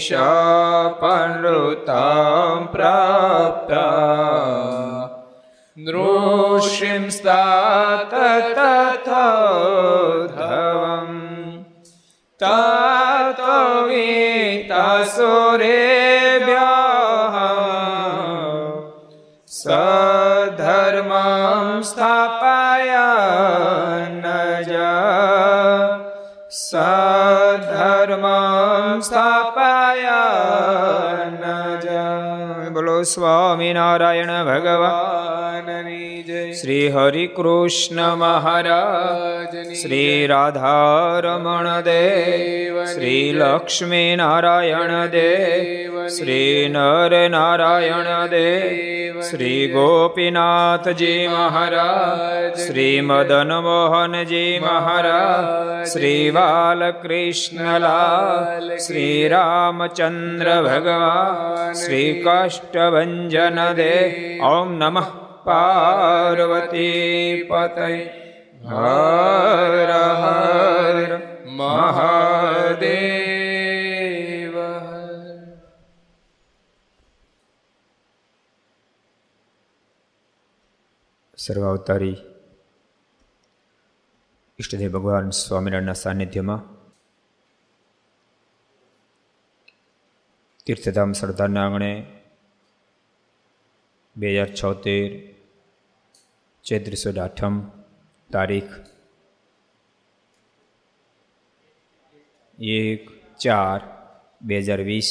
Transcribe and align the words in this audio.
ईशापनृतां 0.00 1.00
प्राप्ता 2.72 3.86
नृषिं 5.86 7.02
स्तात 7.16 8.14
तथा 8.54 9.24
धवम् 10.36 11.18
तत्वीतासुरेभ्यः 12.40 12.80
स 19.60 19.80
धर्मां 20.62 21.82
स्थापय 21.90 22.94
न 24.24 24.24
स 26.52 26.74
धर्मां 27.70 29.00
स्था 29.08 29.29
સ્વામિનારાયણ 33.02 34.44
ભગવાનની 34.44 36.22
જય 36.22 36.52
શ્રી 36.52 36.88
હરિ 36.88 37.26
કૃષ્ણ 37.26 38.14
મહારાજ 38.14 39.72
શ્રી 39.72 40.26
રાધારમણ 40.26 41.80
દેવ 41.80 42.84
શ્રી 42.84 43.32
લક્ષ્મી 43.32 44.16
નારાયણ 44.16 45.06
દેવ 45.06 45.99
શ્રી 46.18 46.70
નર 46.72 47.30
નારાયણ 47.30 48.26
દેવ 48.26 49.20
શ્રી 49.20 49.66
ગોપીનાથજી 49.66 51.28
મહારાજ, 51.28 52.58
શ્રી 52.58 53.00
મદન 53.00 53.52
મોહનજી 53.52 54.60
મહારાજ, 54.62 55.86
શ્રી 55.86 56.30
બાલકૃષ્ણલાલ 56.30 58.76
શ્રી 58.76 59.28
રામચંદ્ર 59.28 60.62
ભગવાન, 60.62 61.72
શ્રી 61.72 62.20
કાષ્ટભન 62.24 63.72
દે. 63.72 64.38
ઓમ 64.38 64.78
નમઃ 64.78 65.06
પાર્વતી 65.44 67.44
પતય. 67.48 68.10
હર 68.68 69.92
હર 69.92 71.18
મહાદેવ. 71.46 73.39
સર્વાવતારી 81.40 82.18
ઈષ્ટદેવ 84.58 84.90
ભગવાન 84.92 85.28
સ્વામિનારાયણના 85.34 85.94
સાનિધ્યમાં 85.94 86.62
તીર્થધામ 90.66 91.12
સરદારના 91.12 91.62
આંગણે 91.64 91.92
બે 94.16 94.28
હજાર 94.34 94.50
છોતેર 94.52 95.08
ચૈત્રીસો 96.64 97.10
આઠમ 97.16 97.56
તારીખ 98.30 98.74
એક 102.58 103.02
ચાર 103.40 103.80
બે 104.40 104.56
હજાર 104.60 104.82
વીસ 104.82 105.10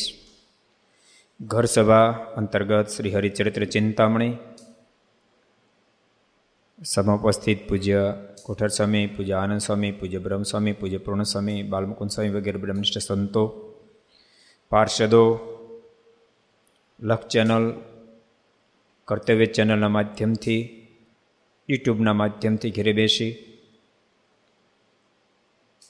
ઘર 1.40 1.66
સભા 1.67 2.07
અંતર્ગત 2.35 2.88
શ્રી 2.90 3.16
હરિચરિત્ર 3.16 3.63
ચિંતામણી 3.67 4.34
સભા 6.84 7.13
ઉપસ્થિત 7.13 7.67
પૂજ્ય 7.67 8.01
કોઠર 8.44 8.67
સ્વામી 8.67 9.07
પૂજ્ય 9.07 9.34
આનંદ 9.34 9.59
સ્વામી 9.59 9.91
પૂજ્ય 9.91 10.19
બ્રહ્મસ્વામી 10.19 10.72
પૂજ્ય 10.72 10.97
પૂર્ણસ્વામી 10.97 11.63
બાલમુકુંદ 11.63 12.12
સ્વામી 12.12 12.29
વગેરે 12.29 12.57
બ્રહ્મનિષ્ઠ 12.57 13.00
સંતો 13.00 13.44
પાર્ષદો 14.69 15.23
લખ 17.00 17.28
ચેનલ 17.28 17.66
કર્તવ્ય 19.07 19.45
ચેનલના 19.45 19.88
માધ્યમથી 19.88 20.62
યુટ્યુબના 21.69 22.13
માધ્યમથી 22.13 22.72
ઘેરે 22.72 22.94
બેસી, 22.94 23.34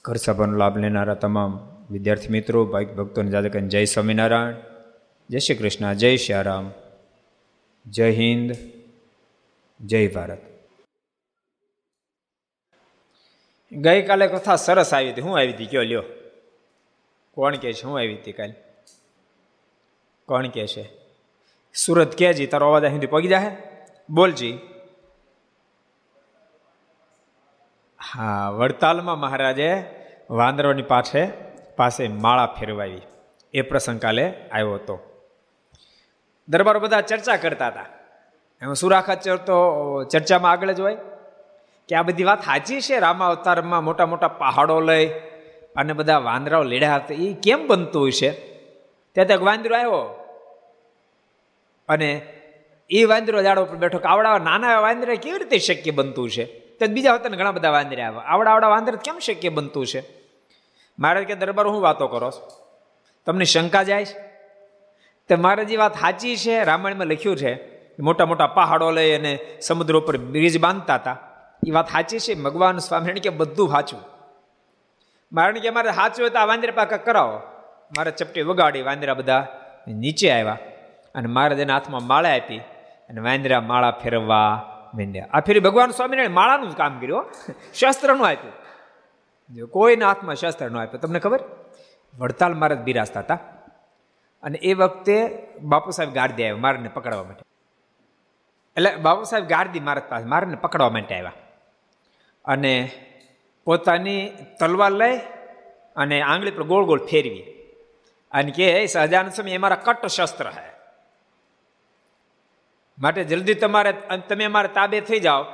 ઘર 0.04 0.16
સભાનો 0.16 0.56
લાભ 0.56 0.76
લેનારા 0.76 1.14
તમામ 1.14 1.52
વિદ્યાર્થી 1.90 2.28
મિત્રો 2.28 2.66
ભાઈ 2.66 2.84
ભક્તોને 2.84 3.30
જાદકન 3.30 3.68
જય 3.68 3.84
સ્વામિનારાયણ, 3.84 4.54
જય 5.30 5.38
શ્રી 5.38 5.54
કૃષ્ણ, 5.54 5.94
જય 5.94 6.16
શ્યારામ 6.16 6.70
જય 7.86 8.10
હિન્દ, 8.10 8.56
જય 9.80 10.08
ભારત. 10.08 10.49
ગઈકાલે 13.72 14.26
કથા 14.26 14.56
સરસ 14.56 14.94
આવી 14.94 15.12
હતી. 15.12 15.20
હું 15.20 15.38
આવી 15.38 15.52
હતી? 15.52 15.66
કયો, 15.66 15.82
લ્યો. 15.82 16.02
કોણ 17.34 17.56
કે 17.56 17.72
છે? 17.72 17.86
હું 17.86 17.98
આવી 17.98 18.14
હતી 18.14 18.32
કાલે? 18.32 18.54
કોણ 20.26 20.48
કે 20.48 20.66
છે? 20.66 20.90
સુરત 21.74 22.14
કેજી 22.14 22.46
તારો 22.46 22.68
અવાજ 22.68 22.84
અહીંથી 22.84 23.06
પગી 23.06 23.28
જાય 23.28 23.56
બોલજી 24.10 24.58
હા, 28.14 28.48
વડતાલમાં 28.48 29.18
મહારાજે 29.18 29.82
વાંદરોની 30.30 30.82
પાછે, 30.82 31.26
પાસે 31.76 32.08
માળા 32.08 32.46
ફેરવાવી. 32.46 33.00
એ 33.54 33.62
પ્રસંગ 33.62 34.00
કાલે 34.00 34.34
આવ્યો 34.52 34.74
હતો. 34.74 35.22
દરબારો 36.48 36.80
બધા 36.80 37.00
ચર્ચા 37.00 37.36
કરતા 37.36 37.68
હતા. 37.68 37.86
એમાં 38.62 38.74
સુરાખા 38.74 39.14
તો, 39.14 40.04
ચર્ચામાં 40.04 40.52
આગળ 40.52 40.72
જ 40.72 40.80
હોય. 40.80 40.96
કે 41.90 41.96
આ 41.96 42.02
બધી 42.02 42.24
વાત 42.24 42.40
સાચી 42.40 42.80
છે? 42.80 42.98
રામા 42.98 43.26
અવતારમાં 43.26 43.84
મોટા 43.84 44.06
મોટા 44.06 44.28
પહાડો 44.28 44.80
લઈ 44.80 45.06
અને 45.76 45.92
બધા 45.92 46.18
વાંદરાઓ 46.18 46.62
લીડ્યા 46.62 46.94
હતા. 46.94 47.14
એ 47.14 47.32
કેમ 47.32 47.66
બનતું 47.66 48.06
હશે 48.06 48.30
ત્યાં 49.12 49.26
ત્યાં 49.26 49.40
વાંદરો 49.40 49.76
આવ્યો. 49.76 50.26
અને 51.88 52.20
એ 52.90 53.04
વાંદરો 53.04 53.42
ઝાડો 53.42 53.64
પર 53.64 53.76
બેઠો 53.76 53.98
આવડા 53.98 54.38
નાના 54.38 54.80
વાંદરા 54.80 55.14
કેવી 55.14 55.38
રીતે 55.38 55.58
શક્ય 55.58 55.90
બનતું 55.90 56.30
છે? 56.30 56.44
તો 56.44 56.86
બીજા 56.86 57.14
હતા 57.14 57.28
ને 57.28 57.36
ઘણા 57.36 57.52
બધા 57.52 57.70
વાંદરા 57.70 58.06
આવ્યા. 58.06 58.20
આવડા 58.20 58.50
આવડા 58.50 58.68
વાંદર 58.68 58.96
કેમ 58.96 59.18
શક્ય 59.18 59.48
બનતું 59.48 59.86
છે? 59.86 60.02
મહારાજ 60.98 61.24
કે 61.24 61.34
દરબાર 61.34 61.66
હું 61.66 61.80
વાતો 61.80 62.08
કરો 62.08 62.32
તમને 63.26 63.44
શંકા 63.44 63.82
જાય 63.82 64.04
છે? 64.04 64.18
તો 65.28 65.36
મારે 65.36 65.64
જે 65.64 65.76
વાત 65.76 65.94
સાચી 65.94 66.36
છે, 66.36 66.64
રામાયણમાં 66.64 67.06
લખ્યું 67.06 67.36
છે, 67.36 67.54
મોટા 67.98 68.26
મોટા 68.26 68.46
પહાડો 68.46 68.90
લઈ 68.90 69.12
અને 69.12 69.38
સમુદ્ર 69.60 69.96
ઉપર 69.96 70.18
બ્રિજ 70.18 70.60
બાંધતા 70.60 70.94
હતા. 70.94 71.29
એ 71.66 71.70
વાત 71.70 71.88
સાચી 71.88 72.18
છે? 72.18 72.34
ભગવાન 72.34 72.78
સ્વામિનારાયણ 72.78 73.18
કે 73.18 73.28
બધું 73.28 73.68
સાચું. 73.68 74.00
મારણ 75.32 75.58
કે 75.58 75.70
મારે 75.70 75.92
સાચું 75.92 76.22
હોય 76.24 76.30
તો 76.30 76.38
આ 76.38 76.44
વાંદરા 76.44 76.72
પાકા 76.72 76.96
કરાવો. 76.96 77.40
મારે 77.96 78.10
ચપટી 78.10 78.42
વગાડી 78.42 78.82
વાંદરા 78.82 79.14
બધા 79.14 79.46
નીચે 79.88 80.30
આવ્યા 80.30 80.58
અને 81.14 81.28
મારે 81.28 81.56
તેના 81.56 81.74
હાથમાં 81.74 82.06
માળા 82.06 82.34
આપી 82.36 82.58
અને 83.10 83.20
વાંદરા 83.20 83.60
માળા 83.60 83.90
ફેરવવા 83.90 84.50
માંડ્યા. 84.94 85.28
આ 85.32 85.40
ફેરી 85.40 85.60
ભગવાન 85.60 85.90
સ્વામિનારાયણ 85.90 86.30
માળાનું 86.30 86.70
જ 86.70 86.76
કામ 86.76 87.00
કર્યું 87.00 87.24
શસ્ત્રનું 87.74 88.26
આપ્યું. 88.26 88.52
જો 89.54 89.66
કોઈના 89.66 90.06
હાથમાં 90.06 90.36
શસ્ત્ર 90.36 90.70
ન 90.70 90.76
આપ્યું, 90.76 91.00
તમને 91.00 91.18
ખબર? 91.18 91.40
વડતાલ 92.18 92.54
મહારાજ 92.54 92.78
બિરાજતા 92.78 93.20
હતા. 93.20 93.38
અને 94.42 94.58
એ 94.58 94.74
વખતે 94.74 95.16
બાપુ 95.62 95.90
સાહેબ 95.90 96.12
ગાર્દી 96.12 96.42
આવ્યા 96.42 96.56
મારને 96.56 96.88
પકડવા 96.88 97.22
માટે. 97.22 97.42
એટલે 98.76 98.96
બાપુ 98.96 99.22
સાહેબ 99.24 99.44
ગાર્દી 99.46 99.80
મારા 99.80 100.02
પાસે 100.08 100.24
મારને 100.24 100.56
પકડવા 100.56 100.90
માટે 100.90 101.14
આવ્યા. 101.14 101.32
અને 102.44 102.90
પોતાની 103.64 104.30
તલવાર 104.60 104.90
લઈ 104.90 105.18
અને 105.96 106.22
આંગળી 106.22 106.50
પર 106.50 106.62
ગોળ 106.62 106.84
ગોળ 106.84 107.06
ફેરવી. 107.06 107.42
અને 108.32 108.50
કે 108.50 108.86
સહજાનંદ 108.86 109.32
સ્વામી, 109.32 109.52
એ 109.52 109.56
મારા 109.56 109.76
કટ 109.76 110.06
શસ્ત્ર 110.06 110.48
હે. 110.48 110.70
માટે 112.98 113.24
જલ્દી 113.24 113.54
તમારે 113.54 113.92
તમે 114.28 114.44
અમારે 114.44 114.68
તાબે 114.68 115.00
થઈ 115.00 115.20
જાઓ. 115.20 115.44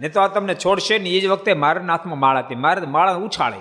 ને 0.00 0.08
તો 0.08 0.20
આ 0.20 0.26
તમને 0.26 0.54
છોડશે 0.54 0.98
ને 0.98 1.10
એ 1.10 1.20
જ 1.20 1.26
વખતે 1.26 1.52
મારા 1.52 1.82
નાથમાં 1.82 2.18
માળા 2.18 2.40
હતી. 2.40 2.54
મારે 2.54 2.80
માળા 2.80 3.14
ઉછાળી. 3.14 3.60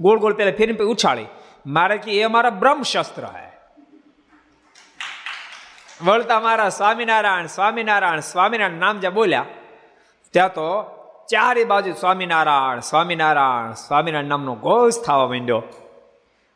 ગોળ 0.00 0.18
ગોળ 0.18 0.34
પેલા 0.34 0.50
ફેરી 0.50 0.76
ઉછાળી. 0.76 1.26
મારે 1.66 1.96
કે 1.96 2.12
એ 2.12 2.22
અમારા 2.22 2.50
બ્રહ્મશસ્ત્ર 2.50 3.24
હે. 3.24 3.52
વળતા 6.04 6.40
મારા 6.40 6.68
સ્વામિનારાયણ 6.68 7.46
સ્વામિનારાયણ 7.46 8.20
સ્વામિનારાયણ 8.20 8.78
નામ 8.78 9.00
જ્યાં 9.00 9.14
બોલ્યા, 9.14 9.44
ત્યાં 10.30 10.52
તો 10.52 10.68
ચારે 11.32 11.64
બાજુ 11.64 11.92
સ્વામિનારાયણ 11.92 12.80
સ્વામિનારાયણ 12.80 13.72
સ્વામિનારાયણ 13.72 14.24
નામનો 14.24 14.54
ઘોષ 14.54 14.92
થવા 15.06 15.26
માંડ્યો. 15.26 15.62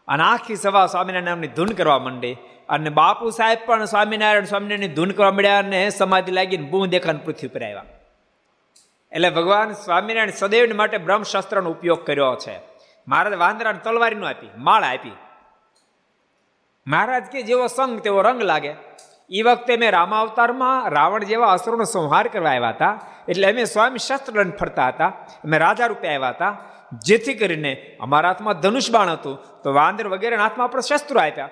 અને 0.08 0.22
આખી 0.22 0.56
સભા 0.56 0.86
સ્વામિનારાયણ 0.86 1.24
નામની 1.24 1.48
ધૂન 1.48 1.68
કરવા 1.68 1.98
માંડી. 1.98 2.36
અને 2.68 2.90
બાપુ 2.90 3.30
સાહેબ 3.30 3.58
પણ 3.66 3.84
સ્વામિનારાયણ, 3.84 4.44
સ્વામિનારાયણની 4.44 4.88
ધૂન 4.88 5.10
કરવા 5.10 5.30
મળ્યા 5.30 5.58
અને 5.58 5.90
સમાધિ 5.90 6.32
લાગીને 6.32 6.70
બૂ 6.70 6.86
દેખાને 6.86 7.18
પૃથ્વી 7.24 7.48
પર 7.48 7.62
આવ્યા. 7.62 7.84
એટલે 9.12 9.30
ભગવાન 9.30 9.72
સ્વામિનારાયણ 9.72 10.30
સદૈવ 10.30 10.76
માટે 10.76 10.98
બ્રહ્મશાસ્ત્રનો 10.98 11.70
ઉપયોગ 11.70 12.06
કર્યો 12.06 12.34
છે. 12.34 12.60
મહારાજ 13.08 13.32
વાંદરાને 13.32 13.78
તલવારીનું 13.84 14.28
આપી, 14.28 14.50
માળ 14.58 14.82
આપી. 14.82 15.12
મહારાજ 16.86 17.22
કે 17.22 17.42
જેવો 17.42 17.66
સંગ 17.66 18.00
તેવો 18.00 18.22
રંગ 18.22 18.42
લાગે. 18.42 18.72
એ 19.30 19.42
વખતે 19.42 19.76
મેં 19.76 19.90
રામાવતારમાં 19.90 20.90
રાવણ 20.90 21.24
જેવા 21.24 21.46
અસુરોનો 21.46 21.84
સંહાર 21.84 22.28
કરવા 22.28 22.50
આવ્યા 22.50 22.68
હતા. 22.68 23.00
એટલે 23.28 23.52
અમે 23.52 23.64
સ્વયં 23.64 23.96
શસ્ત્ર 23.96 24.38
લઈને 24.38 24.56
ફરતા 24.56 24.88
હતા. 24.88 25.08
અમે 25.44 25.58
રાજા 25.58 25.86
રૂપે 25.86 26.08
આવ્યા 26.08 26.28
હતા. 26.28 26.56
જેથી 27.04 27.34
કરીને 27.34 27.96
અમારા 28.00 28.28
હાથમાં 28.28 28.60
ધનુષ 28.60 28.90
બાણ 28.90 29.10
હતું. 29.10 29.38
તો 29.64 29.72
વાંદર 29.72 30.08
વગેરેના 30.08 30.42
હાથમાં 30.42 30.64
આપણે 30.64 30.82
શસ્ત્રો 30.88 31.20
આપ્યા. 31.20 31.48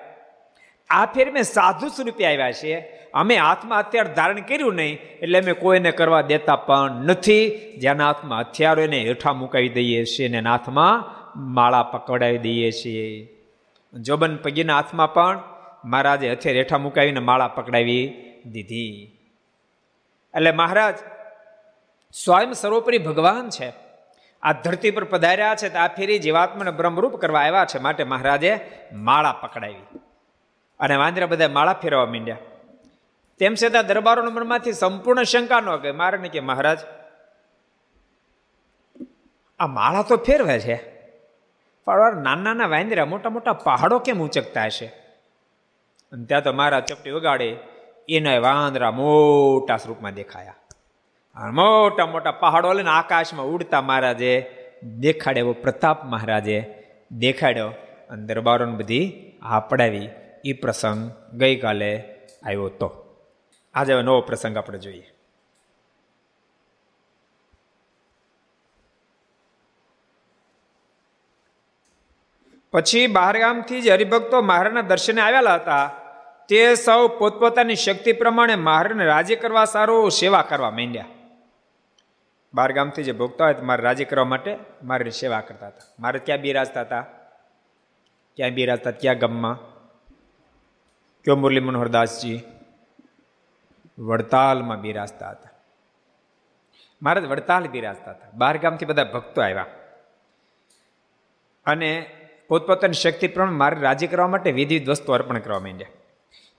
આ 0.89 1.05
ફેર 1.05 1.31
મેં 1.31 1.43
સાધુ 1.43 1.87
સ્વરૂપે 1.87 2.25
આવ્યા 2.25 2.51
છીએ. 2.51 2.81
અમે 3.13 3.35
હાથમાં 3.35 3.79
હથિયાર 3.79 4.13
ધારણ 4.13 4.39
કર્યું 4.39 4.75
નહીં. 4.75 4.99
એટલે 5.21 5.39
અમે 5.39 5.53
કોઈને 5.53 5.91
કરવા 5.91 6.21
દેતા 6.21 6.55
પણ 6.55 6.91
નથી. 6.91 7.49
જેના 7.77 8.05
હાથમાં 8.05 8.39
હથિયારો 8.39 8.83
એને 8.83 8.99
હેઠા 8.99 9.33
મુકાવી 9.33 9.69
દઈએ 9.69 10.03
છીએ 10.03 10.37
અને 10.37 10.49
હાથમાં 10.49 11.03
માળા 11.53 11.83
પકડાવી 11.83 12.37
દઈએ 12.37 12.71
છીએ. 12.71 13.27
જોબન 13.93 14.37
પગીના 14.37 14.75
હાથમાં 14.75 15.13
પણ 15.13 15.39
મહારાજે 15.85 16.31
હથે 16.31 16.53
રેઠા 16.53 16.77
મુકાવીને 16.77 17.19
માળા 17.19 17.47
પકડાવી 17.47 18.01
દીધી. 18.45 19.19
એટલે 20.33 20.51
મહારાજ, 20.51 20.95
સ્વયં 22.13 22.53
સર્વોપરી 22.53 22.97
ભગવાન 22.97 23.49
છે. 23.49 23.73
આ 24.43 24.53
ધરતી 24.53 24.91
પર 24.91 25.03
પધાર્યા 25.03 25.55
છે, 25.55 25.69
તો 25.69 25.79
આ 25.79 25.87
ફેરી 25.87 26.19
જીવાત્માને 26.19 26.71
બ્રહ્મરૂપ 26.71 27.15
કરવા 27.15 27.39
આવ્યા 27.39 27.65
છે 27.65 27.79
માટે 27.79 28.03
મહારાજે 28.03 28.59
માળા 28.93 29.31
પકડાવી. 29.31 29.99
અને 30.79 30.95
વાંદરા 30.95 31.25
બધા 31.25 31.47
માળા 31.47 31.73
ફેરવા 31.73 32.05
માંડ્યા. 32.05 32.37
તેમ 33.39 33.53
છતાં 33.63 33.87
દરબારોના 33.87 34.29
મનમાંથી 34.29 34.73
સંપૂર્ણ 34.73 35.23
શંકા 35.23 35.59
ન 35.59 35.75
ગઈ 35.75 35.91
મારે 35.91 36.17
કે 36.17 36.39
મહારાજ, 36.39 36.79
આ 39.59 39.67
માળા 39.67 40.01
તો 40.01 40.17
ફેરવે 40.17 40.59
છે, 40.59 40.75
પણ 41.85 42.17
નાના 42.23 42.53
નાના 42.53 42.67
વાંદરા 42.67 43.05
મોટા 43.05 43.29
મોટા 43.29 43.53
પહાડો 43.53 43.99
કેમ 43.99 44.19
ઉચકતા 44.19 44.65
હશે? 44.65 45.04
અને 46.11 46.25
ત્યાં 46.25 46.43
તો 46.43 46.51
મારા 46.53 46.79
ચપટી 46.79 47.11
વગાડે, 47.11 47.49
એના 48.09 48.39
વાંદરા 48.39 48.91
મોટા 48.91 49.77
સ્વરૂપમાં 49.77 50.13
દેખાયા. 50.13 50.55
મોટા 51.51 52.05
મોટા 52.05 52.31
પહાડો 52.31 52.73
લઈને 52.73 52.89
આકાશમાં 52.89 53.45
ઉડતા 53.45 53.81
મહારાજે 53.81 54.33
દેખાડે 54.99 55.39
એવો 55.39 55.53
પ્રતાપ 55.53 56.05
મહારાજે 56.05 56.59
દેખાડ્યો 57.11 57.69
અને 58.09 58.23
દરબારોને 58.25 58.75
બધી 58.75 59.05
આપડાવી. 59.41 60.07
એ 60.45 60.53
પ્રસંગ 60.53 61.11
ગઈકાલે 61.33 61.91
આવ્યો 62.45 62.65
હતો 62.65 62.89
આજે 63.75 63.93
નવો 64.01 64.21
પ્રસંગ 64.21 64.57
આપણે 64.57 64.79
જોઈએ. 64.79 65.07
પછી 72.75 73.07
બહારગામથી 73.07 73.81
જે 73.81 73.91
હરિભક્તો 73.91 74.41
મહારાજના 74.41 74.81
દર્શને 74.81 75.21
આવેલા 75.21 75.55
હતા. 75.55 75.91
તે 76.49 76.75
સૌ 76.75 77.07
પોતપોતાની 77.07 77.75
શક્તિ 77.75 78.11
પ્રમાણે 78.11 78.55
મહારાજને 78.55 79.05
રાજી 79.05 79.35
કરવા 79.35 79.65
સારું 79.65 80.11
સેવા 80.11 80.41
કરવા 80.41 80.71
માંડ્યા. 80.71 81.05
બહારગામથી 82.53 83.03
જે 83.03 83.11
ભોગતા 83.11 83.45
હોય 83.45 83.53
મારે 83.53 83.83
રાજી 83.83 84.05
કરવા 84.05 84.25
માટે 84.25 84.57
મારી 84.83 85.11
સેવા 85.11 85.41
કરતા 85.41 85.67
હતા. 85.67 85.93
મારે 85.99 86.19
ક્યાં 86.19 86.39
બિરાજતા 86.39 86.81
હતા. 86.81 87.01
ક્યાં 88.35 88.51
બિરાજતા 88.51 88.91
ક્યાં 88.91 89.17
ગામમાં? 89.17 89.55
કયો 91.25 91.35
મુરલી 91.35 91.59
મનોહરદાસજી 91.59 92.41
વડતાલમાં 93.99 94.81
બિરાજતા 94.81 95.29
હતા. 95.29 95.49
મારે 97.01 97.21
વડતાલ 97.21 97.67
બિરાજતા 97.67 98.11
હતા. 98.11 98.27
બહાર 98.33 98.57
ગામથી 98.57 98.85
બધા 98.85 99.03
ભક્તો 99.03 99.41
આવ્યા. 99.41 99.65
અને 101.65 102.09
પોતપોતાની 102.47 102.93
શક્તિ 102.93 103.27
પ્રમાણે 103.27 103.57
મારે 103.57 103.81
રાજી 103.81 104.07
કરવા 104.07 104.27
માટે 104.27 104.51
વિધિવિધ 104.51 104.89
વસ્તુ 104.89 105.13
અર્પણ 105.13 105.39
કરવા 105.39 105.59
માંડ્યા. 105.59 105.87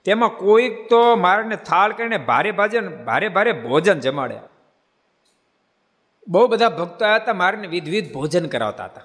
તેમાં 0.05 0.29
કોઈક 0.29 0.89
તો 0.89 1.15
મારને 1.15 1.55
થાળ 1.55 1.93
કરીને 1.93 2.17
ભારે 2.17 2.51
ભાજન, 2.51 3.03
ભારે 3.05 3.29
ભારે 3.29 3.51
ભોજન 3.51 3.99
જમાડ્યા. 3.99 4.41
બહુ 6.27 6.47
બધા 6.47 6.69
ભક્તો 6.69 7.05
આવ્યા 7.05 7.15
હતા, 7.15 7.33
મારને 7.33 7.67
વિધવિધ 7.67 8.13
ભોજન 8.13 8.47
કરાવતા 8.47 8.85
હતા. 8.85 9.01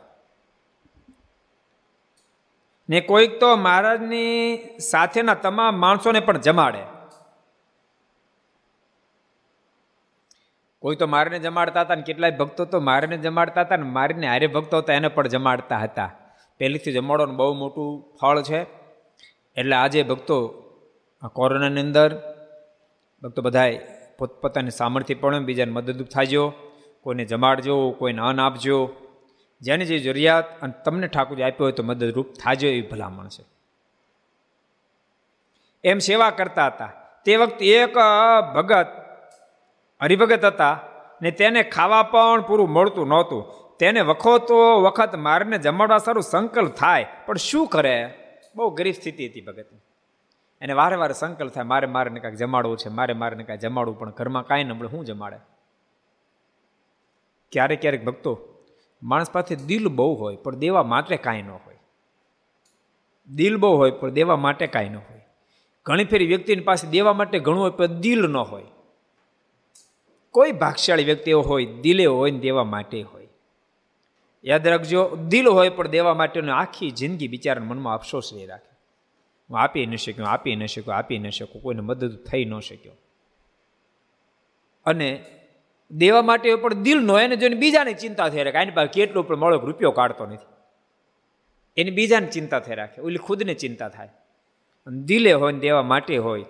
ને 2.89 3.01
કોઈક 3.01 3.41
તો 3.41 3.57
મહારાજની 3.57 4.57
સાથેના 4.79 5.35
તમામ 5.35 5.75
માણસોને 5.75 6.21
પણ 6.21 6.39
જમાડે 6.39 6.83
કોઈ 10.79 10.97
તો 10.97 11.07
મારને 11.07 11.39
જમાડતા 11.39 11.81
હતા 11.81 11.95
ને 11.95 12.03
કેટલાય 12.03 12.31
ભક્તો 12.31 12.65
તો 12.65 12.81
મારને 12.81 13.17
જમાડતા 13.17 13.61
હતા 13.61 13.77
ને 13.77 13.83
મારીને 13.83 14.27
હારે 14.29 14.47
ભક્તો 14.47 14.79
હતા, 14.79 14.93
એને 14.93 15.09
પણ 15.09 15.29
જમાડતા 15.29 15.79
હતા. 15.79 16.11
પહેલેથી 16.63 16.93
જમાડવાનું 16.93 17.37
બહુ 17.37 17.55
મોટું 17.55 18.17
ફળ 18.21 18.43
છે. 18.43 18.63
એટલે 19.57 19.77
આજે 19.77 20.03
ભક્તો 20.03 20.37
કોરોનાની 21.33 21.81
અંદર 21.81 22.15
ભક્તો 23.23 23.43
બધાએ 23.43 23.79
પોતપોતાની 24.19 24.71
સામર્થ્ય 24.71 25.15
પણ 25.15 25.45
બીજાને 25.45 25.73
મદદરૂપ 25.73 26.09
થાજો. 26.09 26.53
કોઈને 27.01 27.25
જમાડજો, 27.25 27.91
કોઈને 27.91 28.23
અન્ન 28.23 28.41
આપજો. 28.41 28.93
જેની 29.61 29.85
જે 29.85 29.99
જરૂરિયાત 29.99 30.61
અને 30.61 30.73
તમને 30.85 31.07
ઠાકોરજી 31.07 31.43
આપ્યો 31.43 31.65
હોય 31.65 31.73
તો 31.73 31.83
મદદરૂપ 31.83 32.27
થાજો 32.33 32.69
એવી 32.69 32.83
ભલામણ 32.83 33.29
છે. 33.29 33.45
એમ 35.85 35.99
સેવા 35.99 36.31
કરતા 36.31 36.67
હતા. 36.67 36.91
તે 37.25 37.37
વખતે 37.37 37.67
એક 37.67 37.95
ભગત 38.55 38.87
હરિભગત 40.03 40.45
હતા 40.45 40.81
ને 41.23 41.31
તેને 41.31 41.63
ખાવા 41.63 42.03
પણ 42.03 42.43
પૂરું 42.43 42.71
મળતું 42.71 43.09
નહોતું. 43.09 43.62
તેને 43.83 44.01
વખતો 44.01 44.81
વખત 44.81 45.15
મારને 45.15 45.59
જમાડવા 45.59 45.99
સારું 45.99 46.23
સંકલ્પ 46.23 46.73
થાય. 46.73 47.07
પણ 47.27 47.37
શું 47.37 47.67
કરે? 47.67 48.15
બહુ 48.57 48.71
ગરીબ 48.71 48.95
સ્થિતિ 48.95 49.29
હતી 49.29 49.41
ભગતની 49.41 49.79
એને 50.61 50.73
વારે 50.73 50.97
વારે 50.97 51.13
સંકલ્પ 51.13 51.53
થાય, 51.53 51.65
મારે 51.65 51.87
મારે 51.87 52.21
કાંઈક 52.21 52.39
જમાડવું 52.39 52.77
છે, 52.77 52.89
મારે 52.89 53.15
મારે 53.15 53.45
કાંઈ 53.45 53.59
જમાડવું, 53.59 53.99
પણ 53.99 54.11
ઘરમાં 54.11 54.47
કાંઈ 54.47 54.65
ન 54.65 54.73
મળે 54.73 54.89
શું 54.89 55.05
જમાડે? 55.05 55.37
ક્યારેક 57.53 57.81
ક્યારેક 57.81 58.05
ભક્તો, 58.05 58.41
માણસ 59.03 59.31
પાસે 59.31 59.57
દિલ 59.57 59.89
બહુ 59.89 60.15
હોય, 60.15 60.37
પણ 60.37 60.57
દેવા 60.57 60.83
માટે 60.83 61.17
કાંઈ 61.17 61.43
ન 61.43 61.51
હોય. 61.51 61.79
દિલ 63.35 63.57
બહુ 63.57 63.77
હોય, 63.77 63.91
પણ 63.91 64.11
દેવા 64.11 64.37
માટે 64.37 64.67
કાંઈ 64.67 64.89
ન 64.89 64.97
હોય. 64.97 65.27
ઘણી 65.87 66.05
ફેરી 66.05 66.27
વ્યક્તિની 66.27 66.63
પાસે 66.63 66.89
દેવા 66.89 67.13
માટે 67.13 67.39
ઘણું 67.39 67.61
હોય, 67.61 67.71
પણ 67.71 67.87
દિલ 67.87 68.27
ન 68.27 68.37
હોય. 68.37 68.65
કોઈ 70.31 70.53
ભાગશાળી 70.53 71.05
વ્યક્તિ 71.05 71.31
એવો 71.31 71.43
હોય, 71.43 71.67
દિલે 71.67 72.07
હોય 72.07 72.31
ને 72.31 72.39
દેવા 72.39 72.65
માટે 72.65 73.03
હોય. 73.03 73.22
યાદ 74.45 74.69
રાખજો, 74.69 75.17
દિલ 75.17 75.49
હોય 75.49 75.69
પણ 75.69 75.89
દેવા 75.89 76.15
માટેનો 76.15 76.55
આખી 76.55 76.91
જિંદગી 76.91 77.29
બિચારાના 77.29 77.67
મનમાં 77.67 77.95
અફસોસ 77.95 78.31
રહી 78.35 78.47
રાખે. 78.47 78.77
હું 79.51 79.59
આપી 79.59 79.87
ન 79.87 79.97
શક્યો, 79.97 80.25
આપી 80.25 80.57
ન 80.57 80.67
શક્યો, 80.67 80.95
આપી 80.95 81.19
ન 81.19 81.29
શકું 81.29 81.63
કોઈને 81.63 81.81
મદદ 81.81 82.17
થઈ 82.17 82.45
ન 82.45 82.59
શક્યો. 82.59 82.93
અને 84.85 85.25
દેવા 85.91 86.23
માટે 86.23 86.55
પણ 86.55 86.75
દિલ 86.75 87.01
નો 87.01 87.21
એને 87.21 87.37
જોઈને 87.37 87.57
બીજાને 87.57 87.93
ચિંતા 87.93 88.29
થઈ 88.29 88.43
રાખે. 88.43 88.59
આની 88.59 88.71
પાસે 88.71 88.93
કેટલું 88.93 89.29
પણ 89.29 89.37
મળો 89.37 89.59
રૂપિયો 89.59 89.91
કાઢતો 89.91 90.27
નથી. 90.27 90.47
એની 91.77 91.91
બીજાને 91.91 92.27
ચિંતા 92.27 92.59
થઈ 92.59 92.75
રાખે. 92.75 93.03
ઓલી 93.03 93.17
ખુદને 93.17 93.55
ચિંતા 93.55 93.89
થાય. 93.89 94.09
અને 94.87 95.03
દિલે 95.03 95.33
હોય 95.33 95.53
ને 95.53 95.59
દેવા 95.59 95.83
માટે 95.83 96.17
હોય 96.17 96.43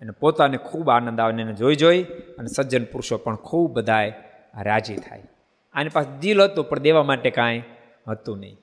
અને 0.00 0.10
પોતાને 0.10 0.56
ખૂબ 0.56 0.90
આનંદ 0.90 1.20
આવે 1.20 1.40
એને 1.40 1.52
જોઈ 1.52 1.74
જોઈ 1.74 2.02
અને 2.38 2.46
સજ્જન 2.46 2.84
પુરુષો 2.84 3.16
પણ 3.16 3.36
ખૂબ 3.36 3.72
બધાએ 3.72 4.12
રાજી 4.62 4.96
થાય. 4.96 5.22
આની 5.74 5.88
પાસે 5.88 6.18
દિલ 6.18 6.42
હતું, 6.42 6.68
પણ 6.68 6.78
દેવા 6.78 7.02
માટે 7.02 7.30
કાંઈ 7.30 7.62
હતું 8.08 8.38
નહીં. 8.38 8.56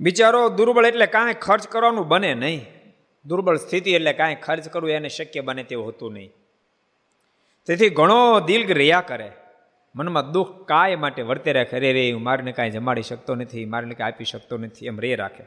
બિચારો 0.00 0.48
દુર્બળ 0.48 0.86
એટલે 0.86 1.06
કાંઈ 1.06 1.34
ખર્ચ 1.34 1.68
કરવાનું 1.68 2.08
બને 2.08 2.34
નહીં. 2.34 2.66
દુર્બળ 3.26 3.56
સ્થિતિ 3.56 3.90
એટલે 3.90 4.12
કાંઈ 4.12 4.34
ખર્ચ 4.34 4.68
કરવું 4.68 4.90
એને 4.90 5.08
શક્ય 5.08 5.40
બને 5.40 5.62
તેવું 5.62 5.88
હતું 5.88 6.12
નહીં. 6.12 6.32
તેથી 7.66 7.88
ઘણો 7.88 8.40
દિલ 8.40 8.74
રહ્યા 8.74 9.00
કરે. 9.00 9.32
મનમાં 9.94 10.30
દુઃખ 10.30 10.64
કાય 10.64 10.96
માટે 10.96 11.22
વર્તે 11.22 11.52
રાખે. 11.52 11.78
રે 11.78 11.92
રે 11.92 12.12
હું 12.12 12.22
મારને 12.22 12.52
કાંઈ 12.52 12.70
જમાડી 12.70 13.02
શકતો 13.02 13.34
નથી, 13.34 13.64
મારને 13.64 13.94
કાંઈ 13.94 14.12
આપી 14.12 14.24
શકતો 14.24 14.58
નથી, 14.58 14.86
એમ 14.86 15.00
રે 15.00 15.14
રાખે. 15.14 15.44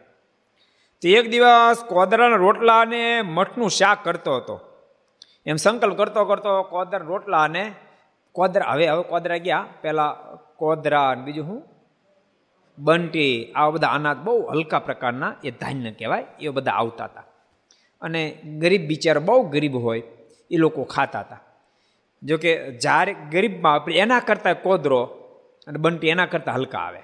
તે 1.01 1.11
એક 1.11 1.29
દિવસ 1.29 1.83
કોદરાના 1.83 2.35
રોટલા 2.35 2.79
અને 2.79 3.21
મઠનું 3.21 3.69
શાક 3.69 4.03
કરતો 4.03 4.37
હતો. 4.37 4.68
એમ 5.45 5.55
સંકલ્પ 5.55 5.97
કરતો 5.97 6.25
કરતો 6.25 6.61
કોદર 6.63 7.01
રોટલા 7.03 7.43
અને 7.43 7.71
કોદરા, 8.31 8.71
હવે 8.71 8.87
હવે 8.87 9.03
કોદરા 9.03 9.37
ગયા. 9.37 9.65
પહેલાં 9.81 10.13
કોદરા 10.55 11.13
બીજું 11.15 11.45
શું 11.45 11.61
બંટી, 12.77 13.51
આવા 13.55 13.71
બધા 13.71 13.87
અનાજ 13.87 14.17
બહુ 14.17 14.47
હલકા 14.47 14.79
પ્રકારના, 14.79 15.35
એ 15.43 15.51
ધાન્ય 15.51 15.91
કહેવાય 15.91 16.25
એ 16.39 16.49
બધા 16.49 16.71
આવતા 16.71 17.05
હતા. 17.05 17.23
અને 18.01 18.21
ગરીબ 18.59 18.87
બિચારા 18.87 19.19
બહુ 19.19 19.41
ગરીબ 19.43 19.75
હોય, 19.75 20.03
એ 20.51 20.57
લોકો 20.57 20.83
ખાતા 20.83 21.19
હતા. 21.19 21.39
જોકે 22.23 22.71
જ્યારે 22.71 23.13
ગરીબમાં 23.13 23.73
આપણે 23.73 23.95
એના 23.95 24.19
કરતાં 24.19 24.61
કોદરો 24.61 25.01
અને 25.67 25.77
બંટી 25.77 26.07
એના 26.07 26.25
કરતાં 26.25 26.55
હલકા 26.55 26.79
આવે. 26.79 27.01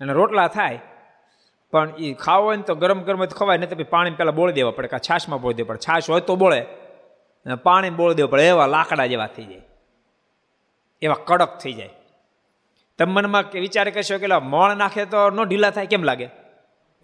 અને 0.00 0.12
રોટલા 0.12 0.48
થાય, 0.48 0.80
પણ 1.72 1.88
એ 1.98 2.12
ખાવો 2.14 2.44
હોય 2.44 2.56
ને 2.56 2.62
તો 2.62 2.74
ગરમ 2.74 3.02
ગરમ 3.02 3.24
જ 3.24 3.34
ખવાય 3.34 3.58
નહીં 3.58 3.70
તો 3.70 3.84
પાણી 3.90 4.10
પહેલાં 4.10 4.34
બોળી 4.34 4.52
દેવા 4.52 4.70
પડે 4.70 4.88
કાં 4.88 5.00
છાશમાં 5.00 5.40
બોળી 5.40 5.54
દેવા 5.54 5.68
પડે. 5.68 5.78
છાશ 5.78 6.10
હોય 6.10 6.20
તો 6.20 6.36
બોળે. 6.36 6.66
પાણી 7.62 7.90
બોળ 7.90 8.12
દેવું 8.12 8.30
પડે 8.30 8.48
એવા 8.48 8.66
લાકડા 8.66 9.06
જેવા 9.06 9.26
થઈ 9.26 9.44
જાય. 9.44 9.62
એવા 11.02 11.16
કડક 11.24 11.58
થઈ 11.58 11.72
જાય. 11.72 11.90
તમે 12.98 13.12
મનમાં 13.12 13.44
વિચાર 13.54 13.90
કરશો 13.90 14.18
કે 14.18 14.26
મોણ 14.26 14.76
નાખે 14.76 15.04
તો 15.04 15.30
ન 15.30 15.44
ઢીલા 15.48 15.70
થાય 15.70 15.86
કેમ 15.86 16.02
લાગે? 16.02 16.28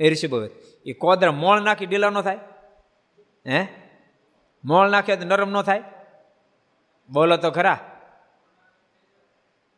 એ 0.00 0.10
ઋષિભવે 0.10 0.50
એ 0.86 0.92
કોદરા 0.92 1.32
મોણ 1.32 1.62
નાખી 1.62 1.86
ઢીલા 1.86 2.10
ન 2.10 2.20
થાય? 2.20 2.38
હે? 3.46 3.66
મોણ 4.64 4.90
નાખે 4.90 5.16
તો 5.16 5.26
નરમ 5.26 5.50
ન 5.50 5.62
થાય? 5.62 5.82
બોલો 7.10 7.36
તો 7.36 7.50
ખરા. 7.50 7.78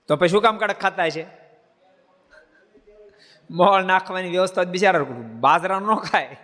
તો 0.09 0.17
પછી 0.17 0.29
શું 0.29 0.43
કામ 0.43 0.59
કડક 0.59 0.79
ખાતા 0.79 1.09
છે 1.09 1.27
મોળ 3.51 3.83
નાખવાની 3.83 4.29
વ્યવસ્થા 4.29 4.63
બિચારા 4.63 5.03
બાજરા 5.41 5.79
ન 5.79 5.95
ખાય. 5.95 6.37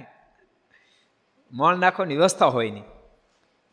મોળ 1.53 1.77
નાખવાની 1.77 2.17
વ્યવસ્થા 2.17 2.47
હોય 2.47 2.71
નહીં. 2.71 2.85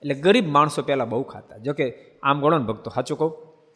એટલે 0.04 0.16
ગરીબ 0.16 0.48
માણસો 0.48 0.82
પહેલાં 0.82 1.10
બહુ 1.10 1.24
ખાતા. 1.24 1.58
જોકે 1.58 1.94
આમ 2.24 2.42
ગણો 2.42 2.58
ને 2.58 2.66
ભક્તો, 2.66 2.92
સાચું 2.96 3.18
કહું? 3.18 3.32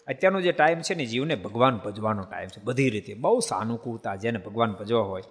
અત્યારનો 0.07 0.41
જે 0.41 0.51
ટાઈમ 0.51 0.81
છે 0.81 0.95
ને 0.95 1.05
જીવને 1.05 1.35
ભગવાન 1.35 1.77
ભજવાનો 1.77 2.23
ટાઈમ 2.23 2.47
છે, 2.47 2.63
બધી 2.63 2.89
રીતે. 2.89 3.13
બહુ 3.13 3.39
સાનુકૂળતા 3.39 4.15
જેને 4.15 4.37
ભગવાન 4.37 4.71
ભજવા 4.71 5.01
હોય. 5.01 5.21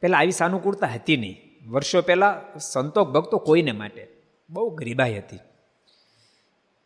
પહેલાં 0.00 0.20
આવી 0.20 0.30
સાનુકૂળતા 0.30 0.86
હતી 0.86 1.16
નહીં. 1.16 1.36
વર્ષો 1.70 2.02
પહેલાં 2.02 2.58
સંતોક 2.58 3.10
ભક્તો 3.10 3.38
કોઈને 3.38 3.72
માટે. 3.72 4.08
બહુ 4.50 4.70
ગરીબાઈ 4.70 5.18
હતી. 5.18 5.38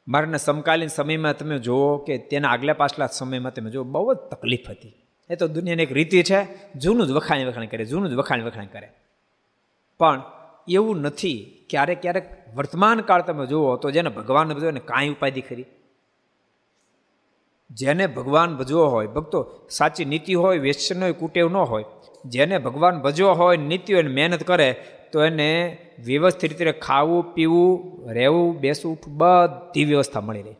મારાના 0.09 0.37
સમકાલીન 0.37 0.89
સમયમાં 0.89 1.37
તમે 1.37 1.59
જુઓ 1.59 1.99
કે 1.99 2.19
તેના 2.19 2.49
આગલા 2.49 2.73
પાછલા 2.73 3.07
સમયમાં 3.07 3.55
તમે 3.55 3.71
જુઓ, 3.71 3.85
બહુ 3.85 4.15
જ 4.15 4.17
તકલીફ 4.17 4.71
હતી. 4.71 4.95
એ 5.31 5.37
તો 5.37 5.49
દુનિયાની 5.49 5.83
એક 5.83 5.93
રીતિ 5.93 6.23
છે, 6.23 6.47
જૂનું 6.79 7.07
જ 7.07 7.11
વખાણ 7.11 7.47
વખાણ 7.47 7.67
કરે, 7.67 7.85
જૂનું 7.85 8.11
જ 8.11 8.15
વખાણ 8.15 8.45
વખાણ 8.45 8.67
કરે. 8.67 8.93
પણ 9.99 10.23
એવું 10.69 11.01
નથી. 11.01 11.67
ક્યારેક 11.71 12.03
ક્યારેક 12.03 12.36
વર્તમાન 12.55 13.01
કાળ 13.01 13.23
તમે 13.23 13.47
જુઓ 13.47 13.77
તો 13.77 13.91
જેને 13.91 14.09
ભગવાન 14.09 14.55
ભજવો 14.55 14.69
એને 14.69 14.81
કાંઈ 14.81 15.09
ઉપાધિ 15.09 15.41
ખરી? 15.41 15.65
જેને 17.71 18.07
ભગવાન 18.07 18.57
ભજવો 18.57 18.87
હોય, 18.87 19.07
ભક્તો, 19.07 19.67
સાચી 19.71 20.05
નીતિ 20.05 20.35
હોય 20.35 20.59
વેસન 20.59 21.03
હોય, 21.03 21.13
કુટેવ 21.13 21.49
ન 21.49 21.57
હોય, 21.57 21.85
જેને 22.25 22.59
ભગવાન 22.59 23.01
ભજવો 23.01 23.33
હોય, 23.33 23.57
નીતિ 23.57 23.95
હોય 23.95 24.03
મહેનત 24.03 24.43
કરે, 24.43 24.73
તો 25.13 25.25
એને 25.25 25.79
વ્યવસ્થિત 25.99 26.59
રીતે 26.59 26.73
ખાવું, 26.73 27.35
પીવું, 27.35 28.07
રહેવું, 28.13 28.61
બેસવું, 28.61 28.97
ઉઠવું, 28.97 29.17
બધી 29.17 29.85
વ્યવસ્થા 29.85 30.21
મળી 30.21 30.43
રહે. 30.43 30.57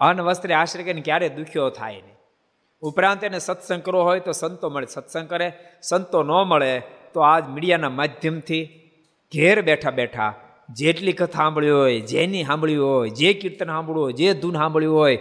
અન 0.00 0.20
વસ્ત્રે 0.20 0.54
આશ્રય 0.54 0.82
કરીને 0.82 1.00
ક્યારે 1.00 1.28
દુખ્યો 1.28 1.70
થાય 1.70 1.92
નહીં. 1.92 2.16
ઉપરાંત 2.80 3.24
એને 3.24 3.38
સત્સંગ 3.38 3.82
કરવો 3.82 4.02
હોય 4.02 4.20
તો 4.20 4.32
સંતો 4.32 4.70
મળે, 4.70 4.86
સત્સંગ 4.86 5.28
કરે. 5.28 5.52
સંતો 5.82 6.22
ન 6.22 6.30
મળે 6.30 6.82
તો 7.12 7.20
આજ 7.20 7.48
મીડિયાના 7.48 7.88
માધ્યમથી 7.88 8.90
ઘેર 9.34 9.62
બેઠા 9.62 9.90
બેઠા 9.90 10.34
જેટલી 10.70 11.12
કથા 11.12 11.42
સાંભળી 11.42 11.70
હોય, 11.70 12.00
જેની 12.00 12.44
સાંભળ્યું 12.44 12.88
હોય, 12.88 13.10
જે 13.10 13.32
કીર્તન 13.32 13.66
સાંભળ્યું 13.66 14.04
હોય, 14.04 14.12
જે 14.12 14.34
ધૂન 14.34 14.52
સાંભળ્યું 14.52 14.96
હોય, 14.96 15.18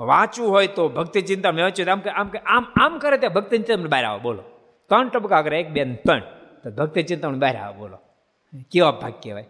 વાંચવું 0.00 0.50
હોય 0.50 0.66
તો 0.66 0.88
ભક્તિ 0.88 1.20
ચિંતા 1.20 1.52
મેં 1.52 1.64
વાંચ્યું. 1.64 1.92
આમ 1.92 2.00
કે 2.00 2.10
આમ 2.10 2.28
કે, 2.28 2.38
આમ 2.38 2.64
આમ 2.76 2.98
કરે 2.98 3.18
તે 3.18 3.28
ભક્તિ 3.28 3.58
ચિંતા 3.58 3.88
બહાર 3.88 4.04
આવો, 4.04 4.18
બોલો. 4.18 4.42
ત્રણ 4.88 5.08
ટપકા 5.08 5.42
કરે, 5.42 5.60
એક 5.60 5.70
બેન 5.70 5.94
ત્રણ. 5.94 6.20
તો 6.64 6.70
ભક્તિ 6.70 7.02
ચિંતામણ 7.02 7.34
બહાર 7.34 7.56
આવે, 7.56 7.76
બોલો. 7.76 7.98
કેવા 8.70 8.90
ભાગ 8.90 9.12
કહેવાય? 9.12 9.48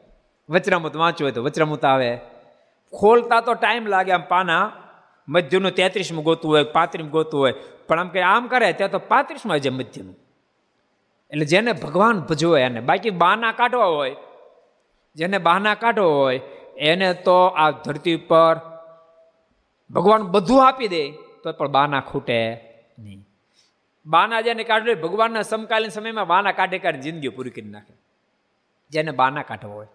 વચરામૃત 0.49 0.97
વાંચવું 0.97 1.27
હોય 1.27 1.33
તો 1.33 1.43
વચરામૃત 1.43 1.85
આવે. 1.85 2.17
ખોલતા 3.01 3.41
તો 3.41 3.55
ટાઈમ 3.55 3.87
લાગે 3.87 4.13
આમ 4.13 4.23
પાના. 4.29 4.73
મધ્યનું 5.29 5.71
તેત્રીસમું 5.71 6.25
ગોતું 6.25 6.51
હોય 6.51 6.65
પાંત્રીસ 6.65 7.07
ગોતું 7.07 7.41
હોય. 7.41 7.55
પણ 7.89 8.01
આમ 8.01 8.09
કે 8.09 8.21
આમ 8.21 8.47
કરે, 8.47 8.73
ત્યાં 8.73 8.91
તો 8.91 8.99
પાંત્રીસમાં 8.99 9.59
જે 9.59 9.71
મધ્યનું. 9.71 10.17
એટલે 11.31 11.45
જેને 11.45 11.73
ભગવાન 11.73 12.21
ભજવો 12.21 12.57
એને. 12.57 12.81
બાકી 12.81 13.11
બાના 13.11 13.53
કાઢવા 13.53 13.85
હોય 13.85 14.17
જેને 15.15 15.39
બહાના 15.39 15.75
કાઢો 15.75 16.15
હોય, 16.15 16.41
એને 16.77 17.15
તો 17.15 17.47
આ 17.47 17.71
ધરતી 17.71 18.17
પર 18.17 18.61
ભગવાન 19.91 20.23
બધું 20.23 20.67
આપી 20.67 20.89
દે 20.89 21.11
તો 21.13 21.53
પણ 21.53 21.69
બાના 21.69 22.01
ખૂટે 22.01 22.69
નહીં. 22.99 23.25
બાના 24.07 24.41
જેને 24.41 24.65
કાઢે 24.65 24.95
ભગવાનના 24.95 25.43
સમકાલીન 25.43 25.89
સમયમાં 25.89 26.27
બાના 26.27 26.53
કાઢે 26.53 26.79
કાઢે 26.79 27.01
જિંદગી 27.01 27.29
પૂરી 27.29 27.51
કરી 27.51 27.69
નાખે. 27.69 27.95
જેને 28.91 29.11
બાના 29.11 29.43
કાઢવો 29.43 29.73
હોય. 29.73 29.87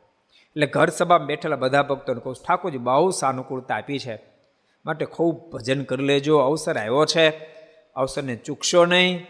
એટલે 0.42 0.68
ઘર 0.68 0.90
સભામાં 0.90 1.28
બેઠેલા 1.28 1.56
બધા 1.56 1.84
ભક્તોને 1.84 2.20
કહું 2.20 2.36
ઠાકોરજી, 2.48 2.78
બહુ 2.78 3.10
સાનુકૂળતા 3.10 3.76
આપી 3.76 4.00
છે. 4.00 4.20
માટે 4.86 5.06
ખૂબ 5.06 5.52
ભજન 5.52 5.84
કરી 5.84 6.04
લેજો. 6.04 6.40
અવસર 6.40 6.78
આવ્યો 6.78 7.06
છે. 7.06 7.30
અવસરને 7.96 8.36
ચૂકશો 8.36 8.86
નહીં. 8.86 9.26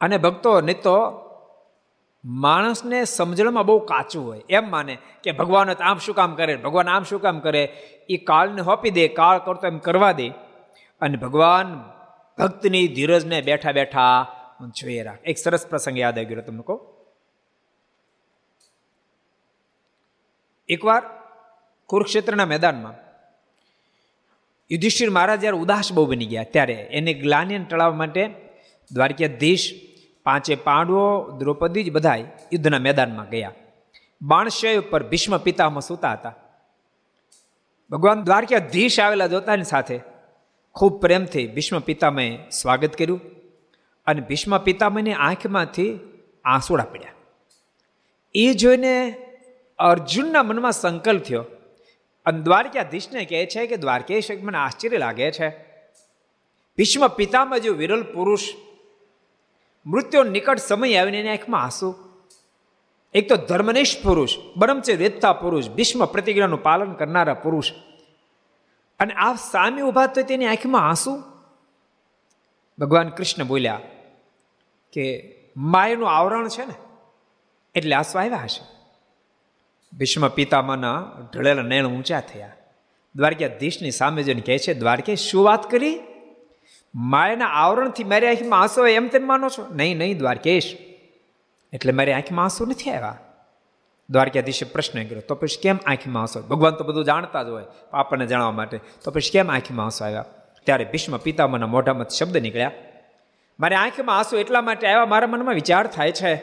અને 0.00 0.16
ભક્તો, 0.16 0.60
નહીં 0.60 0.82
તો 0.82 1.10
માણસને 2.24 3.04
સમજણમાં 3.04 3.66
બહુ 3.66 3.78
કાચું 3.78 4.26
હોય. 4.26 4.42
એમ 4.50 4.70
માને 4.70 4.98
કે 5.22 5.32
ભગવાન 5.32 5.70
આમ 5.70 5.98
શું 5.98 6.14
કામ 6.14 6.34
કરે? 6.34 6.56
ભગવાન 6.56 6.88
આમ 6.88 7.02
શું 7.02 7.20
કામ 7.20 7.40
કરે? 7.40 7.64
એ 8.08 8.16
કાળને 8.16 8.60
હોપી 8.60 8.90
દે, 8.90 9.08
કાળ 9.08 9.38
કરતો 9.38 9.66
એમ 9.66 9.78
કરવા 9.78 10.12
દે. 10.12 10.28
અને 11.00 11.16
ભગવાન 11.16 11.84
ભક્તની 12.38 12.88
ધીરજને 12.88 13.40
બેઠા 13.42 13.72
બેઠા 13.72 14.38
જોઈએ 14.76 15.02
રાખ. 15.02 15.18
એક 15.24 15.38
સરસ 15.38 15.66
પ્રસંગ 15.66 15.98
યાદ 15.98 16.18
આવી 16.18 16.26
ગયો 16.26 16.40
તમને 16.40 16.62
કહું. 16.62 16.80
એકવાર 20.68 21.02
કુરુક્ષેત્રના 21.86 22.46
મેદાનમાં 22.46 22.94
યુધિષ્ઠિર 24.70 25.10
મહારાજ 25.10 25.40
જ્યારે 25.40 25.56
ઉદાસ 25.56 25.92
બહુ 25.92 26.06
બની 26.06 26.26
ગયા, 26.26 26.42
ત્યારે 26.42 26.72
એને 26.72 27.14
ગ્લાનિયન 27.14 27.64
ટળાવવા 27.64 27.96
માટે 27.96 28.30
દ્વારકાધીશ 28.92 29.72
પાંચે 30.24 30.54
પાંડવો, 30.54 31.30
દ્રૌપદી 31.38 31.84
જ 31.84 31.92
બધા 31.92 32.14
યુદ્ધના 32.16 32.78
મેદાનમાં 32.78 33.28
ગયા. 33.28 33.52
બાણશય 34.22 34.76
ઉપર 34.76 35.02
ભીષ્મ 35.02 35.38
પિતામાં 35.38 35.80
સૂતા 35.80 36.12
હતા. 36.12 36.34
ભગવાન 37.90 38.22
દ્વારકાધીશ 38.22 39.00
આવેલા 39.00 39.26
જોતાની 39.26 39.64
સાથે 39.64 40.00
ખૂબ 40.74 41.00
પ્રેમથી 41.00 41.46
ભીષ્મ 41.46 41.78
પિતામહે 41.78 42.38
સ્વાગત 42.50 42.96
કર્યું 42.96 43.20
અને 44.06 44.20
ભીષ્મ 44.20 44.58
પિતામહની 44.58 45.12
આંખમાંથી 45.12 45.98
આંસુડા 46.44 46.84
પડ્યા. 46.84 47.10
એ 48.34 48.54
જોઈને 48.54 49.14
અર્જુનના 49.78 50.42
મનમાં 50.42 50.72
સંકલ્પ 50.72 51.22
થયો 51.22 51.44
અને 52.26 52.40
દ્વારકાધીશને 52.40 53.24
કહે 53.24 53.46
છે 53.46 53.66
કે 53.66 53.76
દ્વારકેશ 53.76 54.30
મને 54.42 54.58
આશ્ચર્ય 54.58 54.98
લાગે 54.98 55.30
છે. 55.30 55.48
ભીષ્મ 56.76 57.08
પિતામાં 57.08 57.60
જો 57.60 57.72
વિરલ 57.72 58.02
પુરુષ 58.02 58.40
મૃત્યુ 59.86 60.22
નિકટ 60.22 60.58
સમય 60.58 60.96
આવીને 60.96 61.20
એની 61.20 61.28
આંખમાં 61.28 61.62
આંસુ. 61.62 61.94
એક 63.14 63.28
તો 63.28 63.36
ધર્મનિષ્ઠ 63.36 64.02
પુરુષ 64.02 64.36
બ્રહ્મચર્ય 64.56 64.96
વેદતા 64.96 65.32
પુરુષ, 65.32 65.68
ભીષ્મ 65.68 66.04
પ્રતિજ્ઞાનું 66.04 66.62
પાલન 66.62 66.92
કરનારા 66.92 67.34
પુરુષ. 67.34 67.72
અને 69.00 69.14
આ 69.14 69.34
સામે 69.34 69.82
ઊભા 69.82 70.06
તો 70.06 70.22
તેની 70.22 70.46
આંખમાં 70.46 70.88
આંસુ. 70.88 71.22
ભગવાન 72.78 73.08
કૃષ્ણ 73.08 73.44
બોલ્યા 73.44 73.80
કે, 74.92 75.34
માયનું 75.56 76.10
આવરણ 76.10 76.48
છે 76.48 76.66
ને, 76.66 76.74
એટલે 77.74 77.94
આંસુ 77.94 78.18
આવ્યા 78.18 78.36
હશે. 78.36 78.64
ભીષ્મ 79.96 80.28
પિતામાના 80.28 81.12
ઢળેલા 81.34 81.62
નયણ 81.62 81.86
ઊંચા 81.86 82.20
થયા. 82.20 82.52
દ્વારકાધીશની 83.16 83.90
સામે 83.90 84.22
જઈને 84.22 84.40
કહે 84.40 84.58
છે, 84.58 84.74
દ્વારકે 84.74 85.16
શું 85.16 85.44
વાત 85.44 85.70
કરી? 85.70 86.00
માયાના 86.94 87.46
આવરણથી 87.46 88.04
મારી 88.04 88.26
આંખમાં 88.26 88.60
આંસુ 88.60 88.86
એમ 88.86 89.08
તેમ 89.08 89.26
માનો 89.26 89.48
છો? 89.48 89.66
નહીં 89.72 89.98
નહીં, 89.98 90.18
દ્વારકેશ. 90.18 90.76
એટલે 91.72 91.92
મારી 91.92 92.12
આંખમાં 92.12 92.44
આંસુ 92.44 92.66
નથી 92.66 92.90
આવ્યા. 92.90 93.18
દ્વારકાધીશે 94.10 94.64
પ્રશ્ન 94.64 95.04
કર્યો, 95.04 95.20
તો 95.20 95.34
પછી 95.34 95.60
કેમ 95.62 95.78
આંખીમાં 95.86 96.22
આંસુ 96.22 96.42
ભગવાન 96.42 96.74
તો 96.74 96.84
બધું 96.84 97.04
જાણતા 97.04 97.42
જ 97.42 97.48
હોય, 97.48 97.64
આપણને 97.92 98.26
જાણવા 98.26 98.50
માટે. 98.50 98.80
તો 99.04 99.10
પછી 99.10 99.30
કેમ 99.30 99.50
આંખીમાં 99.50 99.86
આંસુ 99.86 100.04
આવ્યા? 100.04 100.24
ત્યારે 100.64 100.84
ભીષ્મ 100.84 101.16
પિતામાના 101.16 101.66
મોઢામાં 101.66 102.08
શબ્દ 102.08 102.36
નીકળ્યા. 102.36 102.70
મારી 103.60 103.74
આંખમાં 103.74 104.18
આંસુ 104.18 104.36
એટલા 104.36 104.60
માટે 104.60 104.86
આવ્યા, 104.86 105.06
મારા 105.06 105.26
મનમાં 105.26 105.54
વિચાર 105.54 105.86
થાય 105.86 106.12
છે, 106.12 106.42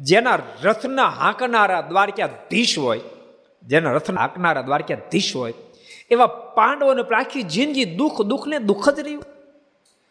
જેના 0.00 0.38
રથના 0.62 1.08
હાંકનારા 1.08 1.80
દ્વારકાધીશ 1.80 2.78
હોય, 2.78 3.00
જેના 3.62 3.92
રથના 3.92 4.20
હાંકનારા 4.20 4.62
દ્વારકાધીશ 4.62 5.36
હોય, 5.36 5.54
એવા 6.10 6.26
પાંડવોને 6.26 7.02
પ્રાખી 7.02 7.42
જિંદગી 7.42 7.84
દુઃખ, 7.84 8.22
દુઃખને 8.22 8.58
દુઃખ 8.58 8.88
જ 8.88 9.00
રહ્યું. 9.00 9.22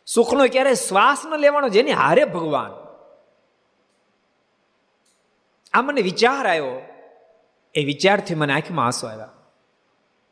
સુખનો 0.05 0.47
ક્યારેય 0.47 0.73
શ્વાસ 0.73 1.21
ન 1.25 1.35
લેવાનો 1.35 1.69
જેની 1.69 1.91
હારે 1.91 2.25
ભગવાન. 2.25 2.71
આ 5.73 5.81
મને 5.81 6.01
વિચાર 6.01 6.47
આવ્યો. 6.47 6.81
એ 7.75 7.85
વિચારથી 7.85 8.35
મને 8.35 8.53
આંખમાં 8.53 8.85
આંસુ 8.85 9.07
આવ્યા. 9.07 9.29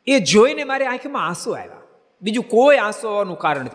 એ 0.06 0.18
જોઈને 0.18 0.64
મારી 0.64 0.84
આંખમાં 0.84 1.26
આંસુ 1.26 1.50
આવ્યા. 1.50 1.76
બીજું 2.22 2.48
કોઈ 2.48 2.76
આંસુ 2.76 3.08
આવવાનું 3.08 3.38
કારણ 3.38 3.66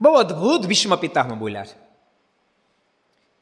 બહુ 0.00 0.12
અદ્ભુત 0.12 0.66
ભીષ્મ 0.66 0.96
પિતામાં 0.96 1.38
બોલ્યા 1.38 1.64
છે 1.64 1.78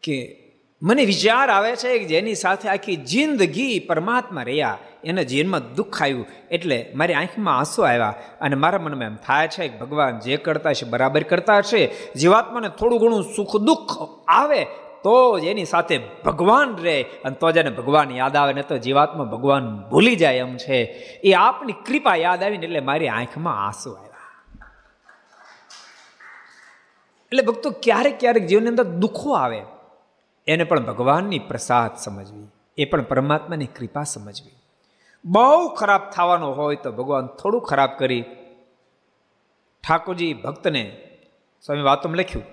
કે 0.02 0.47
મને 0.82 1.04
વિચાર 1.04 1.48
આવે 1.50 1.76
છે 1.76 1.98
કે 1.98 2.04
જેની 2.04 2.34
સાથે 2.34 2.68
આખી 2.68 2.96
જિંદગી 2.96 3.78
પરમાત્મા 3.78 4.42
રહ્યા, 4.42 4.78
એને 5.04 5.24
જીવનમાં 5.24 5.74
દુઃખ 5.74 6.02
આવ્યું, 6.02 6.26
એટલે 6.50 6.92
મારી 6.94 7.14
આંખમાં 7.14 7.58
આંસુ 7.58 7.82
આવ્યા 7.82 8.14
અને 8.40 8.56
મારા 8.56 8.78
મનમાં 8.78 9.04
એમ 9.04 9.16
થાય 9.16 9.48
છે 9.48 9.68
કે 9.68 9.78
ભગવાન 9.78 10.18
જે 10.18 10.36
કરતા 10.36 10.72
છે, 10.72 10.84
બરાબર 10.84 11.22
કરતા 11.22 11.60
છે. 11.60 12.14
જીવાત્માને 12.14 12.68
થોડું 12.68 12.98
ઘણું 12.98 13.22
સુખ 13.36 13.56
દુઃખ 13.56 13.96
આવે, 14.28 14.64
તો 15.02 15.38
જ 15.38 15.44
એની 15.44 15.64
સાથે 15.64 15.98
ભગવાન 15.98 16.76
રહે 16.76 17.02
અને 17.02 17.36
તો 17.36 17.50
જ 17.50 17.56
એને 17.56 17.70
ભગવાન 17.70 18.10
યાદ 18.10 18.36
આવે, 18.36 18.52
ને 18.52 18.62
તો 18.62 18.78
જીવાત્મા 18.78 19.24
ભગવાન 19.24 19.78
ભૂલી 19.90 20.16
જાય 20.16 20.36
એમ 20.36 20.56
છે. 20.56 20.82
એ 21.24 21.32
આપની 21.32 21.72
કૃપા 21.72 22.16
યાદ 22.16 22.42
આવીને 22.42 22.66
એટલે 22.66 22.80
મારી 22.80 23.08
આંખમાં 23.08 23.66
આંસુ 23.66 23.90
આવ્યા. 23.90 24.08
એટલે 27.32 27.42
ભક્તો, 27.42 27.70
ક્યારેક 27.70 28.20
ક્યારેક 28.20 28.46
જીવનની 28.46 28.68
અંદર 28.68 28.84
દુઃખો 28.84 29.32
આવે. 29.32 29.62
એને 30.48 30.64
પણ 30.64 30.84
ભગવાનની 30.84 31.46
પ્રસાદ 31.48 31.92
સમજવી, 31.96 32.48
એ 32.78 32.84
પણ 32.84 33.08
પરમાત્માની 33.10 33.70
કૃપા 33.76 34.06
સમજવી. 34.14 34.56
બહુ 35.24 35.68
ખરાબ 35.74 36.02
થવાનો 36.10 36.48
હોય 36.52 36.76
તો 36.76 36.90
ભગવાન 36.92 37.26
થોડું 37.38 37.62
ખરાબ 37.62 37.92
કરી. 37.98 38.24
ઠાકોરજી 39.84 40.34
ભક્તને 40.34 40.82
સ્વામી 41.64 41.82
વાતોમાં 41.82 42.18
લખ્યું, 42.18 42.46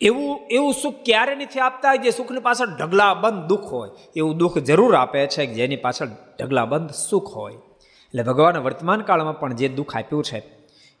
એવું 0.00 0.30
એવું 0.50 0.72
સુખ 0.74 0.98
ક્યારે 1.04 1.34
નથી 1.34 1.60
આપતા 1.60 1.94
જે 1.94 2.10
સુખની 2.10 2.40
પાછળ 2.40 2.70
ઢગલા 2.76 3.12
બંધ 3.14 3.42
દુઃખ 3.46 3.68
હોય? 3.68 3.90
એવું 4.16 4.34
દુઃખ 4.36 4.58
જરૂર 4.68 4.92
આપે 4.94 5.20
છે 5.26 5.46
જેની 5.54 5.76
પાછળ 5.76 6.10
ઢગલા 6.38 6.64
બંધ 6.64 6.94
સુખ 7.00 7.30
હોય? 7.36 7.58
એટલે 8.14 8.22
ભગવાને 8.22 8.58
વર્તમાન 8.58 9.00
કાળમાં 9.00 9.38
પણ 9.40 9.54
જે 9.54 9.68
દુઃખ 9.68 9.94
આપ્યું 9.96 10.24
છે, 10.24 10.38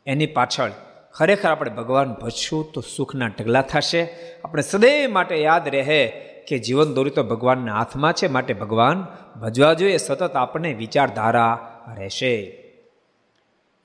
એની 0.06 0.30
પાછળ 0.38 0.72
ખરેખર 1.14 1.48
આપણે 1.48 1.70
ભગવાન 1.70 2.12
ભજશું 2.12 2.72
તો 2.72 2.80
સુખના 2.80 3.26
ઢગલા 3.26 3.62
થશે. 3.62 4.08
આપણે 4.44 4.62
સદૈવ 4.62 5.10
માટે 5.10 5.36
યાદ 5.36 5.68
રહે 5.68 6.08
કે 6.48 6.58
જીવન 6.58 6.94
દોરી 6.94 7.10
તો 7.10 7.22
ભગવાનના 7.22 7.74
હાથમાં 7.74 8.12
છે. 8.12 8.28
માટે 8.28 8.54
ભગવાન 8.54 9.06
ભજવા 9.40 9.72
જોઈએ, 9.72 9.96
સતત 9.96 10.36
આપણને 10.36 10.72
વિચારધારા 10.72 11.80
રહેશે. 11.98 12.56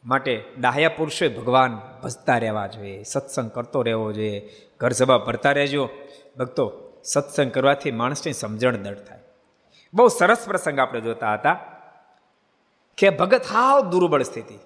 માટે 0.06 0.44
ડાહ્યા 0.60 0.90
પુરુષોએ 0.90 1.28
ભગવાન 1.28 1.82
ભજતા 2.04 2.38
રહેવા 2.38 2.68
જોઈએ, 2.68 3.04
સત્સંગ 3.04 3.52
કરતો 3.52 3.82
રહેવો 3.82 4.12
જોઈએ 4.12 4.50
ઘર 4.80 4.92
સભા 4.92 5.18
ભરતા 5.18 5.52
રહેજો. 5.52 5.90
ભક્તો, 6.38 6.72
સત્સંગ 7.04 7.52
કરવાથી 7.52 7.92
માણસની 7.92 8.34
સમજણ 8.34 8.76
દળ 8.76 8.96
થાય. 8.96 9.20
બહુ 9.94 10.08
સરસ 10.08 10.46
પ્રસંગ 10.46 10.80
આપણે 10.80 11.02
જોતા 11.02 11.34
હતા 11.34 11.60
કે 12.98 13.10
ભગત 13.10 13.42
હાવ 13.52 13.90
દુર્બળ 13.90 14.22
સ્થિતિ. 14.22 14.60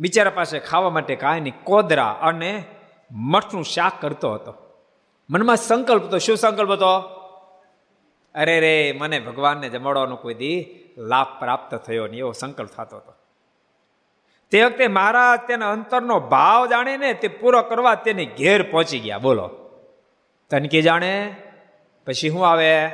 બિચારા 0.00 0.30
પાસે 0.30 0.58
ખાવા 0.58 0.90
માટે 0.90 1.16
કાંઈ 1.16 1.40
નહીં. 1.40 1.64
કોદરા 1.64 2.18
અને 2.22 2.64
મઠનું 3.10 3.64
શાક 3.64 3.92
કરતો 4.00 4.34
હતો. 4.34 4.54
મનમાં 5.30 5.56
સંકલ્પ 5.56 6.04
હતો. 6.04 6.18
શું 6.18 6.36
સંકલ્પ 6.36 6.70
હતો? 6.70 6.98
અરે 8.34 8.60
રે, 8.60 8.94
મને 8.98 9.20
ભગવાનને 9.20 9.68
જમાડવાનો 9.68 10.16
કોઈ 10.16 10.34
દી 10.34 10.66
લાભ 10.98 11.26
પ્રાપ્ત 11.38 11.74
થયો 11.74 12.06
નહીં 12.06 12.18
એવો 12.18 12.32
સંકલ્પ 12.32 12.68
થતો 12.68 12.96
હતો. 12.96 13.14
તે 14.50 14.64
વખતે 14.64 14.88
મહારાજ 14.88 15.48
તેના 15.48 15.70
અંતરનો 15.70 16.20
ભાવ 16.20 16.66
જાણે 16.66 16.96
ને 16.96 17.14
તે 17.14 17.28
પૂરો 17.28 17.62
કરવા 17.62 17.94
તેને 17.94 18.24
ઘેર 18.24 18.62
પહોંચી 18.62 18.98
ગયા. 18.98 19.18
બોલો. 19.18 19.50
તનકી 20.50 20.82
જાણે? 20.82 21.36
પછી 22.06 22.30
શું 22.30 22.48
આવે? 22.48 22.90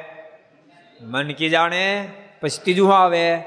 મનકી 1.01 1.49
જાણે? 1.49 2.09
પછી 2.41 2.63
ત્રીજું 2.63 2.97
આવે? 2.97 3.43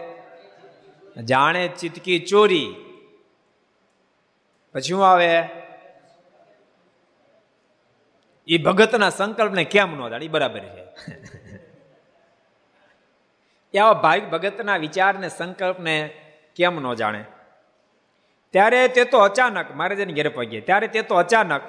જાણે 1.24 1.68
ચિતકી 1.68 2.20
ચોરી. 2.20 2.76
પછી 4.76 4.82
શું 4.82 5.08
આવે? 5.08 5.50
એ 8.48 8.58
ભગતના 8.58 9.10
સંકલ્પને 9.10 9.64
કેમ 9.64 10.06
ન 10.06 10.10
જાણે 10.10 10.28
બરાબર 10.28 10.60
છે. 10.60 10.84
એવા 13.74 13.94
ભાઈ 13.94 14.22
ભગતના 14.22 14.78
વિચારને, 14.78 15.30
સંકલ્પને 15.30 16.22
કેમ 16.56 16.80
ન 16.80 16.94
જાણે? 16.94 17.26
ત્યારે 18.52 18.88
તે 18.88 19.04
તો 19.04 19.18
અચાનક, 19.18 19.76
મારે 19.76 19.96
જેને 19.96 20.14
ઘેરે 20.14 20.30
પહોંચીએ, 20.30 20.62
ત્યારે 20.62 20.88
તે 20.88 21.02
તો 21.02 21.16
અચાનક 21.16 21.62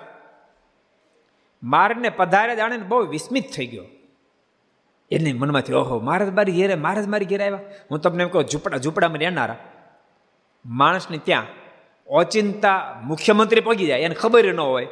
મારને 1.63 2.09
પધારે 2.09 2.57
જાણે 2.57 2.79
બહુ 2.79 3.07
વિસ્મિત 3.07 3.53
થઈ 3.53 3.67
ગયો. 3.67 3.85
એને 5.11 5.33
મનમાંથી, 5.33 5.73
ઓહો, 5.73 5.99
મહારાજ 5.99 6.29
મારી 6.29 6.53
ઘેરે, 6.53 6.75
મહારાજ 6.75 7.07
મારી 7.07 7.25
ઘેરે 7.25 7.45
આવ્યા? 7.45 7.61
હું 7.91 8.01
તમને 8.01 8.23
એમ 8.23 8.29
કહું, 8.29 8.45
ઝૂંપડા, 8.45 8.79
ઝૂંપડામાં 8.79 9.19
રહેનારા. 9.19 9.57
માણસને 10.67 11.19
ત્યાં 11.19 11.66
ઓચિંતા 12.09 13.01
મુખ્યમંત્રી 13.05 13.61
પગી 13.61 13.87
જાય, 13.87 14.01
એને 14.01 14.15
ખબર 14.15 14.55
ન 14.55 14.61
હોય. 14.61 14.87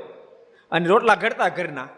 અને 0.70 0.86
રોટલા 0.86 1.14
ઘડતા 1.14 1.48
ઘરના. 1.48 1.88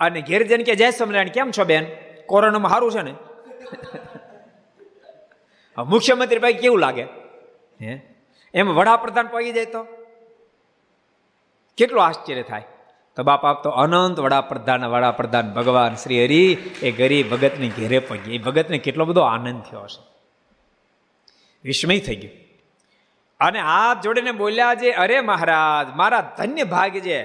અને 0.00 0.22
ઘેર 0.22 0.46
જઈને 0.46 0.64
કે, 0.64 0.74
જય 0.74 0.90
સ્વામિનારાયણ, 0.90 1.28
કેમ 1.28 1.50
છો 1.50 1.64
બેન? 1.64 1.86
કોરોનામાં 2.26 2.70
સારું 2.70 2.92
છે 2.92 3.02
ને? 3.02 3.14
મુખ્યમંત્રી 5.82 6.38
ભાઈ 6.38 6.52
કેવું 6.52 6.78
લાગે? 6.78 7.02
હે? 7.82 8.00
એમ 8.54 8.68
વડાપ્રધાન 8.68 9.26
પગી 9.26 9.52
જાય 9.52 9.64
તો? 9.64 9.86
કેટલું 11.76 12.04
આશ્ચર્ય 12.04 12.42
થાય. 12.42 12.62
તો 13.16 13.22
બાપ 13.22 13.44
આપ 13.44 13.62
તો 13.62 13.70
અનંત 13.70 14.20
વડાપ્રધાન 14.20 14.84
વડાપ્રધાન 14.84 15.52
ભગવાન 15.52 15.94
શ્રી 15.94 16.24
હરિ, 16.24 16.58
એ 16.82 16.92
ગરીબ 16.92 17.30
ભગતની 17.30 17.68
ઘેરે 17.68 17.98
પગી. 17.98 18.34
એ 18.34 18.38
ભગતને 18.38 18.78
કેટલો 18.78 19.04
બધો 19.04 19.20
આનંદ 19.20 19.62
થયો 19.62 19.80
હશે. 19.80 20.02
વિસ્મય 21.64 21.98
થઈ 21.98 22.16
ગયું. 22.16 22.47
અને 23.40 23.60
હાથ 23.60 24.00
જોડીને 24.04 24.32
બોલ્યા 24.32 24.74
છે, 24.74 24.90
અરે 24.90 25.20
મહારાજ, 25.20 25.96
મારા 25.96 26.20
ધન્ય 26.38 26.64
ભાગ 26.64 26.90
છે. 26.90 27.24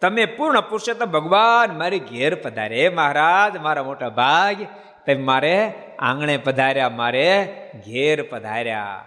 તમે 0.00 0.24
પૂર્ણ 0.24 0.60
પુરુષોત્તમ 0.60 1.06
ભગવાન 1.06 1.78
મારી 1.78 1.98
ઘેર 1.98 2.34
પધારે. 2.34 2.88
મહારાજ, 2.88 3.56
મારા 3.56 3.82
મોટા 3.82 4.08
ભાગ, 4.08 4.56
તમે 5.06 5.14
મારે 5.14 5.74
આંગણે 5.98 6.36
પધાર્યા, 6.36 6.88
મારે 6.88 7.56
ઘેર 7.86 8.22
પધાર્યા. 8.22 9.04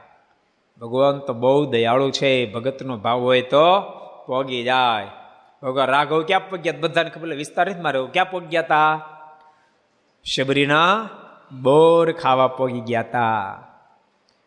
ભગવાન 0.82 1.18
તો 1.18 1.34
બહુ 1.34 1.66
દયાળુ 1.66 2.12
છે, 2.12 2.52
ભગતનો 2.52 2.98
ભાવ 2.98 3.20
હોય 3.20 3.42
તો 3.42 3.82
પોગી 4.28 4.64
જાય. 4.64 5.08
ભગવાન 5.64 5.88
રાઘવ 5.88 6.24
ક્યાં 6.24 6.50
પગ્યા 6.50 6.74
બધાને 6.80 7.10
ખબર 7.10 7.36
વિસ્તાર 7.36 7.70
નથી 7.70 7.82
મારે. 7.82 8.00
ક્યાં 8.14 8.32
પોગ્યા 8.32 8.62
હતા? 8.62 9.02
શબરીના 10.24 11.10
બોર 11.62 12.12
ખાવા 12.12 12.48
પોગી 12.48 12.80
ગયા 12.80 13.00
હતા. 13.00 13.58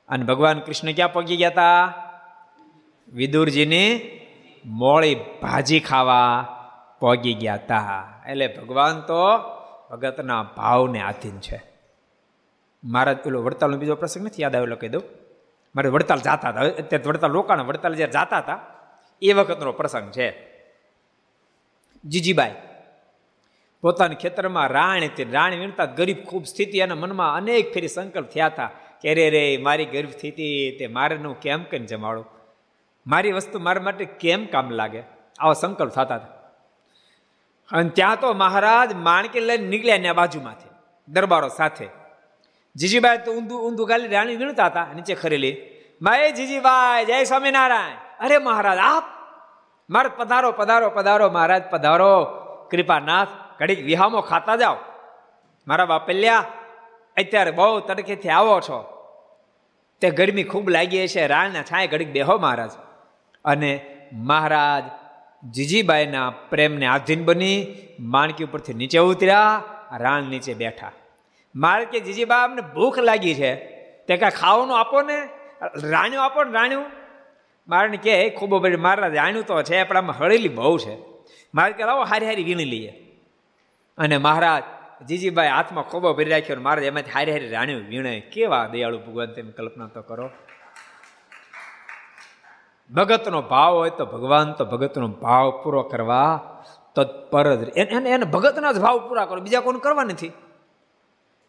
અને 0.08 0.24
ભગવાન 0.24 0.60
કૃષ્ણ 0.60 0.92
ક્યાં 0.92 1.12
પગી 1.12 1.36
ગયા 1.36 1.48
હતા 1.48 1.80
વિદુરજીની 3.12 3.88
મોળી 4.64 5.14
ભાજી 5.42 5.80
ખાવા 5.80 6.30
પગી 7.00 7.34
ગયા 7.34 7.54
હતા 7.54 8.22
એટલે 8.26 8.46
ભગવાન 8.56 9.00
તો 9.00 9.22
ભગતના 9.90 10.42
ભાવને 10.56 11.00
આધીન 11.00 11.38
છે. 11.38 11.58
મારા 12.84 13.14
પેલો 13.14 13.42
વડતાલનો 13.42 13.76
બીજો 13.76 13.94
પ્રસંગ 13.94 14.26
નથી 14.26 14.42
યાદ 14.42 14.56
આવેલો 14.56 14.76
કહી 14.76 14.88
દઉં? 14.88 15.02
મારે 15.74 15.88
વડતાલ 15.88 16.18
જતા 16.18 16.32
હતા. 16.32 16.60
અત્યારે 16.60 17.04
વડતાલ 17.04 17.32
રોકાણ, 17.32 17.60
વડતાલ 17.60 17.94
જ્યારે 17.94 18.12
જતા 18.12 18.38
હતા, 18.38 18.60
એ 19.22 19.32
વખતનો 19.32 19.72
પ્રસંગ 19.72 20.10
છે. 20.10 20.28
જીજીબાઈ, 22.04 22.54
પોતાના 23.80 24.14
ખેતરમાં 24.14 24.68
રાણ 24.68 25.04
હતી. 25.04 25.24
રાણ 25.24 25.54
વીણતા 25.54 25.84
ગરીબ 25.84 26.24
ખૂબ 26.24 26.44
સ્થિતિ 26.44 26.78
એના 26.78 26.94
મનમાં 26.94 27.34
અનેક 27.34 27.72
ફેરી 27.74 27.88
સંકલ્પ 27.88 28.28
થયા 28.28 28.46
હતા. 28.46 28.70
કે 29.00 29.14
રે 29.14 29.30
રે 29.30 29.56
મારી 29.56 29.84
ગરીબ 29.84 30.10
સ્થિતિ 30.10 30.76
તે 30.78 30.86
મારે 30.86 31.16
નું 31.16 31.40
કેમ 31.40 31.64
કરીને 31.64 31.86
જમાડું? 31.86 32.26
મારી 33.06 33.32
વસ્તુ 33.32 33.58
મારા 33.58 33.82
માટે 33.82 34.04
કેમ 34.04 34.46
કામ 34.46 34.70
લાગે? 34.70 35.02
આવો 35.38 35.52
સંકલ્પ 35.52 35.90
થતા 35.90 36.14
હતા. 36.14 36.26
અને 37.72 37.88
ત્યાં 37.88 38.20
તો 38.20 38.32
મહારાજ 38.32 38.94
માણકી 38.94 39.40
લઈને 39.40 39.66
નીકળ્યા 39.66 39.98
ને 39.98 40.12
બાજુમાંથી, 40.12 40.68
દરબારો 41.08 41.48
સાથે. 41.48 41.88
જીજીબાઈ 42.76 43.18
તો 43.18 43.32
ઊંધું 43.32 43.66
ઊંધું 43.66 43.88
ગાલી 43.88 44.08
રાણી 44.08 44.36
વીણતા 44.36 44.66
હતા, 44.66 44.86
નીચે 44.94 45.14
ખરેલી. 45.14 45.56
માય 46.02 46.32
જીજીબાઈ 46.32 47.04
જય 47.04 47.24
સ્વામિનારાયણ. 47.24 48.26
અરે 48.26 48.38
મહારાજ, 48.38 48.78
આપ? 48.78 49.04
મારે 49.90 50.08
પધારો 50.08 50.52
પધારો 50.52 50.90
પધારો, 50.90 51.30
મહારાજ, 51.30 51.62
પધારો. 51.70 52.24
કૃપાનાથ, 52.70 53.28
ઘડીક 53.58 53.84
વિહામો 53.84 54.20
ખાતા 54.20 54.56
જાઓ. 54.56 54.76
મારા 55.68 55.84
બાપલ્યા 55.84 56.44
અત્યારે 57.18 57.50
બહુ 57.50 57.80
તડકેથી 57.80 58.28
આવો 58.28 58.60
છો. 58.60 58.94
તે 60.00 60.10
ગરમી 60.10 60.42
ખૂબ 60.42 60.70
લાગી 60.70 61.08
છે 61.08 61.26
રાણના 61.26 61.62
છાંય 61.62 61.86
ઘડીક 61.86 62.08
બેહો 62.08 62.38
મહારાજ. 62.38 62.70
અને 63.44 63.96
મહારાજ 64.12 64.82
જીજીબાઈના 65.50 66.30
પ્રેમને 66.30 66.86
આધીન 66.86 67.24
બની 67.24 67.66
માણકી 68.00 68.44
ઉપરથી 68.44 68.74
નીચે 68.74 68.98
ઉતર્યા 68.98 69.64
રાણ 69.96 70.22
નીચે 70.22 70.54
બેઠા. 70.54 70.92
મારે 71.54 71.84
કે 71.84 72.00
જીજીબા 72.00 72.44
અમને 72.44 72.60
ભૂખ 72.60 72.98
લાગી 72.98 73.34
છે. 73.34 73.54
તે 74.08 74.16
કાંઈ 74.16 74.30
ખાવાનું 74.30 74.80
આપો 74.80 75.02
ને? 75.02 75.28
રાણ્યું 75.82 76.24
આપો 76.24 76.44
ને 76.44 76.52
રાણ્યું 76.52 76.84
મારે 77.68 77.96
કે 77.96 78.30
ખૂબ 78.30 78.66
મારા 78.66 79.06
રાણ્યું 79.06 79.44
તો 79.44 79.62
છે, 79.62 79.84
પણ 79.84 79.96
આમાં 79.96 80.18
હળેલી 80.18 80.48
બહુ 80.48 80.78
છે. 80.78 80.96
મારે 81.54 81.72
કે 81.72 81.84
લાવો, 81.84 82.02
હારી 82.02 82.26
હારી 82.26 82.44
વીણી 82.44 82.64
લઈએ. 82.64 83.16
અને 83.98 84.16
મહારાજ 84.16 84.62
જીજીભાઈ 85.06 85.48
હાથમાં 85.48 85.86
ખોબો 85.90 86.14
ભરી 86.14 86.30
રાખ્યો 86.30 86.60
મારે 86.60 86.86
એમાંથી 86.86 87.10
હારી 87.10 87.32
હારી 87.32 87.50
રાણ્યું 87.50 87.84
વીણે 87.86 88.12
કેવા 88.32 88.66
દયાળુ 88.72 88.98
ભગવાન 89.06 89.34
તેમ 89.36 89.50
કલ્પના 89.50 89.86
તો 89.94 90.02
કરો. 90.02 90.30
ભગતનો 92.90 93.42
ભાવ 93.42 93.72
હોય 93.74 93.90
તો 93.90 94.04
ભગવાન, 94.06 94.54
તો 94.58 94.64
ભગતનો 94.64 95.08
ભાવ 95.08 95.62
પૂરો 95.62 95.82
કરવા 95.82 96.32
તત્પર 96.94 97.46
જ 97.60 97.62
એને 97.76 98.10
એને 98.10 98.26
ભગતના 98.34 98.72
જ 98.72 98.78
ભાવ 98.80 99.08
પૂરા 99.08 99.26
કરો, 99.26 99.40
બીજા 99.40 99.60
કોણ 99.60 99.78
કરવા 99.78 100.04
નથી. 100.04 100.32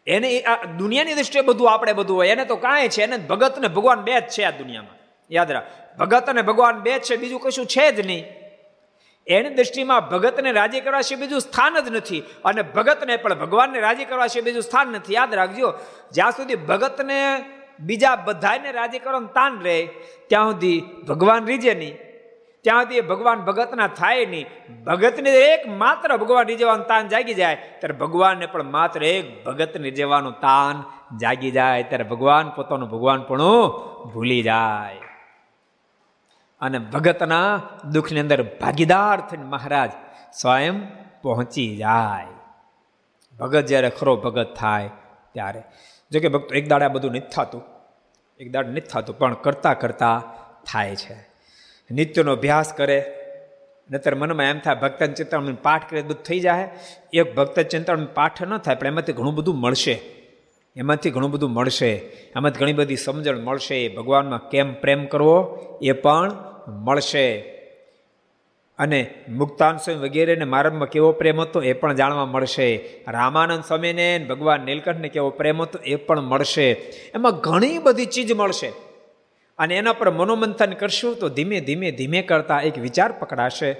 એને 0.06 0.28
આ 0.42 0.56
દુનિયાની 0.78 1.14
દ્રષ્ટિએ 1.14 1.42
બધું 1.42 1.72
આપણે 1.72 1.92
બધું 1.92 2.16
હોય, 2.16 2.32
એને 2.32 2.44
તો 2.44 2.56
કાંઈ 2.56 2.88
છે 2.88 3.02
એને 3.02 3.16
ભગત 3.30 3.54
ને 3.58 3.68
ભગવાન 3.68 4.00
બે 4.06 4.14
જ 4.20 4.26
છે 4.34 4.42
આ 4.44 4.54
દુનિયામાં. 4.60 4.98
યાદ 5.30 5.50
રાખ, 5.50 5.68
ભગત 5.98 6.26
અને 6.28 6.42
ભગવાન 6.42 6.76
બે 6.86 6.92
જ 6.98 7.02
છે, 7.02 7.16
બીજું 7.16 7.40
કશું 7.40 7.66
છે 7.66 7.86
જ 7.96 8.06
નહીં. 8.06 8.24
એની 9.26 9.54
દ્રષ્ટિમાં 9.54 10.08
ભગતને 10.08 10.52
રાજી 10.52 10.80
કરવા 10.80 11.02
છે 11.02 11.14
બીજું 11.14 11.40
સ્થાન 11.40 11.80
જ 11.80 11.90
નથી. 11.90 12.22
અને 12.44 12.62
ભગતને 12.62 13.16
પણ 13.16 13.34
ભગવાનને 13.34 13.80
રાજી 13.80 14.04
કરવા 14.04 14.28
છે 14.28 14.40
બીજું 14.40 14.62
સ્થાન 14.62 14.88
નથી. 14.88 15.14
યાદ 15.14 15.34
રાખજો, 15.34 15.74
જ્યાં 16.12 16.30
સુધી 16.30 16.54
ભગતને 16.54 17.44
બીજા 17.80 18.16
બધાને 18.16 18.72
રાજી 18.72 18.98
કરવાનું 18.98 19.32
તાન 19.32 19.60
રહે, 19.62 19.88
ત્યાં 20.26 20.52
સુધી 20.52 20.80
ભગવાન 21.08 21.46
રીજે 21.46 21.74
નહીં. 21.74 21.98
ત્યાં 22.62 22.82
સુધી 22.82 23.00
ભગવાન 23.00 23.38
ભગતના 23.38 23.86
થાય 23.86 24.26
નહીં. 24.26 24.46
ભગતને 24.84 25.30
એક 25.30 25.68
માત્ર 25.68 26.16
ભગવાન 26.16 26.46
રીજવાનું 26.46 26.86
તાન 26.86 27.08
જાગી 27.08 27.34
જાય, 27.34 27.54
ત્યારે 27.54 27.94
ભગવાનને 27.94 28.46
પણ 28.46 28.62
માત્ર 28.62 29.04
એક 29.04 29.44
ભગતને 29.44 29.82
રીજવાનું 29.82 30.32
તાન 30.32 30.82
જાગી 31.18 31.50
જાય, 31.50 31.82
ત્યારે 31.82 32.04
ભગવાન 32.04 32.48
પોતાનું 32.48 32.90
ભગવાન 32.90 33.22
પણ 33.22 33.38
ભૂલી 34.14 34.42
જાય. 34.42 35.09
અને 36.60 36.78
ભગતના 36.78 37.60
દુઃખની 37.92 38.20
અંદર 38.20 38.42
ભાગીદાર 38.42 39.20
થઈને 39.20 39.44
મહારાજ 39.44 39.90
સ્વયં 40.32 40.80
પહોંચી 41.22 41.76
જાય. 41.76 42.26
ભગત 43.38 43.66
જ્યારે 43.66 43.90
ખરો 43.90 44.16
ભગત 44.16 44.54
થાય 44.58 44.90
ત્યારે. 45.32 45.62
જો 46.12 46.20
કે 46.20 46.28
ભક્તો, 46.28 46.54
એક 46.54 46.68
દાડે 46.68 46.84
આ 46.84 46.88
બધું 46.88 47.10
નથી 47.10 47.20
થતું. 47.20 47.62
એક 48.40 48.52
દાડ 48.52 48.68
નથી 48.68 48.80
થતું, 48.80 49.18
પણ 49.18 49.34
કરતાં 49.34 49.78
કરતાં 49.78 50.22
થાય 50.64 50.96
છે. 50.96 51.14
નિત્યનો 51.90 52.32
અભ્યાસ 52.32 52.72
કરે. 52.72 53.14
નતર 53.90 54.14
મનમાં 54.14 54.46
એમ 54.46 54.58
થાય 54.58 54.74
ભક્ત 54.74 55.02
ચિંતન 55.02 55.54
પાઠ 55.54 55.90
કરે, 55.90 56.02
બધું 56.02 56.22
થઈ 56.22 56.40
જાય 56.40 56.68
એક 57.12 57.34
ભક્ત 57.34 57.60
ચિંતન 57.60 58.04
પાઠ 58.04 58.42
ન 58.42 58.58
થાય, 58.58 58.74
પણ 58.74 58.86
એમાંથી 58.86 59.12
ઘણું 59.12 59.34
બધું 59.34 59.60
મળશે. 59.60 60.00
એમાંથી 60.76 61.10
ઘણું 61.10 61.30
બધું 61.30 61.50
મળશે. 61.50 61.94
એમાંથી 62.36 62.58
ઘણી 62.58 62.72
બધી 62.72 62.96
સમજણ 62.96 63.36
મળશે. 63.36 63.88
ભગવાનમાં 63.88 64.48
કેમ 64.48 64.74
પ્રેમ 64.74 65.06
કરવો 65.06 65.58
એ 65.82 65.92
પણ 65.92 66.49
મળશે. 66.70 67.60
અને 68.78 69.14
મુક્તાન 69.28 69.92
વગેરેને 69.92 70.44
મારબમાં 70.44 70.88
કેવો 70.88 71.12
પ્રેમ 71.12 71.40
હતો 71.40 71.62
એ 71.62 71.72
પણ 71.72 71.94
જાણવા 71.94 72.26
મળશે. 72.26 72.76
રામાનંદ 73.08 73.64
સ્વામીને 73.64 74.26
ભગવાન 74.28 74.60
નીલકંઠને 74.60 75.08
કેવો 75.08 75.30
પ્રેમ 75.30 75.62
હતો 75.62 75.78
એ 75.78 75.94
પણ 75.94 76.20
મળશે. 76.20 76.70
એમાં 77.14 77.32
ઘણી 77.32 77.78
બધી 77.78 78.06
ચીજ 78.06 78.32
મળશે. 78.32 78.72
અને 79.58 79.76
એના 79.76 79.92
પર 79.92 80.10
મનોમંથન 80.10 80.72
કરશું 80.72 81.16
તો 81.16 81.28
ધીમે 81.28 81.60
ધીમે 81.60 81.90
ધીમે 81.90 82.22
કરતાં 82.22 82.62
એક 82.62 82.78
વિચાર 82.78 83.12
પકડાશે. 83.12 83.76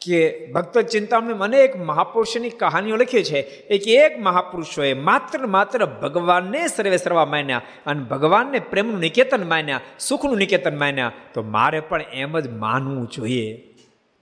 કે 0.00 0.46
ભક્ત 0.54 0.78
ચિંતામણી 0.78 1.34
મને 1.34 1.58
એક 1.58 1.76
મહાપુરુષની 1.76 2.50
કહાનીઓ 2.50 2.96
લખી 2.96 3.24
છે 3.24 3.40
એક 3.40 3.88
એક 3.88 4.20
મહાપુરુષોએ 4.20 4.94
માત્ર 4.94 5.46
માત્ર 5.46 5.86
ભગવાનને 5.86 6.68
સર્વે 6.68 6.96
સર્વા 6.96 7.24
માન્યા 7.24 7.62
અને 7.86 8.02
ભગવાનને 8.02 8.58
પ્રેમનું 8.58 9.00
નિકેતન 9.00 9.48
માન્યા, 9.48 9.80
સુખનું 9.98 10.36
નિકેતન 10.36 10.78
માન્યા. 10.78 11.12
તો 11.34 11.42
મારે 11.42 11.80
પણ 11.80 12.02
એમ 12.02 12.38
જ 12.38 12.48
માનવું 12.48 13.06
જોઈએ. 13.06 13.74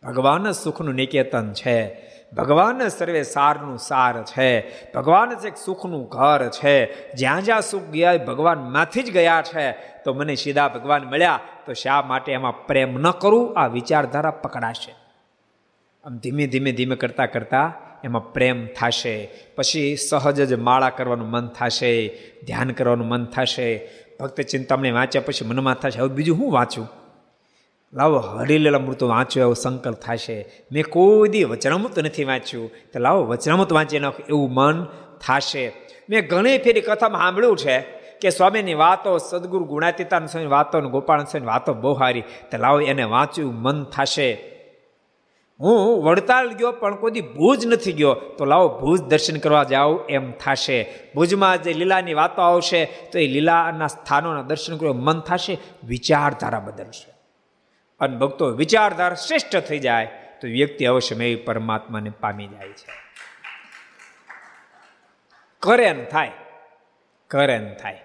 ભગવાન 0.02 0.50
જ 0.50 0.54
સુખનું 0.54 0.94
નિકેતન 0.94 1.52
છે. 1.52 2.08
ભગવાન 2.36 2.88
સર્વે 2.88 3.22
સારનું 3.22 3.78
સાર 3.78 4.22
છે. 4.22 4.68
ભગવાન 4.92 5.34
જ 5.34 5.46
એક 5.46 5.56
સુખનું 5.56 6.08
ઘર 6.08 6.48
છે. 6.48 7.08
જ્યાં 7.12 7.42
જ્યાં 7.42 7.62
સુખ 7.62 7.82
ગયા 7.82 8.16
ભગવાનમાંથી 8.16 9.02
જ 9.02 9.12
ગયા 9.12 9.42
છે. 9.42 9.72
તો 10.04 10.14
મને 10.14 10.34
સીધા 10.34 10.68
ભગવાન 10.68 11.04
મળ્યા 11.04 11.40
તો 11.66 11.72
શા 11.72 12.02
માટે 12.02 12.32
એમાં 12.32 12.66
પ્રેમ 12.66 12.98
ન 12.98 13.10
કરું? 13.10 13.58
આ 13.58 13.66
વિચારધારા 13.66 14.30
પકડાશે. 14.30 14.97
આમ 16.08 16.18
ધીમે 16.18 16.46
ધીમે 16.46 16.72
ધીમે 16.72 16.96
કરતાં 16.96 17.32
કરતાં 17.32 17.72
એમાં 18.04 18.32
પ્રેમ 18.32 18.66
થશે. 18.66 19.28
પછી 19.56 19.96
સહજ 19.96 20.48
જ 20.48 20.52
માળા 20.52 20.90
કરવાનું 20.90 21.30
મન 21.30 21.46
થશે, 21.46 22.08
ધ્યાન 22.46 22.70
કરવાનું 22.70 23.06
મન 23.06 23.24
થશે. 23.24 23.88
ભક્ત 24.20 24.40
ચિંતામણી 24.40 24.90
વાંચ્યા 24.90 25.22
પછી 25.26 25.44
મનમાં 25.44 25.74
થશે, 25.74 26.00
હવે 26.00 26.08
બીજું 26.08 26.38
હું 26.38 26.52
વાંચું? 26.52 26.88
લાવો 27.94 28.18
હરિલેલા 28.18 28.78
મૃત 28.78 29.02
વાંચ્યું, 29.02 29.44
એવો 29.44 29.54
સંકલ્પ 29.54 29.94
થશે. 29.94 30.46
મેં 30.72 30.84
કોઈ 30.84 31.28
દી 31.28 31.44
વચનામૃત 31.44 31.98
નથી 31.98 32.24
વાંચ્યું. 32.24 32.70
તો 32.92 32.98
લાવો, 32.98 33.24
વચનામૃત 33.24 33.72
વાંચી 33.72 33.98
નાખો 33.98 34.22
એવું 34.28 34.52
મન 34.52 34.84
થશે. 35.20 35.72
મેં 36.10 36.28
ઘણી 36.28 36.58
ફેરી 36.58 36.80
કથામાં 36.80 37.20
સાંભળ્યું 37.20 37.56
છે 37.56 37.80
કે 38.20 38.30
સ્વામીની 38.30 38.74
વાતો 38.74 39.18
સદગુરુ 39.18 39.64
ગુણાતીતાન 39.64 40.26
સ્વામી 40.26 40.46
વાતો 40.46 40.80
ગોપાલ 40.80 41.24
સ્વામી 41.24 41.46
વાતો 41.46 41.74
બહુ 41.74 41.98
સારી. 41.98 42.20
તો 42.20 42.58
લાવો, 42.58 42.80
એને 42.80 43.02
વાંચ્યું, 43.02 43.54
મન 43.54 43.84
થશે. 43.84 44.57
હું 45.60 46.04
વડતાલ 46.04 46.52
ગયો, 46.52 46.72
પણ 46.72 46.94
કોઈ 46.94 47.10
ભુજ 47.10 47.66
નથી 47.66 47.92
ગયો. 47.92 48.14
તો 48.14 48.44
લાવો, 48.44 48.78
ભુજ 48.78 49.02
દર્શન 49.02 49.36
કરવા 49.38 49.64
જાઓ 49.64 50.04
એમ 50.08 50.32
થશે. 50.32 50.94
ભુજમાં 51.14 51.62
જે 51.62 51.72
લીલાની 51.72 52.14
વાતો 52.14 52.42
આવશે, 52.42 52.84
તો 52.84 53.18
એ 53.18 53.26
લીલાના 53.26 53.86
સ્થાનોના 53.86 54.42
દર્શન 54.42 54.76
કરવા 54.76 54.92
મન 54.92 55.20
થશે. 55.20 55.58
વિચારધારા 55.84 56.60
બદલશે. 56.60 57.14
અને 58.00 58.16
ભક્તો, 58.16 58.46
વિચારધારા 58.46 59.14
શ્રેષ્ઠ 59.14 59.56
થઈ 59.56 59.78
જાય, 59.78 60.06
તો 60.40 60.48
વ્યક્તિ 60.48 60.84
અવશ્ય 60.84 61.36
પરમાત્માને 61.36 62.10
પામી 62.10 62.46
જાય 62.46 62.68
છે. 62.68 62.86
કરે 65.60 65.92
ને 65.92 66.04
થાય. 66.04 66.30
કરે 67.28 67.58
ને 67.58 67.74
થાય. 67.74 68.00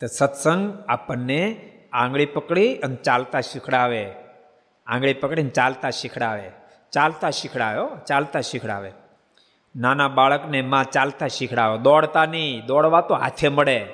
તો 0.00 0.06
સત્સંગ 0.06 0.84
આપણને 0.88 1.70
આંગળી 1.92 2.26
પકડી 2.26 2.74
અને 2.74 2.96
ચાલતા 2.96 3.40
શીખડાવે. 3.40 4.12
આંગળી 4.86 5.14
પકડીને 5.14 5.50
ચાલતા 5.50 5.90
શીખડાવે. 5.90 6.50
ચાલતા 6.92 7.30
શીખડાવે 7.30 8.04
ચાલતા 8.06 8.40
શીખડાવે. 8.40 8.92
નાના 9.76 10.08
બાળકને 10.08 10.62
માં 10.62 10.84
ચાલતા 10.84 11.28
શીખડાવે. 11.28 11.78
દોડતા 11.78 12.26
નહીં, 12.26 12.66
દોડવા 12.66 13.00
તો 13.00 13.14
હાથે 13.14 13.48
મળે. 13.48 13.86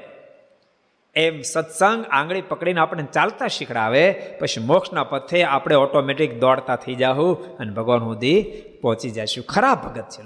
એમ 1.17 1.41
સત્સંગ 1.41 2.05
આંગળી 2.11 2.43
પકડીને 2.43 2.81
આપણે 2.81 3.03
ચાલતા 3.03 3.47
શીખડાવે, 3.47 4.13
પછી 4.13 4.61
મોક્ષના 4.61 5.05
પથે 5.05 5.45
આપણે 5.45 5.75
ઓટોમેટિક 5.75 6.41
દોડતા 6.41 6.77
થઈ 6.77 6.95
જાઉં 6.95 7.57
અને 7.57 7.73
ભગવાન 7.73 8.01
સુધી 8.01 8.63
પહોંચી 8.83 9.11
જઈશું 9.11 9.45
ખરા 9.45 9.75
ભગત 9.75 10.09
છે 10.09 10.23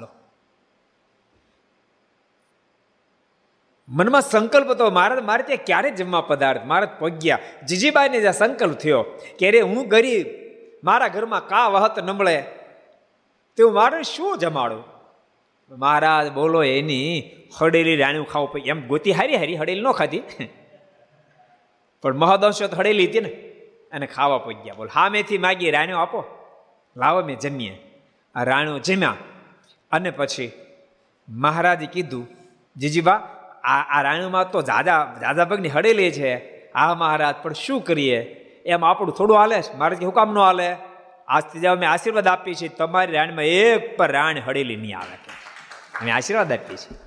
મનમાં 3.88 4.20
સંકલ્પ 4.20 4.72
તો 4.72 4.90
મારે 4.90 5.20
મારે 5.20 5.42
ત્યાં 5.42 5.58
ક્યારે 5.66 5.90
જમવા 5.90 6.20
પદાર્થ? 6.20 6.64
મારે 6.64 6.86
પગ્યા. 6.98 7.38
જીજીબાઈને 7.68 8.20
જ્યાં 8.20 8.32
સંકલ્પ 8.32 8.74
થયો 8.74 9.02
કે 9.38 9.48
અરે, 9.48 9.60
હું 9.60 9.88
ગરીબ 9.88 10.43
મારા 10.84 11.08
ઘરમાં 11.08 11.48
કા 11.48 11.68
વહત 11.68 11.98
નમળે 11.98 12.42
તેવું 13.56 13.72
મારે 13.72 14.02
શું 14.02 14.38
જમાડું? 14.38 14.84
મહારાજ, 15.70 16.32
બોલો 16.32 16.64
એની 16.64 17.30
હડેલી 17.60 17.96
રાણ્યું 17.96 18.26
ખાવું 18.26 18.52
પછી 18.52 18.60
એમ 18.60 18.86
ગોતી 18.86 19.12
હારી 19.12 19.34
હારી 19.34 19.56
હડેલી 19.56 19.80
ન 19.80 19.92
ખાધી. 19.92 20.22
પણ 22.02 22.14
મહદઅંશો 22.14 22.66
તો 22.66 22.76
હડેલી 22.76 23.06
હતી 23.06 23.20
ને. 23.20 23.28
અને 23.92 24.06
ખાવા 24.06 24.38
પગ્યા. 24.38 24.74
બોલ 24.74 24.88
હામેથી 24.88 25.38
માગી 25.38 25.70
રાણ્યો 25.70 25.98
આપો. 25.98 26.24
લાવો 26.96 27.22
મેં 27.22 27.38
જમીએ. 27.38 28.02
આ 28.34 28.44
રાણ્યો 28.44 28.78
જમ્યા. 28.78 29.16
અને 29.92 30.10
પછી 30.10 30.52
મહારાજે 31.28 31.86
કીધું, 31.86 32.28
જીજીબા, 32.76 33.12
આ 33.64 33.82
આ 33.82 34.02
રાણીમાં 34.02 34.50
તો 34.50 34.62
જાજા 34.62 35.16
જાજા 35.20 35.44
પગની 35.44 35.68
હળેલી 35.68 36.10
છે. 36.10 36.64
આ 36.72 36.94
મહારાજ, 36.94 37.34
પણ 37.42 37.52
શું 37.52 37.84
કરીએ? 37.84 38.40
એમ 38.64 38.84
આપણું 38.84 39.14
થોડું 39.14 39.36
હાલે 39.36 39.62
છે. 39.62 39.76
મારે 39.76 39.96
શું 39.96 40.14
કામ 40.14 40.34
ન 40.34 40.38
હાલે. 40.38 40.76
આજથી 41.28 41.60
જે 41.60 41.66
અમે 41.66 41.86
આશીર્વાદ 41.86 42.28
આપીએ 42.28 42.54
છીએ, 42.54 42.68
તમારી 42.68 43.12
રાણીમાં 43.12 43.44
એક 43.44 43.96
પર 43.96 44.12
રાણ 44.12 44.38
હળેલી 44.38 44.76
નહીં 44.76 44.98
આવે 44.98 45.16
અમે 46.00 46.10
આશીર્વાદ 46.10 46.52
આપીએ 46.52 46.76
છીએ. 46.76 46.98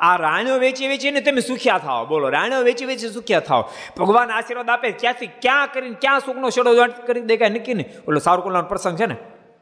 આ 0.00 0.16
રાણીઓ 0.16 0.58
વેચી 0.58 0.88
વેચીને 0.88 1.20
તમે 1.20 1.40
સુખ્યા 1.40 1.78
થાવ 1.78 2.08
બોલો, 2.08 2.28
રાણીઓ 2.28 2.62
વેચી 2.62 2.84
વેચી 2.84 3.08
સુખ્યા 3.08 3.40
થાવ 3.40 3.70
ભગવાન 3.98 4.30
આશીર્વાદ 4.30 4.70
આપે 4.70 4.90
ક્યાંથી? 4.90 5.26
ક્યાં 5.26 5.72
કરીને, 5.72 5.96
ક્યાં 6.00 6.20
સુખનો 6.20 6.50
છેડો 6.50 6.86
કરી 7.06 7.20
દે 7.20 7.36
કાંઈ 7.36 7.50
નક્કી 7.50 7.74
નહીં. 7.74 7.86
ઓલો 8.08 8.18
સારુકુલાનો 8.18 8.68
પ્રસંગ 8.68 8.98
છે 8.98 9.06
ને? 9.06 9.16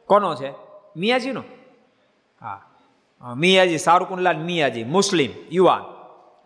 કોનો 0.05 0.35
છે? 0.35 0.51
મિયાજીનો? 0.97 1.43
હા. 2.41 2.61
મિયાજી 3.35 3.77
સારુકુનલાલ 3.77 4.37
મિયાજી, 4.37 4.83
મુસ્લિમ, 4.83 5.29
યુવાન. 5.51 5.83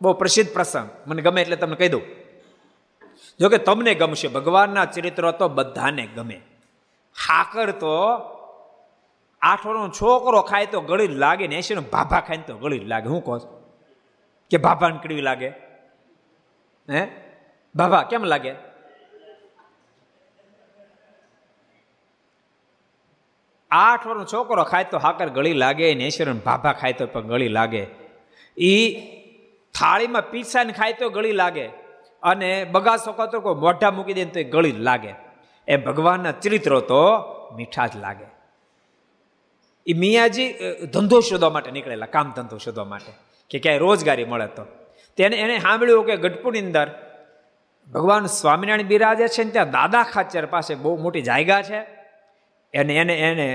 બહુ 0.02 0.14
પ્રસિદ્ધ 0.14 0.54
પ્રસંગ. 0.54 0.90
મને 1.08 1.22
ગમે 1.22 1.42
એટલે 1.42 1.56
તમને 1.56 1.76
કહી 1.76 1.90
દઉં. 1.90 2.02
જોકે 3.40 3.58
તમને 3.58 3.96
ગમશે, 3.96 4.28
ભગવાનના 4.28 4.86
ચરિત્રો 4.86 5.32
તો 5.32 5.50
બધાને 5.50 6.08
ગમે. 6.08 6.42
હાકર 7.28 7.72
તો 7.72 7.96
આઠવાનો 9.42 9.90
છોકરો 9.90 10.42
ખાય 10.42 10.66
તો 10.66 10.82
ગળી 10.82 11.08
લાગે 11.08 11.48
ને 11.48 11.56
એસીનો 11.56 11.82
ભાભા 11.82 12.20
ખાય 12.20 12.38
તો 12.38 12.58
ગળી 12.58 12.80
લાગે. 12.80 13.08
હું 13.08 13.26
કહો 13.26 13.38
કે 14.52 14.58
ભાભાને 14.58 15.00
કડવી 15.04 15.22
લાગે? 15.22 15.50
હે? 16.90 17.08
ભાભા 17.76 18.04
કેમ 18.04 18.24
લાગે? 18.24 18.54
આઠ 23.72 24.08
વર્ષનો 24.08 24.26
છોકરો 24.26 24.64
ખાય 24.64 24.84
તો 24.84 24.98
હાકર 24.98 25.30
ગળી 25.30 25.54
લાગે 25.54 25.96
ને 25.96 26.06
ઈશ્વરન 26.06 26.40
ભાભા 26.40 26.74
ખાય 26.74 26.94
તો 26.94 27.08
પણ 27.08 27.22
ગળી 27.22 27.48
લાગે. 27.48 27.88
એ 28.58 29.02
થાળીમાં 29.74 30.30
પીસાને 30.30 30.74
ખાય 30.74 30.94
તો 30.94 31.10
ગળી 31.10 31.32
લાગે. 31.32 31.85
અને 32.26 32.50
બગાસો 32.66 33.12
કતો 33.12 33.40
કોઈ 33.40 33.62
મોઢા 33.64 33.92
મૂકી 33.92 34.14
દે 34.14 34.26
તો 34.26 34.40
એ 34.40 34.48
ગળી 34.54 34.78
લાગે. 34.88 35.14
એ 35.68 35.76
ભગવાનના 35.78 36.36
ચરિત્રો 36.44 36.80
તો 36.92 37.02
મીઠા 37.56 37.88
જ 37.88 37.98
લાગે. 37.98 38.28
એ 39.88 39.94
મિયાજી 39.94 40.50
ધંધો 40.94 41.20
શોધવા 41.20 41.50
માટે 41.50 41.72
નીકળેલા, 41.72 42.14
કામ 42.16 42.28
ધંધો 42.36 42.58
શોધવા 42.58 42.88
માટે, 42.94 43.12
કે 43.52 43.58
ક્યાંય 43.60 43.78
રોજગારી 43.78 44.26
મળે 44.26 44.48
તો. 44.58 44.64
તેને 45.18 45.36
એને 45.36 45.56
સાંભળ્યું 45.60 46.06
કે 46.06 46.16
ગઢપુરની 46.18 46.60
અંદર 46.60 46.88
ભગવાન 47.94 48.26
સ્વામિનારાયણ 48.36 48.92
બિરાજે 48.94 49.28
છે 49.28 49.44
ને 49.44 49.52
ત્યાં 49.52 49.72
દાદા 49.72 50.04
ખાચર 50.14 50.46
પાસે 50.54 50.74
બહુ 50.76 50.96
મોટી 51.04 51.22
જાયગા 51.22 51.62
છે. 51.62 51.80
એને 52.74 52.94
એને 53.02 53.16
એને 53.28 53.48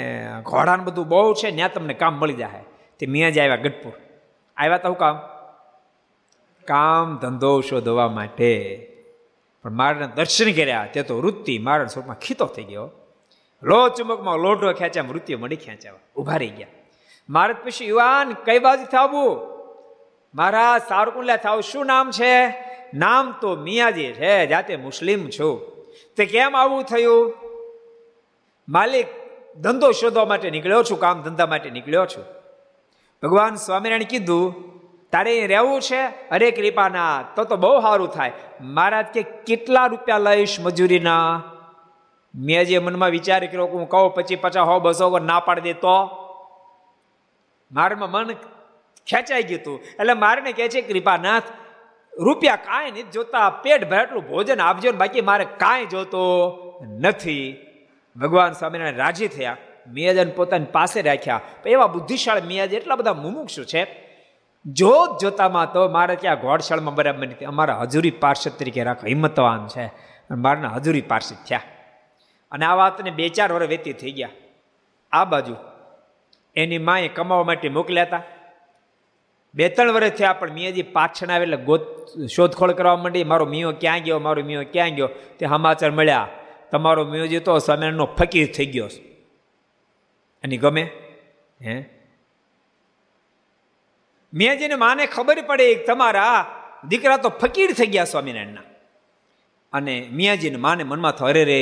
ઘોડાને 0.42 0.83
બધું 0.85 1.06
બહુ 1.09 1.35
છે 1.35 1.48
ત્યાં 1.56 1.74
તમને 1.74 1.94
કામ 1.94 2.14
મળી 2.20 2.38
જાય 2.42 2.64
તે 3.00 3.04
મિયાજી 3.06 3.40
આવ્યા 3.40 3.64
ગઢપુર. 3.64 3.94
આવ્યા 4.56 4.83
તો 4.85 4.94
કામ? 5.02 5.16
કામ 6.64 7.16
ધંધો 7.16 7.60
શોધવા 7.60 8.08
માટે. 8.08 8.86
પણ 9.62 9.70
મારાને 9.70 10.06
દર્શન 10.06 10.52
કર્યા, 10.52 10.88
તે 10.92 11.02
તો 11.02 11.20
વૃત્તિ 11.20 11.58
મારા 11.58 11.84
સ્વરૂપમાં 11.84 12.16
ખીતો 12.18 12.46
થઈ 12.46 12.62
ગયો. 12.62 12.90
લો 13.62 13.88
ચુમકમાં 13.88 14.36
લોઢો 14.36 14.72
ખેંચ્યા 14.72 15.02
મૃત્યુ 15.02 15.38
મળી 15.38 15.56
ખેંચ્યા 15.56 15.92
ઊભા 16.16 16.36
રહી 16.36 16.48
ગયા. 16.48 16.66
મારે 17.30 17.52
પછી 17.52 17.86
યુવાન 17.86 18.32
કઈ 18.32 18.58
બાજુ 18.58 18.84
થાવું 18.84 19.50
મારા 20.34 20.78
સારકુલ્લા 20.78 21.36
થાવ, 21.36 21.60
શું 21.60 21.86
નામ 21.86 22.10
છે? 22.10 22.48
નામ 22.94 23.34
તો 23.40 23.56
મિયાજી 23.56 24.12
છે, 24.12 24.46
જાતે 24.46 24.76
મુસ્લિમ 24.76 25.28
છું. 25.30 25.60
તે 26.16 26.24
કેમ 26.26 26.56
આવું 26.56 26.84
થયું? 26.84 27.34
માલિક 28.68 29.06
ધંધો 29.60 29.92
શોધવા 29.92 30.24
માટે 30.24 30.50
નીકળ્યો 30.50 30.82
છું, 30.82 31.00
કામ 31.00 31.22
ધંધા 31.22 31.46
માટે 31.46 31.70
નીકળ્યો 31.70 32.06
છું. 32.06 32.24
ભગવાન 33.22 33.54
સ્વામિનારાયણ 33.54 34.02
કીધું 34.02 34.70
તારે 35.12 35.46
રહેવું 35.46 35.80
છે? 35.80 36.00
અરે 36.06 36.50
કૃપાના 36.50 37.24
તો 37.36 37.44
તો 37.44 37.56
બહુ 37.56 37.80
સારું 37.80 38.08
થાય. 38.08 38.32
મહારાજ 38.60 39.06
કે, 39.06 39.22
કેટલા 39.22 39.86
રૂપિયા 39.86 40.18
લઈશ 40.18 40.60
મજૂરીના? 40.60 41.42
મેં 42.34 42.64
જે 42.64 42.78
મનમાં 42.78 43.10
વિચાર 43.10 43.46
કર્યો 43.46 43.66
હું 43.66 43.88
કહું, 43.88 44.14
પછી 44.14 44.36
પચાસ 44.36 44.66
હો, 44.66 44.80
બસો 44.80 45.18
ના 45.18 45.40
પાડી 45.40 45.60
દે 45.60 45.72
તો? 45.72 46.04
મારામાં 47.72 48.10
મન 48.10 48.32
ખેંચાઈ 49.06 49.42
ગયું 49.42 49.60
હતું. 49.60 49.80
એટલે 49.80 50.12
મારને 50.12 50.52
કહે 50.52 50.68
છે, 50.68 50.80
કૃપાનાથ, 50.80 51.42
રૂપિયા 52.18 52.56
કાંઈ 52.56 52.90
નહીં 52.90 53.10
જોતા. 53.10 53.50
પેટ 53.50 53.90
ભરે 53.90 54.20
ભોજન 54.20 54.60
આપજો 54.60 54.90
ને 54.90 54.96
બાકી 54.98 55.20
મારે 55.20 55.44
કાંઈ 55.44 55.86
જોતો 55.86 56.62
નથી. 57.00 57.66
ભગવાન 58.16 58.52
સ્વામિનારાયણ 58.52 58.96
રાજી 58.96 59.28
થયા. 59.28 59.56
મિયાજન 59.92 60.30
પોતાની 60.30 60.64
પાસે 60.64 61.02
રાખ્યા. 61.02 61.40
એવા 61.66 61.86
બુદ્ધિશાળી 61.86 62.40
મિયાજ 62.40 62.74
એટલા 62.74 62.96
બધા 62.96 63.14
મુમુક્ષુ 63.14 63.64
છે. 63.64 63.99
જોત 64.66 65.20
જોતામાં 65.20 65.72
તો 65.72 65.88
મારે 65.88 66.16
ત્યાં 66.16 66.40
ઘોડશાળમાં 66.40 66.94
બરાબર 66.94 67.28
નથી 67.28 67.44
અમારા 67.44 67.78
હજુરી 67.78 68.10
પાર્ષદ 68.10 68.50
તરીકે 68.50 68.82
રાખ, 68.82 69.04
હિંમતવાન 69.04 69.66
છે. 69.66 69.90
મારના 70.30 70.68
હજુરી 70.68 71.00
પાર્ષદ 71.00 71.36
થયા. 71.48 71.60
અને 72.52 72.66
આ 72.66 72.74
વાતને 72.74 73.10
બે 73.10 73.28
ચાર 73.28 73.52
વર્ષ 73.52 73.68
વેતી 73.68 73.92
થઈ 73.92 74.12
ગયા. 74.12 74.28
આ 75.12 75.24
બાજુ 75.24 75.56
એની 76.56 76.78
માએ 76.78 77.08
કમાવા 77.08 77.44
માટે 77.44 77.68
મોકલ્યા 77.68 78.02
હતા. 78.02 78.22
બે 79.54 79.68
ત્રણ 79.68 79.92
વર્ષ 79.92 80.10
થયા 80.10 80.32
પણ 80.32 80.52
મિયાજી 80.52 80.82
પાછળ 80.82 81.30
આવે 81.30 81.42
એટલે 81.42 81.56
ગોત 81.56 82.06
શોધખોળ 82.26 82.72
કરવા 82.72 82.96
માંડી, 82.96 83.24
મારો 83.24 83.46
મિયો 83.46 83.72
ક્યાં 83.72 84.02
ગયો, 84.02 84.18
મારો 84.18 84.44
મિયો 84.44 84.64
ક્યાં 84.72 84.90
ગયો, 84.90 85.08
તે 85.38 85.46
સમાચાર 85.46 85.90
મળ્યા. 85.90 86.28
તમારો 86.70 87.04
મિયોજી 87.04 87.38
તો 87.38 87.58
સમયનો 87.58 88.04
ફકીર 88.04 88.52
થઈ 88.52 88.66
ગયો. 88.66 88.86
અને 90.44 90.56
ગમે, 90.56 90.90
હે? 91.62 91.99
મેં 94.32 94.78
માને 94.78 95.06
ખબર 95.06 95.40
પડે 95.40 95.74
તમારા 95.74 96.56
દીકરા 96.88 97.16
તો 97.16 97.28
ફકીર 97.28 97.72
થઈ 97.72 97.86
ગયા 97.86 98.04
સ્વામિનારાયણના. 98.04 98.60
અને 99.72 100.08
મિયાજીને 100.12 100.56
માને 100.56 100.84
મનમાં 100.84 101.12
થયો 101.12 101.28
અરે 101.28 101.44
રે, 101.44 101.60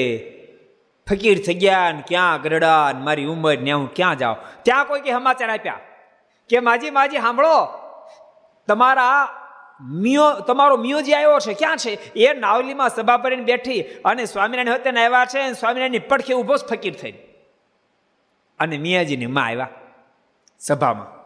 ફકીર 1.11 1.43
થઈ 1.47 1.55
ગયા 1.55 1.93
ને 1.93 2.03
ક્યાં 2.07 2.43
ગરડા 2.43 2.93
ને 2.93 3.01
મારી 3.01 3.25
ઉંમર 3.25 3.59
ને 3.59 3.73
હું 3.73 3.95
ક્યાં 3.95 4.19
જાઉં? 4.19 4.37
ત્યાં 4.63 4.85
કોઈ 4.85 5.01
કે 5.01 5.13
સમાચાર 5.13 5.51
આપ્યા 5.51 5.81
કે 6.49 6.61
માજી 6.61 6.91
માજી, 6.91 7.17
સાંભળો, 7.17 7.67
તમારા 8.67 9.29
મિયો, 9.81 10.41
તમારો 10.41 10.77
મિયો 10.77 11.01
જે 11.01 11.15
આવ્યો 11.15 11.39
છે, 11.39 11.55
ક્યાં 11.55 11.77
છે? 11.77 12.15
એ 12.15 12.33
નાવલીમાં 12.33 12.89
સભા 12.89 13.17
પરીને 13.17 13.43
બેઠી 13.43 13.83
અને 13.83 14.25
સ્વામિનારાયણ 14.25 14.75
હતા 14.75 14.91
આવ્યા 14.91 15.25
છે 15.25 15.39
અને 15.39 15.53
સ્વામિનારાયણની 15.53 15.99
પડખે 15.99 16.35
ઊભો 16.35 16.57
જ 16.57 16.65
ફકીર 16.65 16.95
થઈ 16.95 17.13
અને 18.59 18.79
મિયાજીની 18.79 19.27
માં 19.27 19.47
આવ્યા 19.47 19.69
સભામાં. 20.59 21.18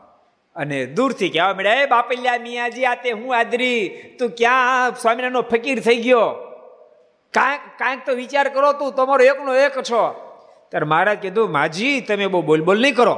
અને 0.56 0.86
દૂરથી 0.86 1.28
કહેવા 1.28 1.54
મળ્યા 1.54 1.72
એ 1.72 1.86
બાપલ્યા 1.86 2.38
મિયાજી, 2.38 2.84
આ 2.84 2.94
તે 2.94 3.10
હું 3.10 3.38
આદરી. 3.38 3.88
તું 4.18 4.30
ક્યાં 4.30 4.94
સ્વામિનારાયણનો 4.94 5.42
ફકીર 5.42 5.80
થઈ 5.80 5.96
ગયો? 5.96 6.30
કાંઈક 7.34 7.60
કાંઈક 7.78 8.06
તો 8.06 8.12
વિચાર 8.12 8.48
કરો 8.48 8.72
તું, 8.72 8.94
તમારો 8.94 9.24
એકનો 9.24 9.54
એક 9.54 9.82
છો. 9.82 10.28
ત્યારે 10.68 10.86
મહારાજ 10.86 11.18
કીધું, 11.18 11.50
માજી, 11.50 12.00
તમે 12.00 12.26
બહુ 12.26 12.42
બોલ 12.42 12.60
બોલ 12.60 12.82
નહીં 12.82 12.94
કરો. 12.94 13.14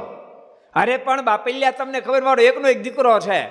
અરે 0.73 0.97
પણ 0.97 1.21
બાપલ્યા, 1.21 1.71
તમને 1.71 2.01
ખબર 2.01 2.21
મારો 2.21 2.43
એકનો 2.43 2.69
એક 2.69 2.81
દીકરો 2.81 3.19
છે. 3.19 3.47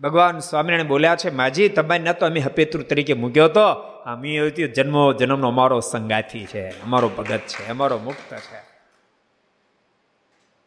ભગવાન 0.00 0.38
સ્વામિનારાયણ 0.38 0.88
બોલ્યા 0.88 1.16
છે, 1.16 1.30
માજી, 1.30 1.68
તમારી 1.68 2.02
ન 2.02 2.12
તો 2.12 2.26
અમે 2.26 2.40
હપેતૃ 2.40 2.82
તરીકે 2.82 3.12
મૂક્યો 3.12 3.44
હતો. 3.44 3.66
અમે 4.06 4.50
જન્મો, 4.50 5.12
જન્મનો 5.12 5.48
અમારો 5.48 5.80
સંગાથી 5.80 6.46
છે, 6.46 6.68
અમારો 6.68 7.08
ભગત 7.08 7.38
છે, 7.38 7.70
અમારો 7.70 7.98
મુક્ત 7.98 8.34
છે. 8.34 8.74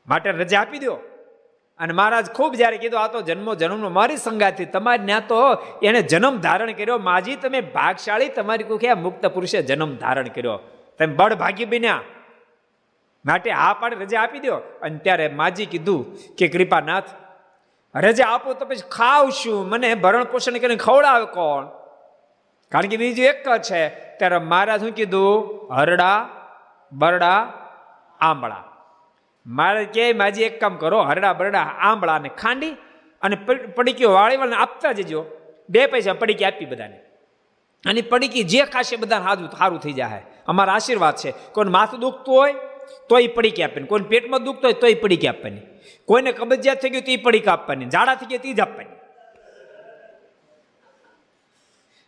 માટે 0.08 0.32
રજા 0.32 0.62
આપી 0.62 0.80
દો 0.80 0.98
અને 1.80 1.94
મહારાજ 1.94 2.32
ખૂબ 2.32 2.54
જ્યારે 2.54 2.78
કીધું, 2.78 3.02
આ 3.02 3.08
તો 3.08 3.22
જન્મો 3.22 3.56
જન્મનો 3.56 3.90
મારી 3.90 4.18
સંગાથી, 4.18 4.66
તમારી 4.66 5.06
ત્યાં 5.06 5.28
તો 5.28 5.58
એને 5.84 6.02
જન્મ 6.02 6.38
ધારણ 6.38 6.72
કર્યો. 6.72 6.98
માજી 6.98 7.36
તમે 7.36 7.62
ભાગશાળી, 7.62 8.30
તમારી 8.30 8.63
કુખે 8.63 8.94
મુક્ત 8.94 9.26
પુરુષે 9.26 9.62
જન્મ 9.62 9.96
ધારણ 9.96 10.28
કર્યો. 10.28 10.60
તમે 11.00 11.08
બળ 11.08 11.36
ભાગી 11.36 11.66
બન્યા. 11.66 12.02
માટે 13.26 13.52
હા 13.52 13.74
પાડે 13.74 13.96
રજા 13.96 14.22
આપી 14.22 14.40
દો 14.40 14.56
અને 14.56 14.98
ત્યારે 14.98 15.28
માજી 15.28 15.66
કીધું 15.66 16.18
કે, 16.36 16.48
કૃપાનાથ, 16.48 17.04
રજા 17.96 18.28
આપો 18.28 18.54
તો 18.54 18.66
પછી 18.66 18.90
ખાવશું. 18.90 19.70
મને 19.70 19.96
ભરણ 19.96 20.24
પોષણ 20.24 20.52
કરીને 20.52 20.76
ખવડાવે 20.76 21.26
કોણ? 21.26 21.66
કારણ 22.72 22.86
કે 22.86 22.98
બીજું 22.98 23.26
એક 23.26 23.50
જ 23.50 23.62
છે. 23.62 23.90
ત્યારે 23.90 24.38
મહારાજ 24.38 24.82
શું 24.82 24.92
કીધું? 24.92 25.60
હરડા, 25.76 26.30
બરડા, 26.92 27.54
આંબળા. 28.20 28.63
મારે 29.48 29.86
કે 29.86 30.14
માજી 30.14 30.44
એક 30.44 30.60
કામ 30.60 30.78
કરો, 30.78 31.02
હરડા 31.02 31.34
બરડા 31.34 31.60
આંબળા 31.60 32.20
ને 32.20 32.30
ખાંડી 32.30 32.72
અને 33.22 33.36
પડીકીઓ 33.76 34.12
વાળી 34.12 34.36
આપતા 34.36 34.92
જજો. 34.92 35.26
બે 35.70 35.86
પૈસા 35.86 36.14
પડીકી 36.14 36.46
આપી 36.46 36.66
બધાને. 36.66 36.98
અને 37.86 38.02
પડીકી 38.02 38.44
જે 38.44 38.64
ખાશે 38.64 38.96
બધા 38.96 39.20
સારું 39.20 39.50
સારું 39.50 39.80
થઈ 39.80 39.94
જાય 39.94 40.22
અમારા 40.48 40.74
આશીર્વાદ 40.74 41.16
છે. 41.16 41.34
કોઈને 41.52 41.72
માથું 41.72 42.00
દુખતું 42.00 42.36
હોય, 42.36 42.54
તોય 43.10 43.28
પડીકી 43.28 43.64
આપવાની. 43.64 43.88
કોઈને 43.88 44.08
પેટમાં 44.08 44.44
દુખતું 44.44 44.64
હોય, 44.64 44.74
તોય 44.74 44.94
પડીકી 44.94 45.28
આપવાની. 45.28 45.62
કોઈને 46.06 46.32
કબજિયાત 46.32 46.82
થઈ 46.82 46.90
ગયું 46.90 47.04
તો 47.04 47.12
એ 47.12 47.18
પડી 47.18 47.44
આપવાની. 47.48 47.86
ઝાડા 47.86 48.16
થઈ 48.16 48.26
ગયા 48.26 48.38
તી 48.38 48.54
જ 48.54 48.60
આપવાની. 48.60 48.96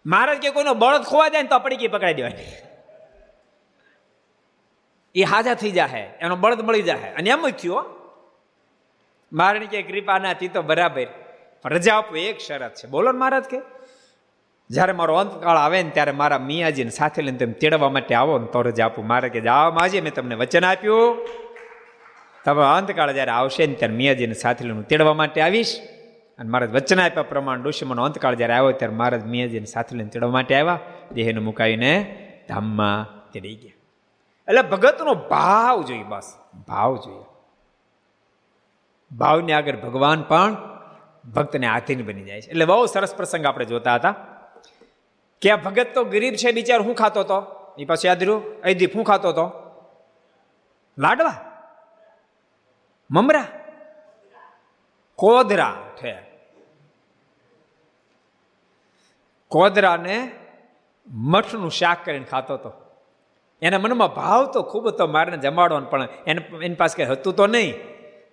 મહારાજ 0.06 0.38
કે 0.38 0.50
કોઈનો 0.50 0.74
બળદ 0.74 1.02
ખોવા 1.02 1.30
જાય 1.30 1.42
ને 1.42 1.50
તો 1.50 1.60
પડીકી 1.60 1.88
પકડાઈ 1.88 2.14
દેવાની. 2.14 2.69
એ 5.16 5.24
હાજા 5.24 5.54
થઈ 5.54 5.72
જાહે, 5.72 6.00
એનો 6.00 6.36
બળદ 6.36 6.62
મળી 6.62 6.82
જાહે. 6.82 7.10
અને 7.10 7.30
એમ 7.30 7.50
જ 7.50 7.54
થયો 7.54 7.86
મારણી 9.34 9.68
કે 9.68 9.82
કૃપાના 9.82 10.34
તી 10.34 10.48
તો 10.48 10.62
બરાબર. 10.62 11.08
રજા 11.66 11.96
આપો, 11.96 12.16
એક 12.16 12.40
શરત 12.40 12.76
છે. 12.76 12.88
બોલો 12.88 13.12
ને 13.12 13.20
મહારાજ 13.20 13.44
કે, 13.44 13.58
જ્યારે 14.70 14.94
મારો 14.94 15.16
અંતકાળ 15.16 15.58
આવે 15.58 15.84
ને 15.84 15.90
ત્યારે 15.90 16.12
મારા 16.12 16.38
મિયાજીને 16.38 16.90
સાથે 16.90 17.22
લઈને 17.22 17.38
તેમ 17.38 17.52
તેડવા 17.52 17.90
માટે 17.90 18.16
આવો 18.16 18.40
ને 18.40 18.48
તો 18.48 18.62
રજા 18.62 18.86
આપું. 18.86 19.08
મારે 19.08 19.30
કે 19.30 19.42
જાઓ 19.42 19.72
માજી, 19.72 20.02
મેં 20.02 20.14
તમને 20.14 20.36
વચન 20.36 20.66
આપ્યું. 20.66 21.28
તમે 22.46 22.64
અંતકાળ 22.64 23.12
જ્યારે 23.12 23.32
આવશે 23.32 23.68
ને 23.68 23.74
ત્યારે 23.74 23.96
મિયાજીને 23.96 24.34
સાથે 24.34 24.66
લઈને 24.66 24.82
તેડવા 24.82 25.14
માટે 25.14 25.42
આવીશ. 25.42 25.80
અને 26.40 26.50
મારા 26.50 26.66
વચન 26.66 27.00
આપ્યા 27.00 27.24
પ્રમાણે 27.24 27.64
ઋષિમનો 27.64 28.04
અંતકાળ 28.04 28.36
જ્યારે 28.36 28.54
આવ્યો 28.54 28.72
ત્યારે 28.72 28.96
મહારાજ 28.96 29.26
મિયાજીને 29.26 29.66
સાથે 29.66 29.96
લઈને 29.96 30.10
તેડવા 30.10 30.32
માટે 30.32 30.56
આવ્યા. 30.56 30.80
દેહને 31.12 31.40
મુકાવીને 31.40 31.92
ધામમાં 32.50 33.32
તેડી 33.32 33.56
ગયા. 33.56 33.79
એટલે 34.50 34.62
ભગતનો 34.62 35.14
ભાવ 35.14 35.84
જોઈએ, 35.84 36.04
બસ, 36.04 36.34
ભાવ 36.68 36.98
જોઈએ. 36.98 37.24
ભાવને 39.18 39.54
આગળ 39.54 39.78
ભગવાન 39.78 40.22
પણ 40.22 40.56
ભક્તને 41.34 41.68
આધીન 41.68 42.06
બની 42.06 42.24
જાય 42.24 42.42
છે. 42.42 42.50
એટલે 42.50 42.66
બહુ 42.66 42.86
સરસ 42.86 43.16
પ્રસંગ 43.16 43.46
આપણે 43.46 43.66
જોતા 43.66 43.96
હતા. 43.96 44.12
કે 45.42 45.52
આ 45.52 45.56
ભગત 45.56 45.88
તો 45.94 46.04
ગરીબ 46.04 46.34
છે, 46.34 46.52
બિચાર 46.52 46.82
હું 46.82 46.96
ખાતો 46.96 47.20
હતો? 47.20 47.60
એ 47.78 47.86
પાછું 47.86 48.08
યાદ 48.08 48.20
રહ્યું? 48.20 48.62
અયદીપ 48.62 48.96
હું 48.96 49.06
ખાતો 49.06 49.30
હતો? 49.30 49.52
લાડવા? 50.98 51.34
મમરા? 53.12 53.46
કોદરા 55.16 55.76
છે. 55.98 56.14
કોદરાને 59.48 60.32
મઠનું 61.08 61.72
શાક 61.72 62.06
કરીને 62.06 62.26
ખાતો 62.26 62.54
હતો. 62.54 62.89
એના 63.62 63.78
મનમાં 63.78 64.16
ભાવ 64.16 64.52
તો 64.52 64.62
ખૂબ 64.62 64.88
હતો 64.88 65.08
મારે 65.08 65.38
જમાડવાનો, 65.38 65.86
પણ 65.86 66.08
એને 66.28 66.42
એની 66.62 66.76
પાસે 66.76 67.04
કંઈ 67.04 67.14
હતું 67.14 67.34
તો 67.36 67.48
નહીં. 67.48 67.74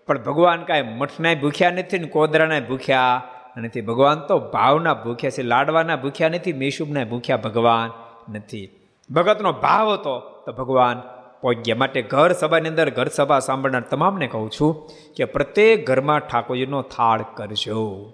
પણ 0.06 0.22
ભગવાન 0.22 0.62
કાંઈ 0.62 0.82
મઠનાય 0.82 1.34
ભૂખ્યા 1.34 1.70
નથી 1.70 1.98
ને 1.98 2.08
કોદરાના 2.08 2.60
ભૂખ્યા. 2.60 3.22
નથી 3.56 3.80
ભગવાન 3.80 4.20
તો 4.20 4.38
ભાવના 4.38 4.94
ભૂખ્યા 4.94 5.30
છે, 5.30 5.42
લાડવાના 5.42 5.96
ભૂખ્યા 5.96 6.28
નથી 6.28 6.52
મેશુબના 6.52 7.04
ભૂખ્યા 7.04 7.36
ભગવાન 7.36 7.90
નથી. 8.34 8.70
ભગતનો 9.10 9.52
ભાવ 9.52 9.92
હતો 9.92 10.20
તો 10.46 10.52
ભગવાન 10.52 11.02
પહોંચ્યા 11.42 11.76
માટે 11.76 12.02
ઘર 12.02 12.32
સભાની 12.32 12.68
અંદર 12.68 12.90
ઘર 12.90 13.08
સભા 13.08 13.38
સાંભળનાર 13.38 13.80
તમામને 13.80 14.26
કહું 14.26 14.50
છું 14.50 14.88
કે 15.16 15.24
પ્રત્યેક 15.24 15.86
ઘરમાં 15.86 16.18
ઠાકોરજીનો 16.18 16.82
થાળ 16.82 17.24
કરજો. 17.34 18.12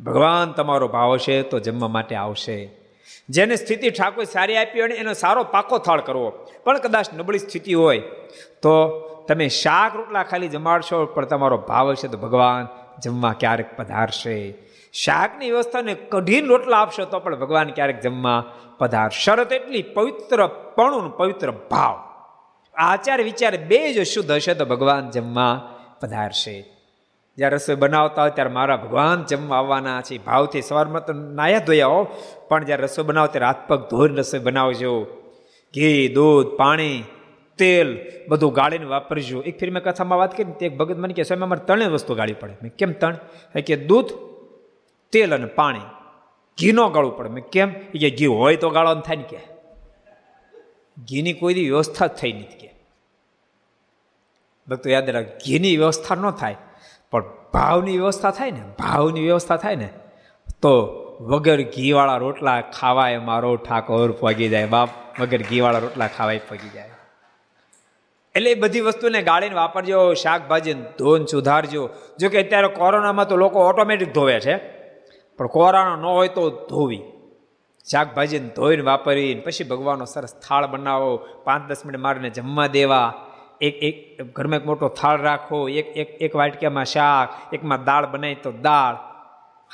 ભગવાન 0.00 0.52
તમારો 0.52 0.88
ભાવ 0.88 1.14
હશે 1.14 1.42
તો 1.42 1.58
જમવા 1.58 1.88
માટે 1.88 2.14
આવશે. 2.14 2.79
જેને 3.28 3.56
સ્થિતિ 3.56 3.90
ઠાકોર 3.90 4.24
સારી 4.24 4.56
આપી 4.56 4.80
હોય 4.80 4.88
એનો 4.88 5.12
સારો 5.12 5.44
પાકો 5.44 5.78
થાળ 5.78 6.00
કરવો. 6.00 6.30
પણ 6.64 6.78
કદાચ 6.78 7.06
નબળી 7.14 7.38
સ્થિતિ 7.38 7.74
હોય, 7.74 7.98
તો 8.62 8.74
તમે 9.28 9.48
શાક 9.48 9.96
રોટલા 9.96 10.22
ખાલી 10.22 10.48
જમાડશો, 10.48 11.06
પણ 11.06 11.24
તમારો 11.24 11.56
ભાવ 11.56 11.90
હશે 11.90 12.08
તો 12.08 12.18
ભગવાન 12.18 12.68
જમવા 13.00 13.32
ક્યારેક 13.32 13.76
પધારશે. 13.76 14.54
શાકની 14.92 15.50
વ્યવસ્થાને 15.50 15.94
કઢીને 15.94 16.46
રોટલા 16.46 16.76
આપશો 16.76 17.04
તો 17.04 17.18
પણ 17.18 17.36
ભગવાન 17.36 17.70
ક્યારેક 17.70 18.00
જમવા 18.00 18.44
પધાર. 18.78 19.10
શરત 19.10 19.52
એટલી 19.52 19.82
પવિત્ર 19.82 20.46
પણું 20.46 21.16
પવિત્ર 21.16 21.50
ભાવ. 21.50 21.96
આચાર 22.74 23.22
વિચાર 23.22 23.56
બે 23.56 23.92
જ 23.92 24.02
શુદ્ધ 24.02 24.30
હશે 24.30 24.54
તો 24.54 24.64
ભગવાન 24.64 25.10
જમવા 25.10 25.68
પધારશે. 26.00 26.79
જ્યારે 27.40 27.56
રસોઈ 27.56 27.74
બનાવતા 27.74 28.22
હોય 28.22 28.30
ત્યારે 28.30 28.50
મારા 28.50 28.76
ભગવાન 28.76 29.24
જમવા 29.24 29.56
આવવાના 29.56 30.02
છે. 30.02 30.18
ભાવથી 30.18 30.62
સવારમાં 30.62 31.06
તો 31.06 31.12
નાયા 31.12 31.58
ધોયા 31.58 31.86
હો, 31.86 32.06
પણ 32.48 32.64
જ્યારે 32.64 32.82
રસોઈ 32.82 33.04
બનાવો 33.04 33.26
ત્યારે 33.26 33.46
હાથ 33.46 33.56
પગ 33.68 33.88
ધોઈને 33.90 34.14
રસોઈ 34.14 34.40
બનાવજો. 34.40 35.04
ઘી, 35.74 36.08
દૂધ, 36.08 36.46
પાણી, 36.56 37.04
તેલ 37.58 37.98
બધું 38.28 38.52
ગાળીને 38.52 38.84
વાપરજો. 38.84 39.40
એક 39.40 39.58
ફિર 39.58 39.70
મેં 39.70 39.82
કથામાં 39.82 40.18
વાત 40.18 40.36
કરી 40.36 40.66
એક 40.66 40.76
ભગત 40.76 40.96
મને 40.96 41.14
કે 41.14 41.22
સ્વામી, 41.22 41.42
અમારે 41.42 41.66
ત્રણેય 41.66 41.88
વસ્તુ 41.88 42.14
ગાળી 42.14 42.32
પડે. 42.32 42.56
મેં 42.62 42.76
કેમ 42.76 42.92
ત્રણ? 42.92 43.14
કે, 43.66 43.76
દૂધ, 43.76 44.10
તેલ 45.12 45.34
અને 45.34 45.46
પાણી. 45.46 45.80
ઘી 46.60 46.72
ન 46.72 46.88
ગાળવું 46.88 47.16
પડે. 47.16 47.28
મેં 47.28 47.44
કેમ? 47.44 47.72
કે, 47.72 48.10
ઘી 48.10 48.26
હોય 48.26 48.56
તો 48.56 48.70
ગાળવાનું 48.70 49.02
થાય 49.02 49.16
ને 49.16 49.22
કે. 49.22 49.38
ઘીની 51.10 51.32
કોઈ 51.32 51.54
વ્યવસ્થા 51.54 52.06
જ 52.06 52.10
થઈ 52.10 52.32
નથી 52.32 52.58
કે. 52.58 52.74
ભક્તો, 54.68 54.90
યાદ 54.90 55.10
રાખ 55.10 55.24
ઘીની 55.24 55.76
વ્યવસ્થા 55.76 56.14
ન 56.14 56.30
થાય. 56.30 56.56
પણ 57.12 57.24
ભાવની 57.52 57.98
વ્યવસ્થા 57.98 58.30
થાય 58.30 58.50
ને, 58.50 58.62
ભાવની 58.78 59.20
વ્યવસ્થા 59.20 59.56
થાય 59.56 59.76
ને, 59.76 59.88
તો 60.62 60.72
વગર 61.20 61.62
ઘીવાળા 61.62 62.16
રોટલા 62.16 62.60
ખાવાય 62.60 63.18
મારો 63.18 63.56
ઠાકોર 63.56 64.12
પગી 64.12 64.48
જાય, 64.48 64.66
બાપ 64.66 64.88
વગર 65.20 65.42
ઘીવાળા 65.42 65.78
રોટલા 65.78 66.06
ખાવાય 66.06 66.40
પગી 66.48 66.68
જાય. 66.68 66.86
એટલે 68.34 68.50
એ 68.50 68.54
બધી 68.54 68.80
વસ્તુને 68.80 69.22
ગાળીને 69.22 69.54
વાપરજો, 69.54 70.14
શાકભાજી 70.14 70.72
ધોન 70.72 71.24
સુધારજો. 71.24 71.90
જો 72.18 72.28
કે 72.28 72.42
અત્યારે 72.42 72.68
કોરોનામાં 72.68 73.28
તો 73.28 73.36
લોકો 73.36 73.58
ઓટોમેટિક 73.60 74.12
ધોવે 74.12 74.40
છે, 74.40 74.56
પણ 75.38 75.46
કોરોના 75.46 75.96
ન 75.96 76.04
હોય 76.04 76.28
તો 76.28 76.50
ધોવી. 76.50 77.02
શાકભાજીને 77.90 78.48
ધોઈને 78.48 78.82
વાપરીને 78.82 79.40
પછી 79.40 79.64
ભગવાનનો 79.64 80.04
સરસ 80.04 80.34
થાળ 80.48 80.66
બનાવો, 80.66 81.16
પાંચ 81.16 81.68
દસ 81.68 81.86
મિનિટ 81.86 82.00
મારીને 82.00 82.30
જમવા 82.30 82.66
દેવા. 82.66 83.14
એક 83.60 83.82
એક, 83.82 83.96
ઘરમાં 84.32 84.58
એક 84.58 84.66
મોટો 84.66 84.88
થાળ 84.88 85.20
રાખો, 85.20 85.68
એક 85.68 85.96
એક 85.96 86.22
એક 86.22 86.36
વાટક્યામાં 86.36 86.84
શાક, 86.84 87.54
એકમાં 87.54 87.84
દાળ 87.84 88.06
બનાવી 88.06 88.34
તો 88.34 88.52
દાળ. 88.52 88.94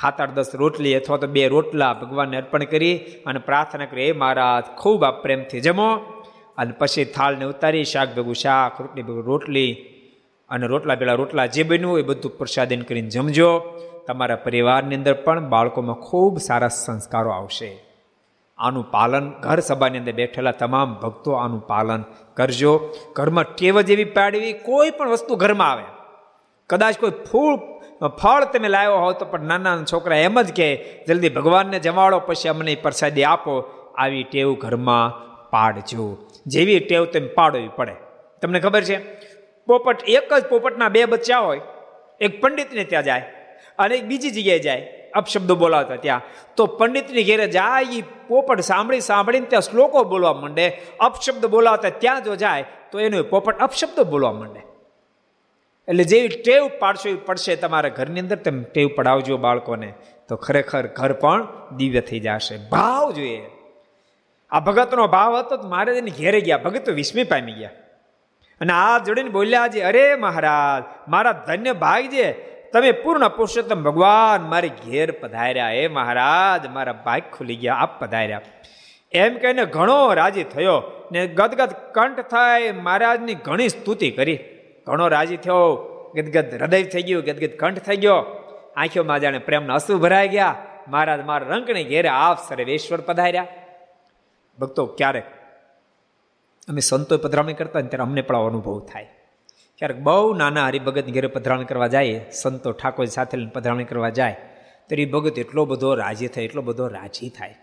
સાત, 0.01 0.21
આઠ, 0.21 0.31
દસ 0.31 0.55
રોટલી 0.55 0.95
અથવા 0.95 1.17
તો 1.17 1.27
બે 1.27 1.47
રોટલા 1.47 1.93
ભગવાનને 1.93 2.37
અર્પણ 2.37 2.63
કરી 2.63 2.97
અને 2.97 3.39
પ્રાર્થના 3.39 3.85
કરી 3.85 4.03
એ 4.03 4.11
મહારાજ, 4.11 4.63
ખૂબ 4.77 5.03
આ 5.03 5.11
પ્રેમથી 5.11 5.61
જમો. 5.61 5.95
અને 6.57 6.73
પછી 6.79 7.05
થાળને 7.05 7.45
ઉતારી, 7.45 7.83
શાક 7.83 8.15
ભેગું 8.15 8.35
શાક, 8.35 8.81
રોટલી 8.81 9.01
ભેગું 9.01 9.23
રોટલી 9.23 9.71
અને 10.49 10.67
રોટલા 10.67 10.95
પેલા 10.95 11.13
રોટલા 11.13 11.45
જે 11.45 11.63
બન્યું 11.63 11.99
એ 11.99 12.01
બધું 12.01 12.37
પ્રસાદન 12.37 12.81
કરીને 12.81 13.09
જમજો. 13.09 13.59
તમારા 14.07 14.35
પરિવારની 14.35 14.95
અંદર 14.95 15.13
પણ 15.13 15.49
બાળકોમાં 15.49 15.95
ખૂબ 15.95 16.37
સારા 16.37 16.67
સંસ્કારો 16.67 17.29
આવશે. 17.29 17.86
આનું 18.59 18.91
પાલન 18.91 19.29
ઘર 19.29 19.59
સભાની 19.59 19.97
અંદર 19.97 20.11
બેઠેલા 20.11 20.51
તમામ 20.51 20.93
ભક્તો 20.93 21.31
આનું 21.31 21.67
પાલન 21.67 22.03
કરજો. 22.33 22.93
ઘરમાં 23.13 23.43
ટેવ 23.43 23.81
જેવી 23.81 24.03
પાડવી 24.03 24.53
કોઈ 24.53 24.89
પણ 24.89 25.09
વસ્તુ 25.09 25.35
ઘરમાં 25.35 25.71
આવે. 25.71 25.83
કદાચ 26.69 26.99
કોઈ 26.99 27.09
ફૂલ, 27.09 27.55
ફળ 28.07 28.43
તમે 28.43 28.67
લાવ્યો 28.67 28.97
હો 28.97 29.11
તો 29.11 29.25
પણ 29.25 29.39
નાના 29.39 29.83
છોકરા 29.93 30.17
એમ 30.17 30.41
જ 30.41 30.53
કે, 30.53 30.83
જલ્દી 31.07 31.29
ભગવાનને 31.29 31.79
જમાડો, 31.79 32.19
પછી 32.19 32.49
અમને 32.49 32.75
પ્રસાદી 32.75 33.23
આપો. 33.23 33.63
આવી 33.97 34.23
ટેવ 34.23 34.53
ઘરમાં 34.53 35.27
પાડજો. 35.49 36.17
જેવી 36.47 36.79
ટેવ 36.79 37.05
તમે 37.05 37.27
પાડવી 37.27 37.69
પડે. 37.75 37.95
તમને 38.41 38.59
ખબર 38.59 38.83
છે, 38.83 38.97
પોપટ 39.65 40.03
એક 40.07 40.33
જ 40.33 40.45
પોપટના 40.45 40.89
બે 40.89 41.05
બચ્ચા 41.05 41.39
હોય. 41.39 41.61
એક 42.21 42.41
પંડિતને 42.41 42.83
ત્યાં 42.83 43.03
જાય 43.03 43.19
અને 43.79 43.95
એક 43.95 44.05
બીજી 44.05 44.29
જગ્યાએ 44.29 44.59
જાય. 44.59 45.06
અપશબ્દો 45.13 45.55
બોલાવતા 45.55 45.95
ત્યાં. 45.95 46.21
તો 46.55 46.65
પંડિતની 46.65 47.23
ઘેરે 47.23 47.47
જાય 47.47 47.83
એ 47.83 48.01
પોપટ 48.01 48.59
સાંભળી 48.59 48.99
સાંભળીને 48.99 49.45
ત્યાં 49.45 49.61
શ્લોકો 49.61 50.03
બોલવા 50.03 50.33
માંડે. 50.33 50.81
અપશબ્દ 50.99 51.45
બોલાવતા 51.45 51.89
ત્યાં 51.89 52.23
જો 52.23 52.35
જાય, 52.35 52.65
તો 52.91 52.99
એનો 52.99 53.23
પોપટ 53.23 53.59
અપશબ્દો 53.59 54.03
બોલવા 54.03 54.31
માંડે. 54.31 54.61
એટલે 55.87 56.03
જેવી 56.03 56.27
ટેવ 56.27 56.69
પાડશો 56.79 57.09
એ 57.09 57.15
પડશે 57.15 57.55
તમારા 57.55 57.89
ઘરની 57.89 58.19
અંદર, 58.19 58.35
તમે 58.35 58.63
ટેવ 58.63 58.89
પડાવજો 58.95 59.37
બાળકોને. 59.37 59.93
તો 60.27 60.35
ખરેખર 60.35 60.87
ઘર 60.87 61.13
પણ 61.13 61.47
દિવ્ય 61.75 62.01
થઈ 62.01 62.19
જશે. 62.19 62.57
ભાવ 62.57 63.11
જોઈએ. 63.11 63.45
આ 64.51 64.59
ભગતનો 64.59 65.07
ભાવ 65.07 65.37
હતો 65.37 65.67
મારે 65.67 65.97
એને 65.97 66.11
ઘેરે 66.11 66.41
ગયા. 66.41 66.57
ભગત 66.57 66.85
તો 66.85 66.91
વિસ્મય 66.91 67.23
પામી 67.23 67.51
ગયા. 67.51 67.69
અને 68.61 68.73
આ 68.73 68.97
જોડીને 68.97 69.29
બોલ્યા 69.29 69.67
જે 69.67 69.81
અરે 69.81 70.15
મહારાજ, 70.15 71.09
મારા 71.09 71.31
ધન્ય 71.31 71.73
ભાઈ 71.73 72.07
છે 72.07 72.56
તમે 72.73 72.91
પૂર્ણ 72.91 73.27
પુરુષોત્તમ 73.27 73.83
ભગવાન 73.83 74.49
મારી 74.49 74.69
ઘેર 74.69 75.11
પધાર્યા. 75.11 75.69
હે 75.69 75.87
મહારાજ, 75.87 76.67
મારા 76.67 76.93
ભાગ 76.93 77.21
ખુલી 77.37 77.55
ગયા, 77.55 77.75
આપ 77.75 78.03
પધાર્યા. 78.03 78.41
એમ 79.11 79.37
કહીને 79.37 79.65
ઘણો 79.65 80.13
રાજી 80.13 80.43
થયો 80.43 80.83
ને 81.11 81.27
ગદગદ 81.27 81.69
કંઠ 81.91 82.19
થાય 82.19 82.71
મહારાજની 82.71 83.33
ઘણી 83.33 83.69
સ્તુતિ 83.69 84.11
કરી. 84.11 84.39
ઘણો 84.87 85.07
રાજી 85.07 85.37
થયો, 85.37 85.75
ગદગદ 86.15 86.61
હૃદય 86.61 86.83
થઈ 86.83 87.01
ગયું, 87.01 87.23
ગદગદ 87.23 87.57
કંઠ 87.59 87.79
થઈ 87.79 87.97
ગયો. 87.97 88.25
આંખોમાં 88.77 89.19
જાણે 89.19 89.37
પ્રેમના 89.37 89.73
અસુ 89.73 89.99
ભરાઈ 89.99 90.27
ગયા. 90.27 90.55
મહારાજ 90.87 91.25
મારા 91.25 91.47
રંકણી 91.47 91.83
ઘેરે 91.83 92.09
આપ 92.09 92.49
સર્વેશ્વર 92.49 93.01
પધાર્યા. 93.01 93.47
ભક્તો, 94.59 94.85
ક્યારેક 94.85 95.23
અમે 96.69 96.79
સંતો 96.79 97.17
પધરામણી 97.17 97.53
કરતા 97.53 97.79
ને 97.81 97.87
ત્યારે 97.87 98.03
અમને 98.03 98.21
પણ 98.21 98.37
અનુભવ 98.37 98.79
થાય. 98.79 99.09
ક્યારેક 99.77 99.99
બહુ 99.99 100.33
નાના 100.33 100.65
હરિભગતની 100.65 101.11
ઘરે 101.11 101.27
પધરાણ 101.27 101.63
કરવા 101.63 101.87
જાય, 101.87 102.25
સંતો 102.31 102.71
ઠાકોર 102.71 103.05
સાથે 103.05 103.45
પધરાણ 103.45 103.83
કરવા 103.83 104.09
જાય, 104.09 104.33
તો 104.89 104.95
હરિભગત 104.95 105.23
ભગત 105.23 105.39
એટલો 105.39 105.65
બધો 105.65 105.95
રાજી 105.95 106.27
થાય, 106.27 106.43
એટલો 106.43 106.61
બધો 106.61 106.87
રાજી 106.87 107.29
થાય. 107.29 107.55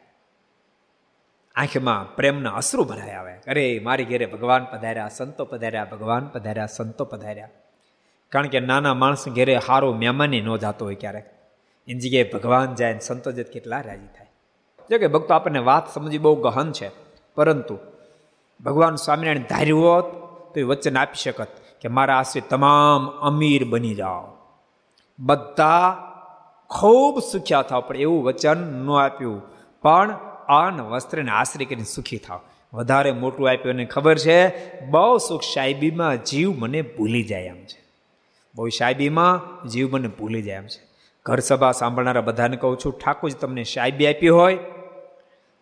આંખમાં 1.54 2.16
પ્રેમના 2.16 2.50
અશ્રુ 2.50 2.84
ભરાય 2.84 3.10
આવે 3.10 3.32
અરે, 3.32 3.80
મારી 3.84 4.04
ઘેરે 4.04 4.26
ભગવાન 4.26 4.64
પધાર્યા, 4.64 5.08
સંતો 5.08 5.44
પધાર્યા, 5.44 5.84
ભગવાન 5.84 6.26
પધાર્યા, 6.26 6.66
સંતો 6.66 7.04
પધાર્યા. 7.04 7.48
કારણ 8.28 8.46
કે 8.46 8.60
નાના 8.60 8.94
માણસ 8.94 9.28
ઘેરે 9.28 9.56
હારો 9.56 9.92
મહેમાની 9.92 10.40
ન 10.40 10.56
જાતો 10.56 10.84
હોય 10.84 10.94
ક્યારેક. 10.94 11.24
એની 11.88 12.00
જગ્યાએ 12.00 12.30
ભગવાન 12.30 12.74
જાય 12.74 12.98
સંતો 12.98 13.32
જ 13.32 13.42
કેટલા 13.42 13.80
રાજી 13.80 14.06
થાય. 14.06 14.26
જો 14.90 14.98
કે 14.98 15.06
ભક્તો 15.06 15.34
આપણને 15.34 15.58
વાત 15.58 15.94
સમજી 15.94 16.18
બહુ 16.18 16.36
ગહન 16.36 16.72
છે. 16.72 16.90
પરંતુ 17.34 17.78
ભગવાન 18.64 18.94
સ્વામિનારાયણ 18.94 19.38
ધાર્યું 19.38 19.84
હોત 19.84 20.04
તો 20.54 20.60
એ 20.60 20.62
વચન 20.62 20.96
આપી 20.96 21.16
શકત. 21.16 21.48
કે 21.84 21.88
મારા 21.88 22.18
આશરે 22.18 22.40
તમામ 22.40 23.06
અમીર 23.06 23.64
બની 23.64 23.94
જાઓ. 23.94 24.26
બધા 25.18 25.96
ખૂબ 26.70 27.18
સુખ્યા 27.32 27.62
થાવ, 27.62 27.80
પણ 27.80 27.96
એવું 27.96 28.24
વચન 28.24 28.86
ન 28.86 28.90
આપ્યું. 28.90 29.42
પણ 29.82 30.12
અન્ન 30.48 30.80
વસ્ત્રને 30.80 31.30
આશરે 31.30 31.64
કરીને 31.64 31.84
સુખી 31.84 32.18
થાવ. 32.18 32.40
વધારે 32.72 33.12
મોટું 33.12 33.50
આપ્યું 33.50 33.74
અને 33.74 33.84
ખબર 33.84 34.18
છે, 34.18 34.48
બહુ 34.86 35.18
સુખ 35.18 35.42
સાહેબીમાં 35.42 36.24
જીવ 36.24 36.50
મને 36.50 36.82
ભૂલી 36.82 37.22
જાય 37.22 37.42
એમ 37.42 37.64
છે. 37.64 37.84
બહુ 38.54 38.68
સાહેબીમાં 38.68 39.66
જીવ 39.68 39.94
મને 39.94 40.08
ભૂલી 40.08 40.42
જાય 40.42 40.56
એમ 40.56 40.66
છે. 40.66 40.88
ઘર 41.26 41.38
સભા 41.38 41.72
સાંભળનારા 41.72 42.20
બધાને 42.20 42.56
કહું 42.56 42.78
છું 42.78 42.98
ઠાકોર 42.98 43.30
તમને 43.30 43.62
સાહેબી 43.62 44.06
આપી 44.06 44.28
હોય, 44.28 44.58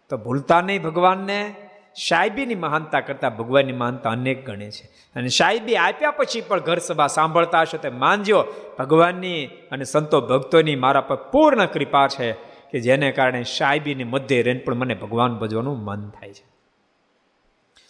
તો 0.08 0.16
ભૂલતા 0.16 0.60
નહીં 0.60 0.82
ભગવાનને. 0.82 1.54
સાહેબીની 1.94 2.54
મહાનતા 2.54 3.00
કરતાં 3.00 3.36
ભગવાનની 3.36 3.72
મહાનતા 3.72 4.10
અનેક 4.10 4.46
ગણે 4.46 4.70
છે. 4.70 4.84
અને 4.86 5.28
સાહેબી 5.28 5.76
આપ્યા 5.76 6.10
પછી 6.10 6.40
પણ 6.40 6.60
ઘર 6.60 6.78
સભા 6.78 7.06
સાંભળતા 7.06 7.60
હશો 7.60 7.76
તે 7.76 7.88
માનજો, 7.88 8.44
ભગવાનની 8.78 9.46
અને 9.46 9.84
સંતો 9.84 10.20
ભક્તોની 10.20 10.76
મારા 10.76 11.00
પર 11.00 11.16
પૂર્ણ 11.16 11.66
કૃપા 11.66 12.08
છે 12.08 12.32
કે 12.70 12.80
જેને 12.80 13.12
કારણે 13.12 13.42
સાહેબીની 13.42 14.04
મધ્ય 14.04 14.42
રહીને 14.42 14.60
પણ 14.60 14.74
મને 14.74 14.94
ભગવાન 14.94 15.34
ભજવાનું 15.34 15.78
મન 15.78 16.10
થાય 16.10 16.34
છે. 16.34 16.44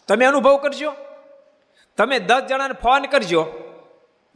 તમે 0.08 0.24
અનુભવ 0.24 0.56
કરજો. 0.56 0.92
તમે 1.96 2.18
દસ 2.18 2.42
જણાને 2.48 2.74
ફોન 2.74 3.02
કરજો. 3.02 3.46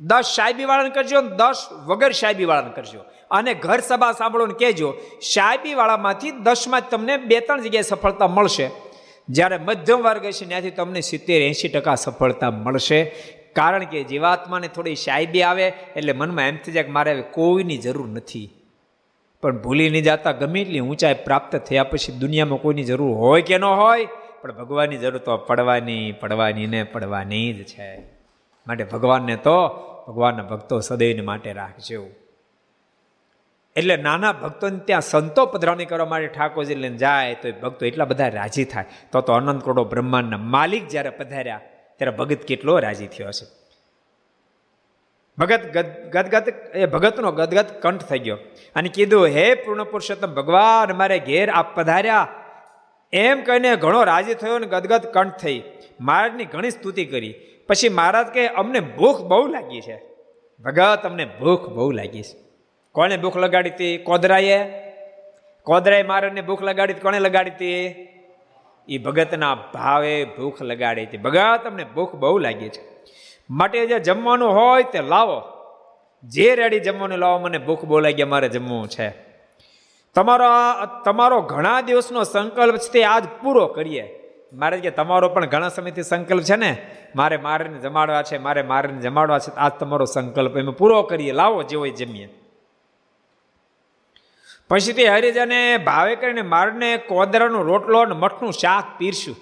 દસ 0.01 0.33
સાહેબી 0.37 0.64
વાળાને 0.64 0.91
કરજો 0.91 1.21
દસ 1.21 1.69
વગર 1.87 2.12
સાહેબી 2.12 2.45
વાળાને 2.45 2.73
કરજો. 2.75 3.01
અને 3.31 3.55
ઘર 3.55 3.81
સભા 3.81 4.12
સાંભળો 4.12 4.47
ને 4.47 4.55
કહેજો 4.55 4.95
સાહેબી 5.35 5.75
વાળામાંથી 5.75 6.31
દસમાં 6.31 6.89
તમને 6.91 7.17
બે 7.17 7.41
ત્રણ 7.41 7.61
જગ્યાએ 7.61 7.83
સફળતા 7.83 8.29
મળશે. 8.29 8.71
જ્યારે 9.29 9.59
મધ્યમ 9.59 9.99
વર્ગ 9.99 10.27
હશે 10.27 10.47
ત્યાંથી 10.47 10.70
તમને 10.70 11.01
સિત્તેર, 11.01 11.43
એંશી 11.43 11.68
ટકા 11.68 11.95
સફળતા 11.95 12.51
મળશે. 12.51 13.05
કારણ 13.53 13.85
કે 13.85 14.05
જીવાત્માને 14.05 14.68
થોડી 14.68 14.95
શાયબી 14.95 15.43
આવે, 15.43 15.72
એટલે 15.97 16.12
મનમાં 16.12 16.49
એમ 16.49 16.57
થઈ 16.57 16.72
જાય 16.72 16.83
કે 16.83 16.91
મારે 16.91 17.22
કોઈની 17.22 17.79
જરૂર 17.79 18.09
નથી. 18.09 18.51
પણ 19.43 19.62
ભૂલી 19.62 19.91
નહીં 19.91 20.03
જતા, 20.03 20.33
ગમે 20.33 20.61
એટલી 20.61 20.81
ઊંચાઈ 20.81 21.14
પ્રાપ્ત 21.14 21.57
થયા 21.57 21.85
પછી 21.85 22.12
દુનિયામાં 22.12 22.59
કોઈની 22.59 22.85
જરૂર 22.85 23.16
હોય 23.16 23.43
કે 23.43 23.59
ન 23.59 23.64
હોય, 23.64 24.09
પણ 24.43 24.53
ભગવાનની 24.53 24.97
જરૂર 24.97 25.18
તો 25.18 25.37
પડવાની 25.37 26.12
પડવાની 26.12 26.66
ને 26.66 26.83
પડવાની 26.85 27.53
જ 27.53 27.64
છે. 27.64 27.99
માટે 28.66 28.85
ભગવાનને 28.85 29.37
તો, 29.37 29.68
ભગવાનના 30.09 30.43
ભક્તો 30.43 30.81
સદૈવને 30.81 31.20
માટે 31.20 31.53
રાખજો. 31.53 32.07
એટલે 33.77 33.97
નાના 33.97 34.33
ભક્તોને 34.33 34.79
ત્યાં 34.79 35.01
સંતો 35.01 35.47
પધરાવણી 35.47 35.85
કરવા 35.85 36.07
માટે 36.07 36.27
ઠાકોરજી 36.27 36.74
લઈને 36.74 36.97
જાય, 36.97 37.35
તો 37.35 37.49
એ 37.49 37.53
ભક્તો 37.53 37.87
એટલા 37.87 38.05
બધા 38.05 38.29
રાજી 38.29 38.64
થાય. 38.64 38.85
તો 39.12 39.20
તો 39.20 39.33
અનંત 39.33 39.64
કરોડો 39.64 39.85
બ્રહ્માંડના 39.85 40.37
માલિક 40.37 40.89
જ્યારે 40.89 41.11
પધાર્યા, 41.11 41.61
ત્યારે 41.97 42.16
ભગત 42.16 42.39
કેટલો 42.39 42.79
રાજી 42.79 43.07
થયો 43.07 43.29
હશે? 43.29 43.47
ભગત 45.39 45.61
ગદગદ, 46.12 46.53
એ 46.74 46.87
ભગતનો 46.87 47.33
ગદગદ 47.33 47.66
કંઠ 47.83 48.01
થઈ 48.01 48.18
ગયો. 48.18 48.37
અને 48.74 48.89
કીધું, 48.89 49.27
હે 49.27 49.55
પૂર્ણ 49.55 49.85
પુરુષોત્તમ 49.85 50.35
ભગવાન, 50.35 50.97
મારે 50.97 51.18
ઘેર 51.18 51.51
આપ 51.51 51.77
પધાર્યા. 51.77 52.29
એમ 53.12 53.43
કહીને 53.43 53.77
ઘણો 53.77 54.05
રાજી 54.05 54.35
થયો 54.35 54.55
અને 54.55 54.66
ગદગદ 54.66 55.07
કંઠ 55.07 55.37
થઈ. 55.37 55.62
મહારાજની 56.01 56.45
ઘણી 56.45 56.70
સ્તુતિ 56.70 57.05
કરી. 57.05 57.35
પછી 57.68 57.89
મહારાજ 57.89 58.27
કે 58.27 58.49
અમને 58.49 58.81
ભૂખ 58.81 59.20
બહુ 59.20 59.47
લાગી 59.47 59.81
છે. 59.81 60.03
ભગત, 60.61 61.01
અમને 61.05 61.24
ભૂખ 61.24 61.68
બહુ 61.68 61.91
લાગી 61.91 62.22
છે. 62.22 62.45
કોને 62.97 63.16
ભૂખ 63.16 63.36
લગાડી 63.36 63.70
હતી? 63.70 63.99
કોદરાએ? 63.99 64.64
કોદરાએ 65.62 66.03
મહારાજને 66.03 66.40
ભૂખ 66.40 66.62
લગાડી 66.62 66.94
કોને 66.94 67.18
લગાડી 67.18 67.51
હતી? 67.51 68.09
એ 68.88 68.99
ભગતના 68.99 69.55
ભાવે 69.55 70.24
ભૂખ 70.24 70.62
લગાડી 70.62 71.07
હતી. 71.07 71.16
ભગત 71.16 71.61
અમને 71.66 71.84
ભૂખ 71.84 72.14
બહુ 72.14 72.38
લાગી 72.38 72.68
છે. 72.68 73.05
માટે 73.51 73.86
જે 73.86 73.99
જમવાનું 73.99 74.53
હોય 74.53 74.82
તે 74.82 75.01
લાવો. 75.01 75.42
જે 76.24 76.55
રેડી 76.55 76.80
જમવાનું 76.80 77.18
લાવો, 77.18 77.38
મને 77.38 77.59
ભૂખ 77.59 77.84
બહુ 77.84 77.99
લાગી 77.99 78.24
મારે 78.24 78.49
જમવું 78.49 78.88
છે. 78.88 79.11
તમારો 80.14 80.44
તમારો 81.05 81.40
ઘણા 81.40 81.80
દિવસનો 81.80 82.24
સંકલ્પ 82.24 82.76
છે 82.76 82.92
તે 82.92 83.05
આજ 83.05 83.24
પૂરો 83.42 83.66
કરીએ. 83.66 84.20
મારે 84.53 84.80
કે 84.80 84.90
તમારો 84.90 85.28
પણ 85.28 85.47
ઘણા 85.47 85.68
સમયથી 85.68 86.03
સંકલ્પ 86.03 86.42
છે 86.42 86.57
ને? 86.57 86.76
મારે 87.16 87.36
મારીને 87.36 87.78
જમાડવા 87.78 88.22
છે, 88.22 88.38
મારે 88.38 88.62
મારીને 88.62 89.01
જમાડવા 89.01 89.38
છે, 89.38 89.57
આજ 89.57 89.72
તમારો 89.72 90.05
સંકલ્પ 90.05 90.57
એમાં 90.57 90.76
પૂરો 90.76 91.03
કરીએ. 91.03 91.32
લાવો, 91.32 91.62
જે 91.62 91.76
હોય 91.76 91.90
જમીએ. 91.90 92.28
પછી 94.71 94.93
તે 94.93 95.09
હરિજને 95.09 95.79
ભાવે 95.79 96.17
કરીને 96.17 96.43
મારને 96.43 96.97
કોદરાનો 96.97 97.62
રોટલો 97.62 98.01
અને 98.01 98.14
મઠનું 98.14 98.53
શાક 98.53 98.99
પીરશું 98.99 99.37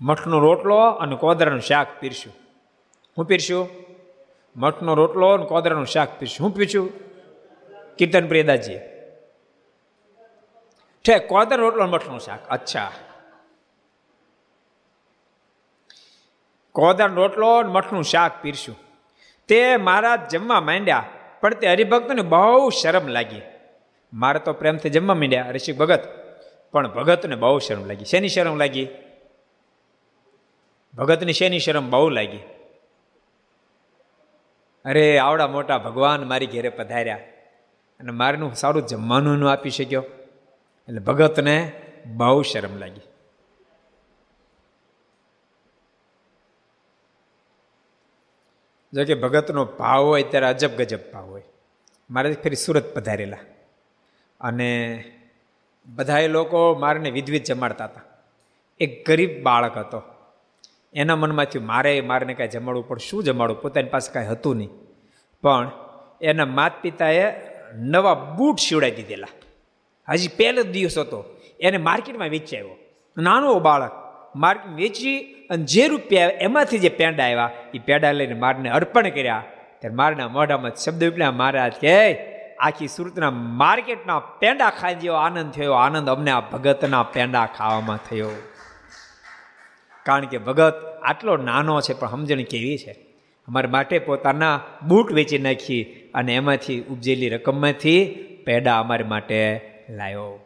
મઠનો 0.00 0.38
રોટલો 0.38 0.76
અને 0.76 1.16
કોદરાનું 1.16 1.60
શાક 1.60 2.00
પીરશું 2.00 2.32
હું 3.18 3.26
પીરશું 3.26 3.68
મઠનો 4.56 4.94
રોટલો 4.94 5.34
અને 5.34 5.46
કોદરાનું 5.46 5.86
શાક 5.86 6.18
પીરશું 6.18 6.46
હું 6.46 6.54
પીરશું 6.54 6.90
કીર્તન 7.98 8.28
પ્રિયદાજી 8.28 8.80
છે 11.04 11.18
કોદર 11.18 11.58
રોટલો 11.60 11.86
મઠનું 11.86 12.20
શાક. 12.20 12.48
અચ્છા. 12.48 12.92
કોદર 16.72 17.10
રોટલો 17.10 17.62
મઠનું 17.62 18.02
શાક 18.02 18.42
પીરશું 18.42 18.76
તે 19.48 19.76
મારા 19.76 20.16
જમવા 20.16 20.60
માંડ્યા. 20.60 21.04
પણ 21.42 21.54
તે 21.54 21.68
હરિભક્તને 21.68 22.22
બહુ 22.22 22.70
શરમ 22.70 23.08
લાગી. 23.08 23.40
મારે 24.12 24.38
તો 24.38 24.52
પ્રેમથી 24.52 24.90
જમવા 24.90 25.14
માંડ્યા 25.14 25.50
ઋષિક 25.50 25.78
ભગત. 25.78 26.08
પણ 26.72 26.88
ભગતને 26.88 27.36
બહુ 27.36 27.58
શરમ 27.58 27.84
લાગી. 27.84 28.04
શેની 28.04 28.28
શરમ 28.28 28.56
લાગી? 28.56 28.88
ભગતની 30.94 31.32
શેની 31.32 31.58
શરમ 31.58 31.90
બહુ 31.90 32.08
લાગી? 32.08 32.38
અરે, 34.84 35.18
આવડા 35.18 35.46
મોટા 35.46 35.78
ભગવાન 35.78 36.28
મારી 36.28 36.46
ઘેરે 36.46 36.68
પધાર્યા 36.68 37.16
અને 38.00 38.12
મારનું 38.12 38.54
સારું 38.54 38.86
જમવાનું 38.86 39.50
આપી 39.50 39.70
શક્યો. 39.70 40.04
એટલે 40.88 40.98
ભગતને 40.98 41.72
બહુ 42.06 42.42
શરમ 42.42 42.76
લાગી. 42.76 43.00
જો 48.92 49.04
કે 49.04 49.14
ભગતનો 49.14 49.64
ભાવ 49.64 50.04
હોય 50.04 50.22
ત્યારે 50.22 50.46
અજબ 50.46 50.70
ગજબ 50.70 50.98
ભાવ 51.12 51.24
હોય. 51.24 51.42
મારે 52.10 52.32
ફરી 52.32 52.56
સુરત 52.56 52.94
પધારેલા. 52.94 53.36
અને 54.40 55.04
બધા 55.86 56.26
લોકો 56.26 56.74
મારને 56.74 57.10
વિધવિધ 57.10 57.42
જમાડતા 57.42 57.84
હતા. 57.84 58.00
એક 58.80 59.06
ગરીબ 59.06 59.42
બાળક 59.42 59.78
હતો. 59.78 60.02
એના 60.94 61.16
મનમાંથી 61.16 61.58
મારે 61.58 62.00
મારને 62.00 62.34
કાંઈ 62.34 62.48
જમાડવું 62.48 62.88
પણ 62.88 62.98
શું 62.98 63.24
જમાડવું? 63.24 63.62
પોતાની 63.62 63.88
પાસે 63.88 64.12
કાંઈ 64.12 64.26
હતું 64.26 64.56
નહીં. 64.56 64.68
પણ 65.42 65.70
એના 66.20 66.46
માત 66.46 66.72
પિતાએ 66.82 67.32
નવા 67.74 68.14
બૂટ 68.14 68.58
સીવડાવી 68.58 68.92
દીધેલા. 68.92 69.28
હજી 70.08 70.28
પહેલો 70.28 70.62
દિવસ 70.62 70.98
હતો. 70.98 71.24
એને 71.60 71.76
માર્કેટમાં 71.76 72.28
વેચાયો. 72.28 72.68
નાનો 73.18 73.60
બાળક. 73.60 74.01
માર્કેટ 74.36 74.72
વેચી 74.72 75.18
અને 75.50 75.64
જે 75.64 75.88
રૂપિયા 75.88 76.28
એમાંથી 76.28 76.78
જે 76.78 76.88
પેંડા 76.88 77.24
આવ્યા, 77.24 77.50
એ 77.74 77.78
પેંડા 77.78 78.12
લઈને 78.12 78.34
મારને 78.34 78.70
અર્પણ 78.70 79.08
કર્યા. 79.08 79.44
ત્યારે 79.78 79.94
મારના 79.94 80.28
મોઢામાં 80.28 80.74
શબ્દ 80.74 81.04
ઉપડ્યા 81.04 81.30
મહારાજ, 81.30 81.72
કે 81.72 82.14
આખી 82.56 82.88
સુરતના 82.88 83.30
માર્કેટના 83.30 84.18
પેંડા 84.18 84.70
ખાઈ 84.70 84.94
જેવો 84.94 85.14
આનંદ 85.14 85.52
થયો. 85.52 85.72
આનંદ 85.72 86.08
અમને 86.08 86.30
આ 86.30 86.40
ભગતના 86.40 87.02
પેંડા 87.02 87.46
ખાવામાં 87.46 87.98
થયો. 88.10 88.30
કારણ 90.06 90.24
કે 90.24 90.38
ભગત 90.38 91.00
આટલો 91.02 91.36
નાનો 91.36 91.80
છે, 91.80 91.92
પણ 91.92 92.08
સમજણ 92.08 92.42
કેવી 92.42 92.78
છે? 92.78 92.92
અમારા 93.48 93.70
માટે 93.70 93.98
પોતાના 93.98 94.60
બૂટ 94.82 95.12
વેચી 95.12 95.38
નાખી 95.38 96.10
અને 96.14 96.34
એમાંથી 96.34 96.80
ઉપજેલી 96.80 97.28
રકમમાંથી 97.28 98.04
પેડા 98.46 98.80
અમારી 98.80 99.04
માટે 99.04 99.60
લાવ્યો 99.90 100.41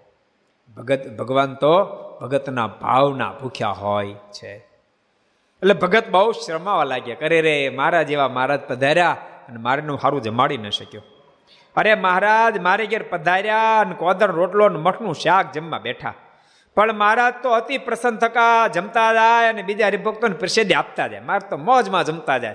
ભગત 0.77 1.16
ભગવાન 1.16 1.55
તો 1.55 1.85
ભગતના 2.20 2.66
ભાવના 2.66 3.33
ભૂખ્યા 3.33 3.68
હોય 3.68 4.14
છે. 4.14 4.53
એટલે 5.62 5.74
ભગત 5.74 6.09
બહુ 6.09 6.33
શ્રમાવા 6.33 6.85
લાગ્યા. 6.85 7.14
કરે 7.14 7.41
રે, 7.41 7.68
મારા 7.68 8.03
જેવા 8.03 8.29
મહારાજ 8.29 8.61
પધાર્યા 8.61 9.16
અને 9.49 9.59
મારેનું 9.59 9.99
સારું 9.99 10.22
જમાડી 10.22 10.59
ન 10.59 10.70
શક્યો. 10.70 11.03
અરે 11.77 11.95
મહારાજ, 11.95 12.59
મારે 12.59 12.87
ઘેર 12.87 13.03
પધાર્યા 13.03 13.81
અને 13.81 13.95
કોદર 13.95 14.31
રોટલો 14.31 14.64
અને 14.64 14.79
મઠનું 14.79 15.14
શાક 15.14 15.53
જમવા 15.53 15.79
બેઠા. 15.79 16.14
પણ 16.74 16.93
મહારાજ 16.93 17.35
તો 17.43 17.51
અતિ 17.51 17.79
પ્રસન્ન 17.79 18.16
થકા, 18.16 18.68
જમતા 18.68 19.12
જાય 19.12 19.49
અને 19.49 19.62
બીજા 19.62 19.87
હરિભક્તોને 19.87 20.37
પ્રસિદ્ધિ 20.37 20.74
આપતા 20.74 21.07
જાય. 21.07 21.20
મારે 21.20 21.49
તો 21.49 21.57
મોજમાં 21.57 22.05
જમતા 22.05 22.39
જાય. 22.39 22.55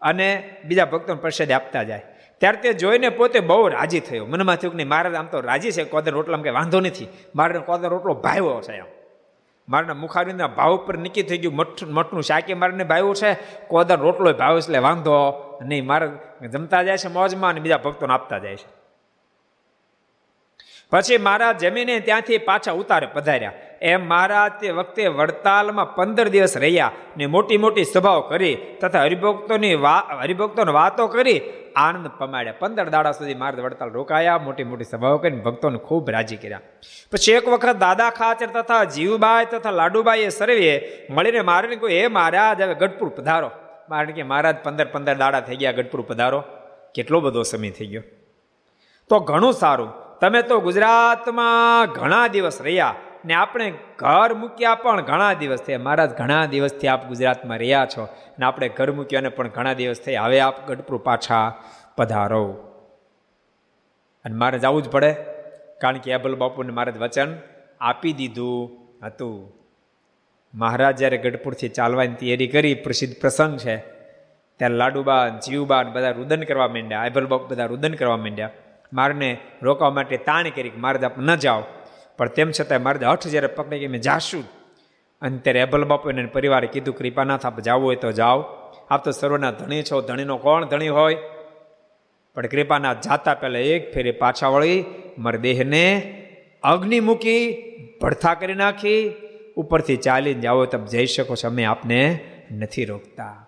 અને 0.00 0.56
બીજા 0.64 0.84
ભક્તોને 0.84 1.20
પ્રસિદ્ધિ 1.20 1.54
આપતા 1.54 1.82
જાય. 1.82 2.02
ત્યારે 2.40 2.58
તે 2.60 2.72
જોઈને 2.72 3.08
પોતે 3.08 3.40
બહુ 3.40 3.68
રાજી 3.68 4.00
થયો. 4.00 4.26
મનમાં 4.26 4.56
થયું 4.56 4.72
કે 4.72 4.76
નહીં 4.76 4.88
મારે 4.88 5.16
આમ 5.16 5.26
તો 5.26 5.40
રાજી 5.40 5.70
છે, 5.70 5.84
કોદર 5.84 6.12
રોટલામાં 6.12 6.44
કંઈ 6.44 6.52
વાંધો 6.52 6.80
નથી. 6.80 7.08
મારે 7.34 7.58
કોદર 7.58 7.88
રોટલો 7.88 8.14
ભાવ્યો 8.14 8.60
છે 8.60 8.72
એમ. 8.72 8.84
મારના 9.68 9.94
મુખારીના 9.94 10.46
ભાવ 10.46 10.74
ઉપર 10.74 10.98
નક્કી 10.98 11.22
થઈ 11.22 11.38
ગયું, 11.38 11.54
મઠ, 11.54 11.84
મઠનું 11.84 12.22
શાકે 12.22 12.54
મારને 12.54 12.84
ભાવ્યું 12.84 13.14
છે, 13.14 13.34
કોદર 13.68 13.98
રોટલો 13.98 14.32
ભાવ 14.32 14.58
એટલે 14.58 14.78
વાંધો 14.78 15.16
નહીં. 15.62 15.86
મારે 15.86 16.08
જમતા 16.48 16.82
જાય 16.82 16.96
છે 16.96 17.08
મોજમાં 17.08 17.50
અને 17.50 17.60
બીજા 17.60 17.76
ભક્તોને 17.76 18.14
આપતા 18.14 18.38
જાય 18.38 18.56
છે. 18.56 18.79
પછી 20.90 21.18
મહારાજ 21.18 21.58
જમીને 21.58 22.00
ત્યાંથી 22.00 22.38
પાછા 22.38 22.72
ઉતારે 22.72 23.06
પધાર્યા. 23.06 23.52
એમ 23.82 24.08
મહારાજ 24.08 24.52
તે 24.60 24.70
વખતે 24.70 25.06
વડતાલમાં 25.06 25.94
પંદર 25.94 26.28
દિવસ 26.28 26.56
રહ્યા 26.56 26.92
ને 27.16 27.26
મોટી 27.26 27.56
મોટી 27.56 27.84
સભાઓ 27.84 28.20
કરી 28.20 28.58
તથા 28.80 29.02
હરિભક્તોની 29.02 29.74
હરિભક્તોની 30.20 30.72
વાતો 30.72 31.06
કરી 31.06 31.42
આનંદ 31.76 32.10
પમાડ્યા. 32.18 32.54
પંદર 32.58 32.88
દાડા 32.88 33.12
સુધી 33.12 33.34
મહારાજ 33.34 33.60
વડતાલ 33.60 33.90
રોકાયા, 33.90 34.38
મોટી 34.38 34.64
મોટી 34.64 34.84
સભાઓ 34.84 35.18
કરીને 35.18 35.36
ભક્તોને 35.36 35.78
ખૂબ 35.78 36.10
રાજી 36.10 36.36
કર્યા. 36.36 36.60
પછી 37.12 37.32
એક 37.32 37.48
વખત 37.48 37.76
દાદા 37.76 38.10
ખાચર 38.10 38.46
તથા 38.46 38.84
જીવબાઈ 38.84 39.44
તથા 39.44 39.70
લાડુબાઈ 39.70 40.18
એ 40.18 40.28
સર્વે 40.28 40.92
મળીને 41.10 41.40
મારીને 41.40 41.76
કોઈ 41.76 41.94
હે 41.94 42.06
મહારાજ, 42.06 42.60
હવે 42.60 42.74
ગઢપુર 42.74 43.08
પધારો. 43.08 43.48
કારણ 43.48 44.10
કે, 44.10 44.22
મહારાજ, 44.22 44.56
પંદર 44.62 44.84
પંદર 44.84 45.14
દાડા 45.14 45.40
થઈ 45.40 45.56
ગયા, 45.56 45.72
ગઢપુર 45.72 46.00
પધારો. 46.00 46.44
કેટલો 46.94 47.20
બધો 47.20 47.42
સમય 47.42 47.70
થઈ 47.70 47.86
ગયો. 47.86 48.02
તો 49.08 49.20
ઘણું 49.20 49.52
સારું. 49.52 50.09
તમે 50.20 50.42
તો 50.42 50.60
ગુજરાતમાં 50.60 51.86
ઘણા 51.86 52.26
દિવસ 52.26 52.62
રહ્યા 52.62 52.94
ને 53.24 53.34
આપણે 53.34 53.74
ઘર 53.96 54.34
મૂક્યા 54.34 54.74
પણ 54.74 55.00
ઘણા 55.00 55.32
દિવસ 55.32 55.58
થયા. 55.58 55.78
મહારાજ, 55.78 56.10
ઘણા 56.10 56.46
દિવસથી 56.46 56.88
આપ 56.88 57.06
ગુજરાતમાં 57.06 57.58
રહ્યા 57.58 57.86
છો 57.86 58.08
ને 58.38 58.46
આપણે 58.46 58.68
ઘર 58.68 58.92
મૂક્યાને 58.92 59.28
પણ 59.28 59.48
ઘણા 59.48 59.72
દિવસ 59.72 60.00
થયા. 60.00 60.22
હવે 60.22 60.40
આપ 60.40 60.68
ગઢપુર 60.68 60.98
પાછા 60.98 61.54
પધારો. 61.96 62.44
અને 64.24 64.34
મારે 64.34 64.58
જવું 64.58 64.82
જ 64.82 64.88
પડે. 64.88 65.12
કારણ 65.80 65.96
કે 65.96 66.10
એબલ 66.10 66.34
બાપુને 66.34 66.72
મારે 66.72 66.92
વચન 66.92 67.36
આપી 67.80 68.12
દીધું 68.12 68.70
હતું. 69.02 69.52
મહારાજ 70.54 70.96
જ્યારે 70.96 71.18
ગઢપુરથી 71.18 71.68
ચાલવાની 71.68 72.14
તૈયારી 72.14 72.46
કરી, 72.46 72.74
પ્રસિદ્ધ 72.74 73.20
પ્રસંગ 73.20 73.58
છે, 73.58 73.76
ત્યારે 74.56 74.74
લાડુબા 74.74 75.28
જીવબા 75.28 75.82
બધા 75.82 76.10
રુદન 76.10 76.42
કરવા 76.42 76.68
માંડ્યા. 76.68 77.06
એબલ 77.06 77.26
બાપુ 77.26 77.46
બધા 77.46 77.64
રુદન 77.64 77.94
કરવા 77.94 78.16
માંડ્યા. 78.16 78.50
મારને 78.92 79.38
રોકવા 79.62 79.90
માટે 79.90 80.16
તાણ 80.16 80.48
કરી 80.48 80.72
મારે 80.76 81.06
આપ 81.06 81.18
ન 81.18 81.34
જાઓ. 81.34 81.62
પણ 82.16 82.28
તેમ 82.28 82.50
છતાં 82.60 82.82
મારે 82.82 83.06
હઠ 83.06 83.26
જ્યારે 83.26 83.46
પકડી 83.46 83.78
કે 83.78 83.86
મેં 83.86 84.00
જાશું 84.00 84.44
અને 85.22 85.38
ત્યારે 85.38 85.60
એબલ 85.60 85.84
બાપુ 85.84 86.10
એને 86.10 86.26
પરિવારે 86.26 86.66
કીધું 86.66 86.96
કૃપાનાથ 86.96 87.46
આપ 87.46 87.60
જાવ 87.60 87.80
હોય 87.80 87.96
તો 87.96 88.12
જાઓ. 88.12 88.44
આપ 88.90 89.04
તો 89.04 89.10
સર્વના 89.10 89.50
ધણી 89.50 89.82
છો, 89.82 90.00
ધણીનો 90.00 90.36
કોણ 90.36 90.64
ધણી 90.64 90.88
હોય? 90.88 91.16
પણ 92.34 92.46
કૃપાનાથ 92.46 93.00
જાતા 93.00 93.34
પહેલાં 93.34 93.62
એક 93.62 93.94
ફેરે 93.94 94.10
પાછા 94.10 94.48
વળી, 94.48 94.84
મારા 95.18 95.36
દેહને 95.36 96.16
અગ્નિ 96.62 97.00
મૂકી, 97.00 97.64
ભડથા 98.02 98.34
કરી 98.34 98.54
નાખી, 98.54 99.12
ઉપરથી 99.56 99.96
ચાલીને 99.96 100.40
જાઓ, 100.40 100.64
તમે 100.64 100.86
જઈ 100.86 101.06
શકો 101.06 101.34
છો, 101.34 101.48
અમે 101.48 101.64
આપને 101.64 102.20
નથી 102.58 102.84
રોકતા. 102.84 103.46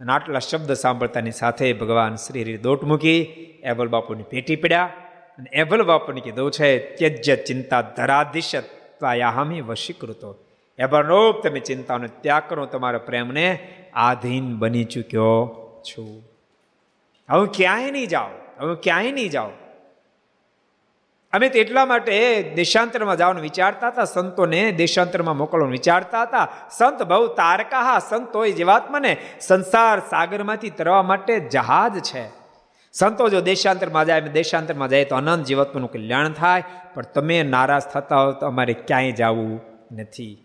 અને 0.00 0.12
આટલા 0.12 0.38
શબ્દ 0.38 0.72
સાંભળતાની 0.72 1.30
સાથે 1.30 1.72
ભગવાન 1.72 2.14
શ્રી 2.14 2.56
દોટ 2.56 2.84
મૂકી 2.84 3.24
એબલ 3.64 3.88
બાપુની 3.88 4.22
પેટી 4.22 4.56
પડ્યા 4.56 4.90
અને 5.38 5.48
એબલ 5.52 5.82
બાપુને 5.82 6.20
કીધું 6.20 6.50
છે, 6.50 6.68
ત્યજ્ય 6.96 7.36
ચિંતા 7.36 7.80
ધરાધિશ 7.96 8.54
ત્વાયાહામી 8.98 9.60
વશીકૃતો. 9.60 10.30
એબરનોપ 10.78 11.42
તમે 11.42 11.60
ચિંતાનો 11.60 12.06
ત્યાગ 12.20 12.42
કરો, 12.48 12.66
તમારા 12.66 12.98
પ્રેમને 12.98 13.48
આધીન 13.94 14.46
બની 14.56 14.84
ચૂક્યો 14.84 15.34
છું. 15.82 16.14
હું 17.28 17.46
ક્યાંય 17.52 17.90
નહીં 17.90 18.08
જાઓ, 18.08 18.30
હવે 18.58 18.74
ક્યાંય 18.82 19.12
નહીં 19.12 19.30
જાઓ. 19.30 19.50
અમે 21.32 21.48
તો 21.48 21.58
એટલા 21.58 21.86
માટે 21.86 22.14
દેશાંતરમાં 22.54 23.16
જવાનું 23.16 23.42
વિચારતા 23.42 23.88
હતા, 23.88 24.04
સંતોને 24.04 24.60
દેશાંતરમાં 24.72 25.36
મોકલવાનું 25.36 25.72
વિચારતા 25.72 26.22
હતા. 26.22 26.46
સંત 26.70 27.02
બહુ 27.02 27.26
તારકા 27.34 27.98
સંતો 28.08 28.44
એ 28.44 28.52
જીવાત્માને 28.52 29.12
સંસાર 29.40 29.98
સાગરમાંથી 30.10 30.70
તરવા 30.70 31.02
માટે 31.02 31.40
જહાજ 31.48 31.98
છે. 32.02 32.43
સંતો 32.94 33.28
જો 33.28 33.40
દેશાંતરમાં 33.40 34.04
જાય 34.06 34.20
દેશાંતરમાં 34.20 34.88
જાય 34.88 35.04
તો 35.04 35.16
અનંત 35.16 35.46
જીવાત્માનું 35.46 35.92
કલ્યાણ 35.92 36.28
થાય, 36.28 36.62
પણ 36.94 37.02
તમે 37.02 37.42
નારાજ 37.42 37.82
થતા 37.82 38.16
હો 38.16 38.32
તો 38.32 38.46
અમારે 38.46 38.72
ક્યાંય 38.72 39.12
જવું 39.12 39.60
નથી. 39.92 40.38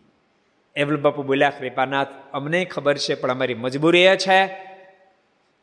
એવલ 0.76 0.98
બાપુ 0.98 1.24
બોલ્યા, 1.24 1.50
કૃપાનાથ, 1.50 2.08
અમને 2.34 2.66
ખબર 2.66 2.98
છે, 2.98 3.16
પણ 3.16 3.32
અમારી 3.32 3.54
મજબૂરી 3.54 4.02
એ 4.02 4.16
છે. 4.16 4.70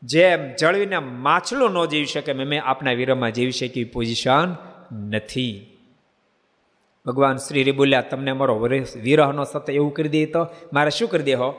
જેમ 0.03 0.53
જળવીને 0.59 0.97
માછલો 0.97 1.67
ન 1.67 1.85
જીવી 1.85 2.05
શકે 2.05 2.33
મેં 2.33 2.63
આપના 2.63 2.91
વીરમાં 2.91 3.31
જીવી 3.31 3.51
શકે 3.51 3.79
એવી 3.79 3.83
પોઝિશન 3.83 4.55
નથી. 5.09 5.77
ભગવાન 7.05 7.37
શ્રી 7.37 7.71
બોલ્યા, 7.71 8.01
તમને 8.01 8.31
અમારો 8.31 8.55
વિરહનો 9.03 9.43
સતત 9.43 9.69
એવું 9.69 9.93
કરી 9.93 10.09
દે 10.09 10.25
તો 10.25 10.47
મારે 10.73 10.89
શું 10.89 11.09
કરી 11.09 11.23
દે 11.23 11.33
હો? 11.33 11.49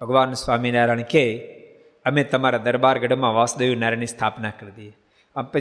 ભગવાન 0.00 0.32
સ્વામિનારાયણ 0.32 1.02
કે 1.02 1.54
અમે 2.08 2.22
તમારા 2.24 2.64
દરબાર 2.66 2.96
ગઢમાં 2.98 3.34
વાસુદેવ 3.34 3.72
નારાયણની 3.78 4.12
સ્થાપના 4.14 4.52
કરી 4.60 4.74
દઈએ. 4.76 4.94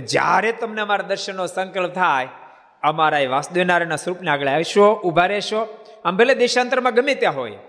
જ્યારે 0.05 0.51
તમને 0.51 0.81
અમારા 0.81 1.09
દર્શનનો 1.11 1.45
સંકલ્પ 1.47 1.93
થાય, 1.93 2.27
અમારા 2.83 3.19
એ 3.19 3.27
વાસુદેવ 3.27 3.63
નારાયણના 3.63 4.01
સ્વરૂપને 4.03 4.29
આગળ 4.31 4.47
આવશો, 4.47 4.85
ઊભા 5.05 5.25
રહેશો. 5.25 5.61
આમ 6.05 6.17
ભલે 6.17 6.33
દેશાંતરમાં 6.35 6.93
ગમે 6.93 7.15
ત્યાં 7.15 7.35
હોય, 7.35 7.59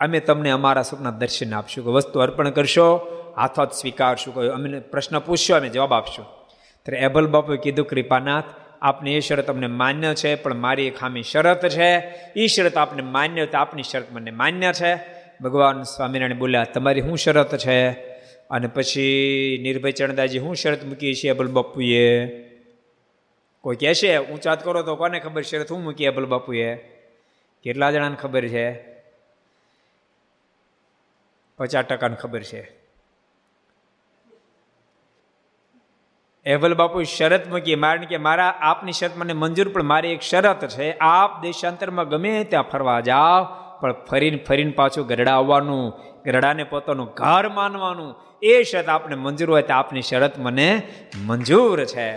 અમે 0.00 0.18
તમને 0.20 0.50
અમારા 0.50 0.82
સ્વરૂપના 0.82 1.14
દર્શન 1.20 1.54
આપશું 1.54 1.82
કે 1.84 1.90
વસ્તુ 1.90 2.20
અર્પણ 2.20 2.50
કરશો, 2.50 2.86
હાથ 3.36 3.58
હાથ 3.58 3.72
સ્વીકારશું 3.72 4.32
કહ્યું 4.34 4.54
અમને 4.54 4.78
પ્રશ્ન 4.92 5.18
પૂછશો, 5.18 5.52
અમે 5.56 5.68
જવાબ 5.68 5.92
આપશું. 5.92 6.26
ત્યારે 6.86 6.98
એબલ 7.00 7.26
બાપુએ 7.26 7.56
કીધું, 7.56 7.86
કૃપાનાથ, 7.86 8.48
આપની 8.82 9.16
એ 9.16 9.20
શરત 9.20 9.48
અમને 9.50 9.68
માન્ય 9.80 10.14
છે, 10.14 10.30
પણ 10.34 10.54
મારી 10.56 10.86
એક 10.86 10.96
ખામી 10.98 11.22
શરત 11.22 11.62
છે. 11.68 11.90
એ 12.36 12.46
શરત 12.46 12.76
આપને 12.76 13.02
માન્ય 13.14 13.46
તો 13.46 13.58
આપની 13.58 13.82
શરત 13.82 14.08
મને 14.12 14.32
માન્ય 14.40 14.72
છે. 14.72 14.92
ભગવાન 15.42 15.82
સ્વામિનારાયણ 15.82 16.38
બોલ્યા, 16.38 16.64
તમારી 16.64 17.02
શું 17.02 17.18
શરત 17.18 17.56
છે? 17.56 17.90
અને 18.50 18.66
પછી 18.66 19.60
નિર્ભય 19.62 19.92
ચણદાજી 19.92 20.38
શું 20.38 20.56
શરત 20.56 20.84
મૂકી 20.84 21.14
છે 21.14 21.28
અબલ 21.28 21.48
બાપુએ. 21.48 22.26
કોઈ 23.60 23.76
કહેશે 23.76 24.18
ઊંચાત 24.18 24.64
કરો 24.64 24.82
તો 24.82 24.96
કોને 24.96 25.20
ખબર 25.20 25.42
શરત 25.42 25.68
શું 25.68 25.84
મૂકી 25.84 26.06
અબલ 26.06 26.26
બાપુએ? 26.26 26.76
કેટલા 27.62 27.90
જણાને 27.90 28.16
ખબર 28.16 28.48
છે? 28.48 28.96
પચાસ 31.58 31.84
ટકાને 31.84 32.16
ખબર 32.16 32.42
છે. 32.42 32.72
એવલ 36.46 36.74
બાપુ 36.74 37.02
શરત 37.02 37.48
મૂકી 37.48 37.74
મારણ 37.74 38.04
કે 38.04 38.16
મારા 38.16 38.48
આપની 38.48 38.92
શરત 38.92 39.16
મને 39.16 39.32
મંજૂર, 39.32 39.68
પણ 39.68 39.82
મારી 39.82 40.08
એક 40.08 40.20
શરત 40.20 40.68
છે. 40.68 40.98
આપ 40.98 41.42
દેશાંતરમાં 41.42 42.08
ગમે 42.08 42.44
ત્યાં 42.44 42.62
ફરવા 42.62 43.00
જાઓ 43.00 43.65
પણ 43.80 43.92
ફરીને 43.92 44.36
ફરીને 44.36 44.70
પાછું 44.70 45.06
ગરડા 45.06 45.32
આવવાનું 45.32 45.92
ગરડાને 46.24 46.64
પોતાનું 46.64 47.06
ઘર 47.06 47.48
માનવાનું, 47.48 48.14
એ 48.42 48.62
શરત 48.62 48.88
આપને 48.88 49.14
મંજૂર 49.14 49.50
હોય 49.50 49.62
તો 49.62 49.74
આપની 49.74 50.02
શરત 50.02 50.38
મને 50.38 50.82
મંજૂર 51.26 51.84
છે. 51.84 52.10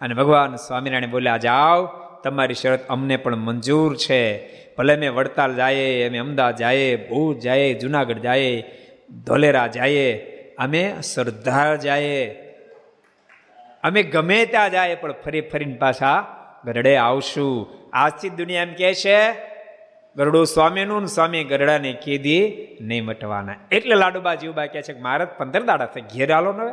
અને 0.00 0.14
ભગવાન 0.14 0.56
સ્વામિનારાયણ 0.56 1.10
બોલ્યા 1.10 1.36
જાઓ, 1.36 1.86
તમારી 2.24 2.54
શરત 2.54 2.88
અમને 2.88 3.16
પણ 3.16 3.36
મંજૂર 3.36 3.96
છે. 3.96 4.48
ભલે 4.74 4.94
અમે 4.94 5.08
વડતાલ 5.08 5.54
જાય, 5.54 6.08
અમે 6.08 6.18
અમદાવાદ 6.18 6.56
જાય, 6.56 6.96
ભુજ 6.96 7.38
જાય, 7.38 7.74
જુનાગઢ 7.74 8.18
જાય, 8.18 8.64
ધોલેરા 9.26 9.66
જાય, 9.66 10.14
અમે 10.58 10.94
સરદાર 11.02 11.76
જાય. 11.76 12.26
અમે 13.84 14.02
ગમે 14.02 14.46
ત્યાં 14.46 14.70
જાય, 14.70 14.94
પણ 14.94 15.12
ફરી 15.12 15.40
ફરીને 15.40 15.74
પાછા 15.74 16.26
ગરડે 16.64 16.96
આવશું. 16.96 17.68
આજથી 17.92 18.28
દુનિયા 18.28 18.62
એમ 18.62 18.74
કહે 18.74 18.94
છે 18.94 19.53
ગરડો 20.16 20.44
સ્વામીનું 20.44 21.06
સ્વામી 21.06 21.44
ગરડાને 21.44 21.92
કીધી 21.92 22.42
નહીં 22.80 23.04
મટવાના. 23.04 23.54
એટલે 23.72 23.94
લાડુબા 23.94 24.34
જીવબા 24.34 24.66
કહે 24.66 24.82
છે 24.82 24.92
કે 24.92 25.00
મારે 25.00 25.24
પંદર 25.24 25.62
દાડા 25.62 25.86
થાય, 25.86 26.04
ઘેર 26.14 26.32
આલો 26.32 26.52
ને 26.52 26.66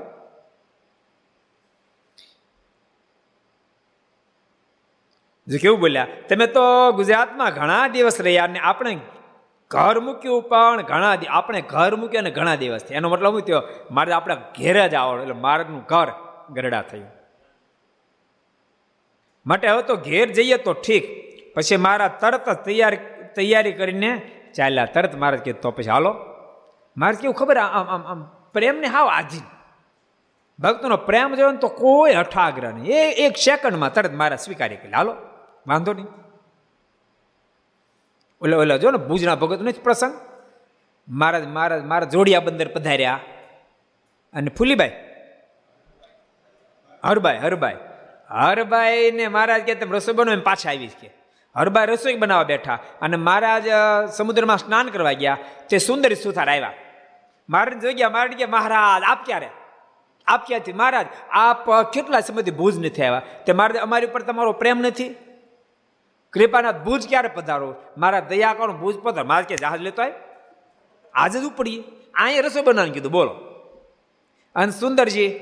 જો 5.48 5.58
કેવું 5.62 5.80
બોલ્યા, 5.80 6.08
તમે 6.30 6.48
તો 6.48 6.66
ગુજરાતમાં 6.92 7.54
ઘણા 7.54 7.88
દિવસ 7.88 8.22
રહ્યા 8.22 8.48
ને 8.48 8.60
આપણે 8.60 9.00
ઘર 9.72 10.00
મૂક્યું 10.00 10.44
પણ 10.44 10.82
ઘણા 10.82 11.16
આપણે 11.30 11.62
ઘર 11.62 11.96
મૂક્યું 11.96 12.24
ને 12.24 12.32
ઘણા 12.32 12.56
દિવસ 12.56 12.84
થયા. 12.84 12.98
એનો 12.98 13.10
મતલબ 13.10 13.32
શું 13.32 13.42
થયો? 13.42 13.62
મારે 13.92 14.14
આપણે 14.14 14.36
ઘેરે 14.36 14.90
જ 14.90 14.96
આવો. 14.96 15.18
એટલે 15.20 15.34
મારનું 15.34 15.82
ઘર 15.84 16.10
ગરડા 16.50 16.82
થયું. 16.82 17.10
માટે 19.46 19.68
હવે 19.68 19.84
તો 19.84 19.96
ઘેર 19.96 20.28
જઈએ 20.32 20.58
તો 20.58 20.74
ઠીક. 20.74 21.06
પછી 21.56 21.78
મારા 21.78 22.08
તરત 22.08 22.50
જ 22.50 22.54
તૈયાર 22.66 22.96
તૈયારી 23.36 23.72
કરીને 23.72 24.32
ચાલ્યા. 24.56 24.86
તરત 24.86 25.16
મહારાજ 25.16 25.40
કે 25.40 25.54
તો 25.54 25.72
પછી 25.72 25.90
હાલો. 25.90 26.16
મારે 26.98 27.16
કેવું 27.22 27.36
ખબર 27.36 27.58
આમ 27.58 27.90
આમ 27.90 28.08
આમ, 28.08 28.24
પ્રેમને 28.54 28.88
હાવ 28.88 29.08
આધીન. 29.08 29.44
ભક્તનો 30.60 30.98
પ્રેમ 30.98 31.36
જોયો 31.36 31.52
ને 31.52 31.58
તો 31.58 31.68
કોઈ 31.68 32.14
હઠાગ્રહ 32.14 32.72
નહીં. 32.72 32.88
એ 32.88 33.12
એક 33.12 33.38
સેકન્ડમાં 33.38 33.94
તરત 33.94 34.14
મારા 34.14 34.36
સ્વીકારી 34.36 34.76
કરી 34.76 34.92
હાલો, 34.92 35.16
વાંધો 35.68 35.94
નહીં. 35.94 36.08
ઓલા 38.42 38.58
ઓલા, 38.58 38.78
જો 38.78 38.92
ને, 38.92 38.98
ભુજના 38.98 39.36
ભગતનો 39.36 39.72
જ 39.72 39.80
પ્રસંગ. 39.80 40.14
મારા 41.10 41.40
મારા 41.40 41.78
મારા 41.78 42.06
જોડિયા 42.06 42.40
બંદર 42.40 42.68
પધાર્યા. 42.68 43.20
અને 44.34 44.50
ફૂલીભાઈ 44.50 44.92
હરબાઈ 47.06 47.38
હરબાઈ. 47.38 47.76
હરબાઈ 48.30 49.12
ને 49.12 49.28
મહારાજ 49.28 49.62
કે 49.62 49.76
તમે 49.76 49.98
રસોઈ 49.98 50.16
બનો 50.16 50.32
એમ 50.32 50.42
પાછા 50.42 50.70
આવી 50.70 50.88
કે. 50.88 51.21
હરબાઈ 51.56 51.86
રસોઈ 51.86 52.16
બનાવવા 52.16 52.44
બેઠા 52.44 52.80
અને 53.02 53.18
મહારાજ 53.18 53.64
સમુદ્રમાં 54.12 54.58
સ્નાન 54.58 54.90
કરવા 54.90 55.12
ગયા. 55.12 55.38
તે 55.70 55.78
સુંદર 55.78 56.14
સુથાર 56.14 56.50
આવ્યા. 56.50 56.74
મહારાજ 57.50 57.82
જોઈ 57.82 57.94
ગયા 57.94 58.10
મહારાજ 58.10 58.38
ગયા, 58.38 58.48
મહારાજ, 58.48 59.04
આપ 59.08 59.26
ક્યારે? 59.26 59.50
આપ 60.28 60.48
ક્યાંથી? 60.48 60.74
મહારાજ, 60.74 61.08
આપ 61.32 61.92
કેટલા 61.92 62.20
સમયથી 62.20 62.52
ભૂજ 62.52 62.86
નથી 62.86 63.04
આવ્યા? 63.04 63.22
તે 63.46 63.54
મહારાજ 63.54 63.78
અમારી 63.78 64.08
ઉપર 64.08 64.22
તમારો 64.22 64.52
પ્રેમ 64.52 64.80
નથી. 64.80 65.16
કૃપાનાથ, 66.34 66.76
ભુજ 66.76 67.10
ક્યારે 67.10 67.28
પધારો? 67.28 67.76
મારા 67.98 68.20
દયા 68.20 68.54
કરો, 68.54 68.74
ભુજ 68.74 68.98
પધાર. 68.98 69.24
મારે 69.24 69.46
કે, 69.46 69.56
જહાજ 69.56 69.82
લેતો 69.82 70.02
આવે 70.02 70.14
આજે 71.14 71.40
જ 71.40 71.44
ઉપડીએ. 71.44 71.84
અહીંયા 72.14 72.42
રસોઈ 72.42 72.62
બનાવવાનું 72.62 72.94
કીધું, 72.94 73.12
બોલો. 73.12 73.34
અને 74.56 74.72
સુંદરજી, 74.72 75.40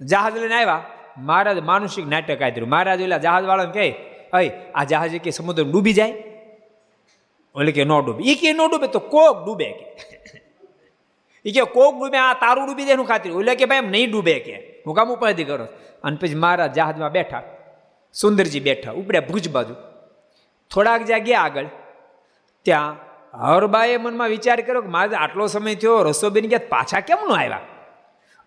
જહાજ 0.00 0.38
લઈને 0.38 0.54
આવ્યા. 0.54 0.82
મહારાજ, 1.16 1.58
માનુષિક 1.58 2.06
નાટક 2.06 2.42
આદર્યું 2.42 2.68
મહારાજ 2.68 3.02
ઓલા 3.02 3.18
જહાજવાળાને 3.18 3.72
કહે 3.72 4.13
અય, 4.34 4.50
આ 4.74 4.84
જહાજ 4.84 5.16
કે 5.16 5.30
સમુદ્ર 5.30 5.64
ડૂબી 5.64 5.92
જાય? 5.92 6.14
ઓલે 7.54 7.72
કે 7.72 7.84
ન 7.84 7.88
ડૂબે. 7.88 8.24
એ 8.24 8.34
કે 8.34 8.52
ન 8.52 8.56
ડૂબે 8.56 8.86
તો 8.86 8.98
કોક 8.98 9.44
ડૂબે 9.44 9.70
કે. 9.70 9.96
એ 11.44 11.50
કે 11.50 11.60
કોક 11.60 11.94
ડૂબે, 11.94 12.18
આ 12.18 12.34
તારું 12.34 12.66
ડૂબી 12.66 12.84
જાય 12.84 12.92
એનું 12.92 13.06
ખાતર. 13.06 13.30
ઓલે 13.30 13.54
કે 13.54 13.64
ભાઈ, 13.64 13.78
એમ 13.78 13.90
નહીં 13.90 14.10
ડૂબે 14.10 14.38
કે. 14.38 14.82
હું 14.86 14.94
કામ 14.94 15.12
ઉપાધિ 15.12 15.44
કરો? 15.44 15.64
અને 16.04 16.16
પછી 16.16 16.34
મારા 16.34 16.66
જહાજમાં 16.66 17.12
બેઠા, 17.12 17.42
સુંદરજી 18.12 18.60
બેઠા, 18.60 18.92
ઉપડ્યા 18.92 19.20
ભુજ 19.20 19.48
બાજુ. 19.48 19.74
થોડાક 20.70 21.02
જ્યાં 21.02 21.20
ગયા 21.20 21.40
આગળ, 21.40 21.64
ત્યાં 22.62 22.96
હરબાએ 23.38 23.96
મનમાં 23.96 24.28
વિચાર 24.28 24.60
કર્યો 24.60 24.82
કે 24.82 24.88
મારે 24.88 25.16
આટલો 25.16 25.46
સમય 25.46 25.74
થયો, 25.74 26.02
રસોબેન 26.02 26.48
ગયા 26.48 26.60
પાછા 26.68 27.00
કેમ 27.00 27.18
ન 27.28 27.32
આવ્યા? 27.32 27.60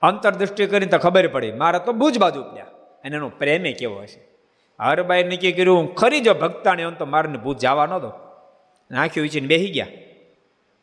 અંતરદૃષ્ટિ 0.01 0.65
કરીને 0.65 0.85
તો 0.85 0.97
ખબર 0.97 1.27
પડી, 1.27 1.51
મારા 1.51 1.79
તો 1.79 1.93
ભુજ 1.93 2.19
બાજુ 2.19 2.41
ઉપડ્યા. 2.41 2.65
અને 3.05 3.15
એનો 3.15 3.29
પ્રેમે 3.29 3.71
કેવો 3.71 4.01
હશે? 4.01 4.36
હરબાઈ 4.79 5.23
નક્કી 5.23 5.51
કર્યું 5.51 5.77
હું 5.77 5.95
ખરી 5.95 6.19
જો 6.19 6.33
ભક્તાને 6.33 6.81
એમ 6.81 6.93
તો 6.93 7.05
મારને 7.05 7.37
ભૂત 7.37 7.57
જવા 7.57 7.85
નતો 7.85 8.11
નાખ્યું 8.91 9.23
વિચીને 9.23 9.47
બેસી 9.47 9.69
ગયા 9.69 9.87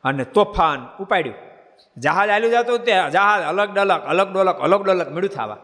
અને 0.05 0.25
તોફાન 0.25 0.89
ઉપાડ્યું. 1.01 1.35
જહાજ 1.97 2.31
આલ્યું 2.31 2.53
જતું 2.53 2.79
તે 2.79 2.93
જહાજ 2.93 3.43
અલગ 3.43 3.75
ડલક, 3.75 4.05
અલગ 4.05 4.33
ડોલક 4.33 4.59
અલગ 4.59 4.83
ડોલક 4.83 5.13
મેળું 5.13 5.31
થવા. 5.31 5.57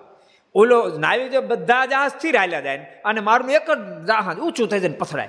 ઓલો 0.54 0.98
નાવી 0.98 1.28
જો 1.28 1.40
બધા 1.40 1.86
જહાજ 1.86 2.10
સ્થિર 2.10 2.36
હાલ્યા 2.36 2.60
જાય 2.60 2.76
અને 3.04 3.20
મારું 3.20 3.50
એક 3.50 3.70
જ 3.70 4.06
જહાજ 4.06 4.38
ઊંચું 4.38 4.68
થઈ 4.68 4.80
જાય 4.80 4.90
પથરાય. 4.90 5.28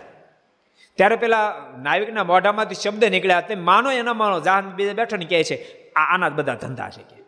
ત્યારે 0.95 1.15
પેલા 1.15 1.55
નાવિકના 1.83 2.23
મોઢામાંથી 2.23 2.75
શબ્દ 2.75 3.05
નીકળ્યા, 3.05 3.41
તે 3.41 3.55
માનો 3.55 3.91
એના 3.91 4.13
માનો, 4.13 4.39
જહાજ 4.39 4.63
બીજા 4.63 4.93
બેઠો 4.93 5.17
ને 5.17 5.25
કહે 5.25 5.43
છે, 5.43 5.55
આ 5.91 6.13
આના 6.13 6.29
જ 6.29 6.31
બધા 6.31 6.53
ધંધા 6.53 6.89
છે. 6.89 7.03
કે, 7.03 7.23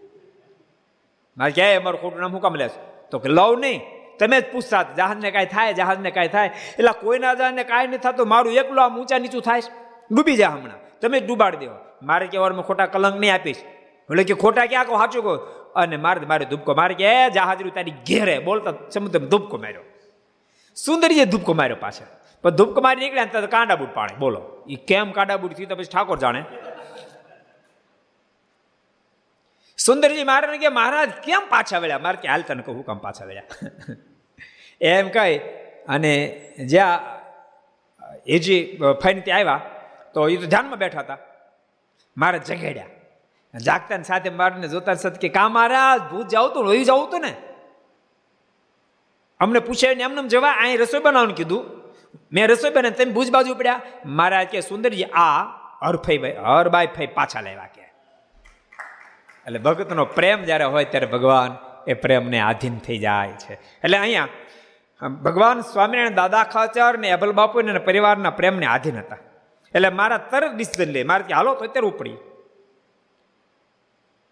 મારે 1.38 1.52
ક્યાંય 1.52 1.76
અમારું 1.76 2.02
ખોટું 2.02 2.20
નામ 2.20 2.32
હું 2.32 2.42
કામ 2.42 2.56
લેશ? 2.56 2.72
તો 3.12 3.20
કે 3.20 3.30
લવ 3.30 3.60
નહીં. 3.60 3.82
તમે 4.24 4.42
જ 4.42 4.52
પૂછતા 4.52 4.84
જહાજને 4.84 5.32
કાંઈ 5.32 5.46
થાય 5.46 5.74
જહાજને 5.74 6.12
કાંઈ 6.12 6.28
થાય. 6.28 6.48
એટલે 6.48 7.02
કોઈના 7.02 7.34
જહાજને 7.34 7.64
કાંઈ 7.64 7.88
નહીં 7.88 8.00
થતું, 8.00 8.28
મારું 8.28 8.54
એકલું 8.54 8.86
આમ 8.86 9.00
ઊંચા 9.00 9.18
નીચું 9.18 9.42
થાય 9.42 9.62
ડૂબી 10.12 10.36
જાય 10.36 10.50
હમણાં. 10.50 11.00
તમે 11.00 11.20
જ 11.20 11.28
ડૂબાડી 11.28 11.58
દેવો. 11.58 11.76
મારે 12.02 12.28
કહેવામાં 12.28 12.64
ખોટા 12.64 12.86
કલંક 12.86 13.20
નહીં 13.20 13.34
આપીશ. 13.34 13.58
એટલે 14.10 14.24
કે 14.24 14.34
ખોટા 14.34 14.66
ક્યાં 14.66 14.86
કહો? 14.86 14.98
સાચું 14.98 15.24
કહો. 15.24 15.36
અને 15.76 15.98
મારે 15.98 16.26
મારે 16.26 16.46
ધૂપકો 16.46 16.74
મારે 16.74 16.94
કે 16.94 17.30
જહાજરું 17.30 17.74
તારી 17.74 17.92
ઘેરે. 17.92 18.40
બોલતા 18.40 18.74
સમુદ્ર 18.94 19.20
ધૂપકો 19.20 19.58
માર્યો. 19.58 19.82
સુંદરીએ 20.76 21.26
ધૂપકો 21.26 21.54
માર્યો 21.54 21.78
પાછળ. 21.80 22.06
પણ 22.44 22.50
ધૂપકો 22.50 22.82
મારી 22.82 23.00
નીકળ્યા 23.00 23.26
તો 23.26 23.48
કાંડા 23.48 23.76
બૂટ 23.76 23.90
પાડે. 23.94 24.16
બોલો. 24.16 24.64
એ 24.70 24.76
કેમ 24.76 25.12
કાંડા 25.12 25.38
બૂટ 25.38 25.54
થયું 25.54 25.70
તો 25.70 25.76
પછી 25.76 25.84
ઠાકોર 25.84 26.20
જાણે. 26.20 26.44
સુંદરજી 29.78 30.24
મહારાજ 30.24 30.60
કે, 30.60 30.70
મહારાજ, 30.70 31.10
કેમ 31.10 31.40
પાછા 31.50 31.80
વળ્યા? 31.80 32.00
મારે 32.00 32.18
કે, 32.22 32.28
હાલ 32.28 32.42
તને 32.42 32.64
કહું 32.64 32.86
કેમ 32.86 32.98
પાછા 32.98 33.26
વળ્યા. 33.26 33.44
એમ 34.84 35.10
કહી 35.10 35.36
અને 35.88 36.14
જ્યાં 36.66 37.00
એજી 38.28 38.62
ત્યાં 38.78 39.40
આવ્યા, 39.40 39.62
તો 40.14 40.30
એ 40.30 40.38
તો 40.38 40.46
ધ્યાનમાં 40.46 40.80
બેઠા 40.80 41.00
હતા. 41.00 41.18
મારે 42.18 42.40
જગાડ્યા. 42.40 42.92
જાગતા 43.54 43.98
ને 43.98 44.04
સાથે 44.04 44.30
મારને 44.30 44.68
જોતા 44.68 44.94
સત 44.94 45.18
કે, 45.18 45.30
કા 45.30 45.50
મારા 45.50 45.98
ભૂત 46.12 46.28
જાવ 46.28 46.54
તો 46.54 46.62
રોઈ 46.62 46.84
જવું 46.84 47.10
તો 47.12 47.18
ને? 47.18 47.34
અમને 49.40 49.60
પૂછાય 49.60 49.96
ને 49.96 50.04
એમને 50.04 50.28
જવા 50.28 50.52
અહીં 50.52 50.78
રસોઈ 50.80 51.00
બનાવવાનું 51.00 51.36
કીધું. 51.36 51.64
મેં 52.32 52.48
રસોઈ 52.48 52.72
બનાવી 52.72 52.92
તેમ 52.92 53.14
ભૂજ 53.14 53.32
બાજુ 53.32 53.56
પડ્યા 53.56 53.82
મારા 54.06 54.44
કે, 54.44 54.62
સુંદરજી, 54.62 55.04
આ 55.04 55.42
હરફાઈ 55.82 56.18
ભાઈ, 56.18 56.32
હરબાઈ 56.32 56.88
ફાઈ 56.88 57.08
પાછા 57.08 57.42
લેવા 57.42 57.66
કે. 57.66 57.86
એટલે 59.48 59.60
ભગતનો 59.60 60.06
પ્રેમ 60.06 60.44
જ્યારે 60.44 60.64
હોય 60.64 60.86
ત્યારે 60.86 61.06
ભગવાન 61.06 61.52
એ 61.88 61.94
પ્રેમને 61.94 62.40
આધીન 62.40 62.78
થઈ 62.78 62.98
જાય 62.98 63.32
છે. 63.32 63.54
એટલે 63.54 63.98
અહીંયા 63.98 64.28
ભગવાન 65.08 65.62
સ્વામિનારાયણ 65.62 66.14
દાદા 66.14 66.44
ખાચર 66.44 66.98
ને 66.98 67.12
અભલ 67.12 67.32
બાપુ 67.32 67.62
ને 67.62 67.80
પરિવારના 67.80 68.30
પ્રેમને 68.30 68.66
આધીન 68.66 68.98
હતા. 68.98 69.18
એટલે 69.76 69.90
મારા 69.90 70.18
તરત 70.18 70.52
ડિસિઝન 70.56 70.92
લે. 70.92 71.04
મારે 71.04 71.34
હાલો 71.34 71.56
તો 71.56 71.66
અત્યારે 71.66 71.88
ઉપડી. 71.88 72.18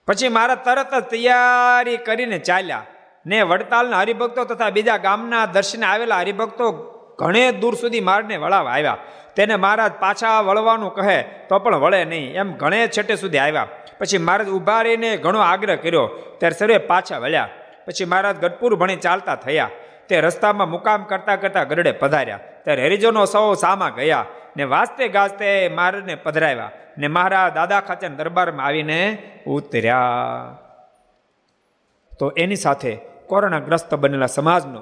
પછી 0.08 0.30
મારા 0.30 0.56
તરત 0.56 0.96
જ 0.96 1.04
તૈયારી 1.04 1.98
કરીને 1.98 2.40
ચાલ્યા. 2.40 2.86
ને 3.26 3.42
વડતાલના 3.42 4.00
હરિભક્તો 4.00 4.46
તથા 4.46 4.70
બીજા 4.70 4.98
ગામના 4.98 5.46
દર્શને 5.46 5.86
આવેલા 5.86 6.18
હરિભક્તો 6.18 6.72
ઘણે 7.20 7.52
દૂર 7.52 7.76
સુધી 7.76 8.00
મારને 8.00 8.38
વળાવા 8.38 8.72
આવ્યા. 8.72 8.98
તેને 9.36 9.56
મહારાજ 9.56 9.92
પાછા 9.92 10.42
વળવાનું 10.42 10.94
કહે 10.94 11.22
તો 11.22 11.60
પણ 11.60 11.76
વળે 11.76 12.06
નહીં. 12.06 12.36
એમ 12.36 12.54
ઘણે 12.54 12.88
છેટે 12.88 13.16
સુધી 13.16 13.38
આવ્યા. 13.38 13.68
પછી 14.00 14.18
મહારાજ 14.18 14.50
ઊભા 14.50 14.82
રહીને 14.82 15.18
ઘણો 15.18 15.40
આગ્રહ 15.40 15.76
કર્યો. 15.76 16.08
ત્યારે 16.38 16.56
સર્વે 16.56 16.78
પાછા 16.78 17.18
વળ્યા. 17.18 17.50
પછી 17.86 18.06
મહારાજ 18.06 18.38
ગઢપુર 18.38 18.76
ભણી 18.76 18.96
ચાલતા 18.96 19.36
થયા. 19.36 19.70
તે 20.12 20.22
રસ્તામાં 20.22 20.70
મુકામ 20.70 21.08
કરતા 21.10 21.36
કરતા 21.42 21.64
ગરડે 21.72 21.92
પધાર્યા. 22.04 22.40
ત્યારે 22.64 22.86
હરિજનો 22.86 23.26
સૌ 23.26 23.48
સામા 23.64 23.92
ગયા 23.98 24.26
ને 24.58 24.64
વાસ્તે 24.74 25.04
ગાજતે 25.08 25.50
મારને 25.76 26.16
પધરાવ્યા 26.16 26.72
ને 26.98 27.08
મારા 27.08 27.50
દાદા 27.50 27.82
ખાચર 27.88 28.12
દરબારમાં 28.20 28.66
આવીને 28.66 28.98
ઉતર્યા. 29.48 30.58
તો 32.20 32.26
એની 32.38 32.56
સાથે 32.56 32.92
કોરોનાગ્રસ્ત 33.30 33.94
બનેલા 33.96 34.32
સમાજનો 34.38 34.82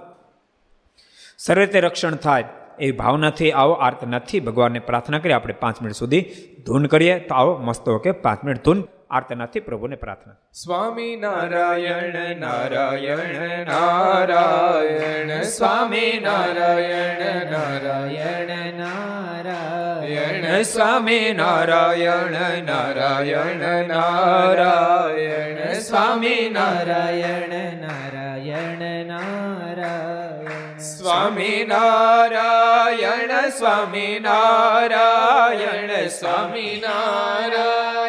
સર્વેતે 1.37 1.79
રક્ષણ 1.79 2.15
થાય 2.15 2.45
એ 2.79 2.91
ભાવનાથી 2.91 3.51
આવો 3.51 3.73
આર્ત 3.85 4.01
નથી. 4.07 4.39
ભગવાનને 4.39 4.79
પ્રાર્થના 4.79 5.19
કરી 5.23 5.35
આપણે 5.37 5.55
પાંચ 5.63 5.81
મિનિટ 5.81 5.95
સુધી 5.95 6.21
ધૂન 6.65 6.85
કરીએ. 6.93 7.19
તો 7.19 7.35
આવો 7.35 7.53
મસ્ત 7.57 7.89
ઓકે 7.89 8.11
પાંચ 8.25 8.43
મિનિટ 8.43 8.65
ધૂન 8.65 8.79
આર્તનાથથી 9.11 9.59
પ્રભુને 9.59 9.95
પ્રાર્થના. 9.95 10.33
સ્વામી 10.53 11.15
નારાયણ 11.15 12.37
નારાયણ 12.37 13.65
નારાયણ. 13.65 15.41
સ્વામી 15.41 16.19
નારાયણ 16.23 17.51
નારાયણ 17.51 18.73
નારાયણ. 18.73 20.61
સ્વામી 20.61 21.33
નારાયણ 21.37 22.63
નારાયણ 22.63 23.87
નારાયણ. 23.87 25.73
સ્વામી 25.73 26.49
નારાયણ 26.49 27.77
નારાયણ 27.81 29.05
નારાયણ. 29.05 30.77
સ્વામી 30.77 31.65
નારાયણ 31.69 33.49
સ્વામી 33.49 34.19
નારાયણ. 34.19 36.07
સ્વામી 36.07 36.83
નારાયણ 36.83 38.08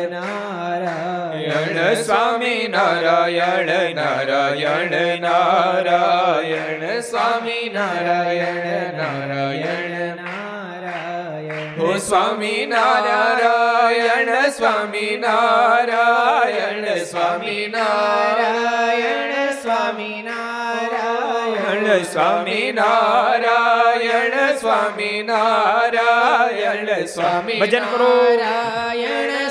સ્વામિનારાયણ 1.95 3.69
નારાયણ 3.95 5.21
નારાયણ 5.21 6.99
સ્વામિનારાયણ 6.99 8.97
નારાયણ 8.97 10.15
નારાયણ 10.15 11.79
હો 11.79 11.97
સ્વામી 11.97 12.65
નારાયણ 12.65 14.49
સ્વામી 14.49 15.17
નારાયણ 15.17 17.03
સ્વામી 17.03 17.67
નારાયણ 17.67 19.53
સ્વામી 19.61 20.21
નારાયણ 20.21 22.03
સ્વામી 22.03 22.71
નારાયણ 22.71 24.55
સ્વામી 24.55 25.23
નારાયણ 25.23 27.05
સ્વામી 27.05 27.59
ભજન 27.59 27.85
કરો. 27.91 28.37
નારાયણ 28.37 29.50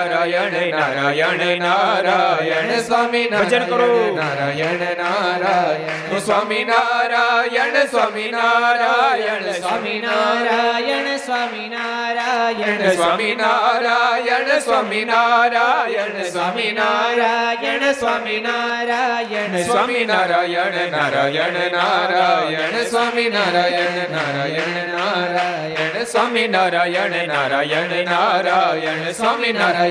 નારાયણ 0.01 1.59
નારાયણ 1.59 2.71
સ્વામી 2.81 3.27
ભજન 3.31 3.65
કરો. 3.65 3.89
નારાયણ 4.15 4.81
નારાયણ 4.99 6.19
સ્વામી 6.19 6.63
નારાયણ 6.63 7.77
સ્વામી 7.87 8.29
નારાયણ 8.31 9.45
સ્વામી 9.53 9.99
નારાયણ 9.99 11.17
સ્વામી 11.19 11.59
નારાયણ 11.61 12.81
સ્વામી 12.91 13.35
નારાયણ 13.35 14.49
સ્વામી 14.61 15.03
નારાયણ 15.05 16.23
સ્વામી 16.25 16.71
નારાયણ 16.73 16.73
નારાયણ 16.73 17.93
સ્વામી 17.93 18.41
નારાયણ 18.41 19.63
સ્વામી 19.63 20.05
નારાયણ 20.05 20.91
નારાયણ 20.91 21.57
નારાયણ 21.71 22.75
સ્વામી 22.85 23.29
નારાયણ 23.29 23.97
નારાયણ 24.11 24.75
નારાયણ 24.91 26.03
સ્વામી 26.05 26.47
નારાયણ 26.47 27.15
નારાયણ 27.27 27.93
નારાયણ 28.05 29.11
સ્વામી 29.11 29.53
નારાયણ 29.53 29.90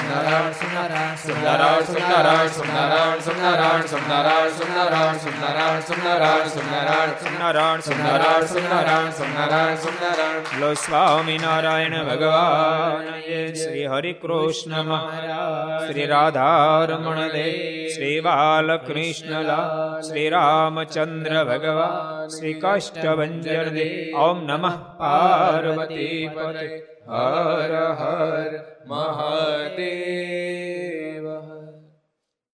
સોમનારાયણ 0.01 0.53
સોમનારાયણ 0.53 1.17
સોમનારાયણ 1.17 2.51
સોમનારાયણ 2.51 2.51
સોમનારાયણ 2.51 3.21
સોમનારાયણ 3.21 3.87
સોમનારાયણ 3.87 4.57
સોમનારાયણ 4.57 5.19
સોમનારાયણ 5.19 5.81
સોમનારાયણ 5.81 6.51
સોમનારાયણ 6.51 7.19
સોમનારાયણ 7.19 7.41
નારાયણ 7.41 7.81
સોમનારાયણ 7.81 8.47
સોમનારાયણ 8.47 9.13
સોમનારાયણ 9.13 9.79
સોમનારાયણ 9.79 10.45
બોલો 10.49 10.69
સ્વામિનારાયણ 10.75 11.95
ભગવાન 12.01 13.09
શ્રી 13.55 13.87
હરિ 13.87 14.13
કૃષ્ણ 14.15 14.77
મહારાજ 14.83 15.83
શ્રી 15.83 16.07
રાધારમણ 16.07 17.21
દેવ 17.29 17.59
શ્રી 17.89 18.21
બાલકૃષ્ણલા 18.21 19.59
શ્રી 20.03 20.29
રામચંદ્ર 20.29 21.35
ભગવાન 21.43 22.31
શ્રી 22.31 22.55
કષ્ટભંજર 22.59 23.67
દેવ 23.71 24.17
ઓમ 24.21 24.47
નમઃ 24.47 24.73
પાર્વતી 24.97 26.21
પતે 26.33 26.90
હર 27.05 27.73
હર 27.93 28.51
મહાદેવ 28.85 29.81